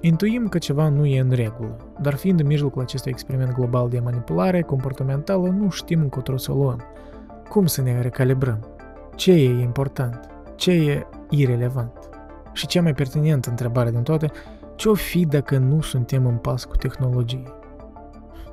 Intuim 0.00 0.48
că 0.48 0.58
ceva 0.58 0.88
nu 0.88 1.06
e 1.06 1.20
în 1.20 1.30
regulă, 1.30 1.76
dar 2.00 2.14
fiind 2.14 2.40
în 2.40 2.46
mijlocul 2.46 2.82
acestui 2.82 3.10
experiment 3.10 3.52
global 3.52 3.88
de 3.88 4.00
manipulare 4.00 4.62
comportamentală, 4.62 5.48
nu 5.48 5.70
știm 5.70 6.00
încotro 6.00 6.36
să 6.36 6.52
o 6.52 6.54
luăm. 6.54 6.80
Cum 7.48 7.66
să 7.66 7.82
ne 7.82 8.00
recalibrăm? 8.00 8.66
Ce 9.14 9.32
e 9.32 9.60
important? 9.60 10.28
Ce 10.54 10.72
e 10.72 11.06
irelevant? 11.30 11.92
Și 12.52 12.66
cea 12.66 12.82
mai 12.82 12.94
pertinentă 12.94 13.50
întrebare 13.50 13.90
din 13.90 14.02
toate, 14.02 14.30
ce-o 14.74 14.94
fi 14.94 15.26
dacă 15.26 15.58
nu 15.58 15.80
suntem 15.80 16.26
în 16.26 16.36
pas 16.36 16.64
cu 16.64 16.76
tehnologie? 16.76 17.42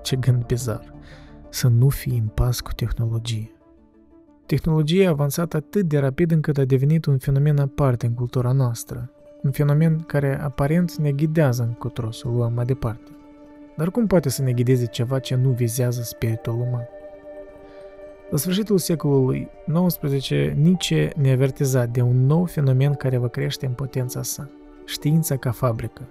Ce 0.01 0.15
gând 0.15 0.45
bizar. 0.45 0.93
să 1.49 1.67
nu 1.67 1.89
fii 1.89 2.17
în 2.17 2.27
pas 2.27 2.61
cu 2.61 2.71
tehnologie. 2.71 3.51
Tehnologia 4.45 5.07
a 5.07 5.09
avansat 5.09 5.53
atât 5.53 5.87
de 5.87 5.97
rapid 5.97 6.31
încât 6.31 6.57
a 6.57 6.65
devenit 6.65 7.05
un 7.05 7.17
fenomen 7.17 7.57
aparte 7.57 8.05
în 8.05 8.13
cultura 8.13 8.51
noastră, 8.51 9.11
un 9.43 9.51
fenomen 9.51 9.99
care 9.99 10.41
aparent 10.41 10.95
ne 10.95 11.11
ghidează 11.11 11.63
încotro 11.63 12.11
să 12.11 12.27
o 12.27 12.31
luăm 12.31 12.53
mai 12.53 12.65
departe. 12.65 13.11
Dar 13.77 13.91
cum 13.91 14.07
poate 14.07 14.29
să 14.29 14.41
ne 14.41 14.51
ghideze 14.51 14.85
ceva 14.85 15.19
ce 15.19 15.35
nu 15.35 15.49
vizează 15.49 16.01
spiritul 16.01 16.53
uman? 16.53 16.87
La 18.29 18.37
sfârșitul 18.37 18.77
secolului 18.77 19.47
XIX, 19.87 20.29
Nietzsche 20.55 21.11
ne 21.17 21.31
avertiza 21.31 21.85
de 21.85 22.01
un 22.01 22.25
nou 22.25 22.45
fenomen 22.45 22.93
care 22.93 23.17
va 23.17 23.27
crește 23.27 23.65
în 23.65 23.73
potența 23.73 24.23
sa, 24.23 24.49
știința 24.85 25.37
ca 25.37 25.51
fabrică. 25.51 26.01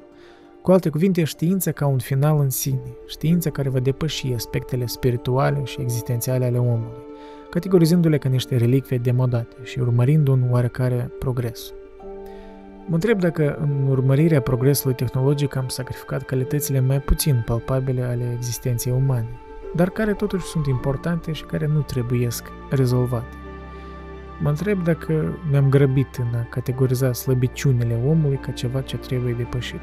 Cu 0.62 0.72
alte 0.72 0.88
cuvinte, 0.88 1.24
știința 1.24 1.72
ca 1.72 1.86
un 1.86 1.98
final 1.98 2.40
în 2.40 2.50
sine, 2.50 2.96
știința 3.06 3.50
care 3.50 3.68
va 3.68 3.78
depăși 3.78 4.32
aspectele 4.32 4.86
spirituale 4.86 5.64
și 5.64 5.80
existențiale 5.80 6.44
ale 6.44 6.58
omului, 6.58 7.02
categorizându-le 7.50 8.18
ca 8.18 8.28
niște 8.28 8.56
relicve 8.56 8.96
demodate 8.96 9.56
și 9.62 9.78
urmărind 9.78 10.28
un 10.28 10.42
oarecare 10.50 11.10
progres. 11.18 11.72
Mă 12.86 12.94
întreb 12.94 13.20
dacă 13.20 13.56
în 13.60 13.86
urmărirea 13.88 14.40
progresului 14.40 14.96
tehnologic 14.96 15.56
am 15.56 15.68
sacrificat 15.68 16.22
calitățile 16.22 16.80
mai 16.80 17.00
puțin 17.00 17.42
palpabile 17.46 18.02
ale 18.02 18.32
existenței 18.36 18.92
umane, 18.92 19.38
dar 19.74 19.90
care 19.90 20.12
totuși 20.12 20.46
sunt 20.46 20.66
importante 20.66 21.32
și 21.32 21.44
care 21.44 21.66
nu 21.66 21.80
trebuiesc 21.80 22.44
rezolvate. 22.70 23.36
Mă 24.42 24.48
întreb 24.48 24.84
dacă 24.84 25.38
ne-am 25.50 25.68
grăbit 25.68 26.14
în 26.18 26.38
a 26.38 26.46
categoriza 26.50 27.12
slăbiciunile 27.12 28.02
omului 28.06 28.36
ca 28.36 28.50
ceva 28.50 28.80
ce 28.80 28.96
trebuie 28.96 29.32
depășit. 29.32 29.80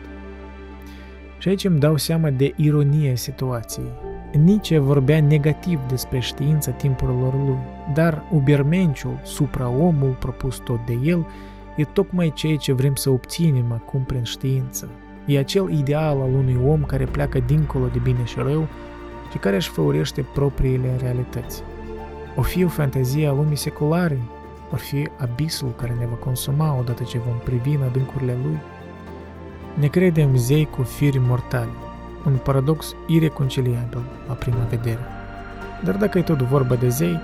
Și 1.37 1.47
aici 1.47 1.63
îmi 1.63 1.79
dau 1.79 1.97
seama 1.97 2.29
de 2.29 2.53
ironia 2.55 3.15
situației. 3.15 3.91
Nici 4.31 4.77
vorbea 4.77 5.21
negativ 5.21 5.79
despre 5.87 6.19
știința 6.19 6.71
timpurilor 6.71 7.33
lui, 7.33 7.57
dar 7.93 8.23
ubermenciul, 8.31 9.19
supra-omul 9.23 10.15
propus 10.19 10.57
tot 10.57 10.85
de 10.85 10.97
el, 11.03 11.27
e 11.75 11.83
tocmai 11.83 12.31
ceea 12.35 12.55
ce 12.55 12.73
vrem 12.73 12.95
să 12.95 13.09
obținem 13.09 13.71
acum 13.71 14.03
prin 14.03 14.23
știință. 14.23 14.89
E 15.25 15.37
acel 15.37 15.71
ideal 15.71 16.21
al 16.21 16.33
unui 16.33 16.57
om 16.67 16.83
care 16.83 17.05
pleacă 17.05 17.39
dincolo 17.39 17.87
de 17.87 17.99
bine 18.03 18.23
și 18.23 18.35
rău 18.39 18.67
și 19.31 19.37
care 19.37 19.55
își 19.55 19.69
făurește 19.69 20.25
propriile 20.33 20.95
realități. 20.99 21.63
O 22.35 22.41
fi 22.41 22.63
o 22.63 22.67
fantezie 22.67 23.27
a 23.27 23.31
lumii 23.31 23.55
seculare, 23.55 24.19
o 24.71 24.75
fi 24.75 25.09
abisul 25.17 25.73
care 25.77 25.95
ne 25.99 26.05
va 26.05 26.15
consuma 26.15 26.77
odată 26.79 27.03
ce 27.03 27.17
vom 27.17 27.37
privi 27.43 27.75
în 27.75 27.81
adâncurile 27.81 28.37
lui. 28.43 28.57
Ne 29.79 29.87
credem 29.87 30.35
zei 30.35 30.65
cu 30.65 30.83
firi 30.83 31.19
mortali, 31.19 31.69
un 32.25 32.37
paradox 32.43 32.95
ireconciliabil 33.07 34.01
la 34.27 34.33
prima 34.33 34.63
vedere. 34.69 34.99
Dar 35.83 35.95
dacă 35.95 36.17
e 36.17 36.21
tot 36.21 36.41
vorba 36.41 36.75
de 36.75 36.89
zei, 36.89 37.19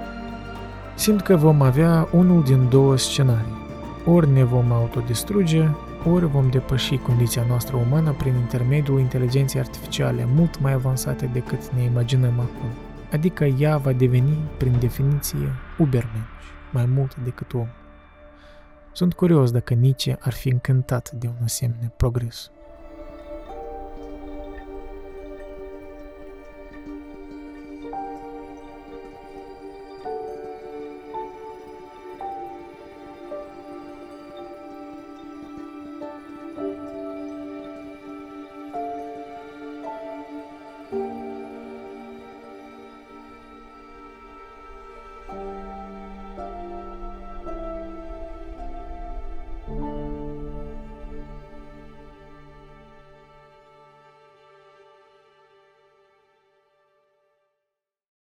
simt 0.95 1.21
că 1.21 1.35
vom 1.35 1.61
avea 1.61 2.07
unul 2.11 2.43
din 2.43 2.69
două 2.69 2.97
scenarii. 2.97 3.61
Ori 4.05 4.29
ne 4.29 4.43
vom 4.43 4.71
autodistruge, 4.71 5.67
ori 6.11 6.25
vom 6.25 6.49
depăși 6.49 6.97
condiția 6.97 7.45
noastră 7.47 7.75
umană 7.87 8.11
prin 8.11 8.33
intermediul 8.35 8.99
inteligenței 8.99 9.59
artificiale 9.59 10.27
mult 10.35 10.61
mai 10.61 10.73
avansate 10.73 11.29
decât 11.33 11.69
ne 11.75 11.83
imaginăm 11.83 12.33
acum. 12.33 12.69
Adică 13.11 13.45
ea 13.45 13.77
va 13.77 13.91
deveni, 13.91 14.37
prin 14.57 14.75
definiție, 14.79 15.53
ubermensch, 15.77 16.27
mai 16.71 16.85
mult 16.95 17.15
decât 17.15 17.53
om. 17.53 17.67
Sunt 18.93 19.13
curios 19.13 19.51
dacă 19.51 19.73
Nietzsche 19.73 20.17
ar 20.19 20.33
fi 20.33 20.49
încântat 20.49 21.11
de 21.11 21.27
un 21.27 21.43
asemenea 21.43 21.93
progres. 21.97 22.51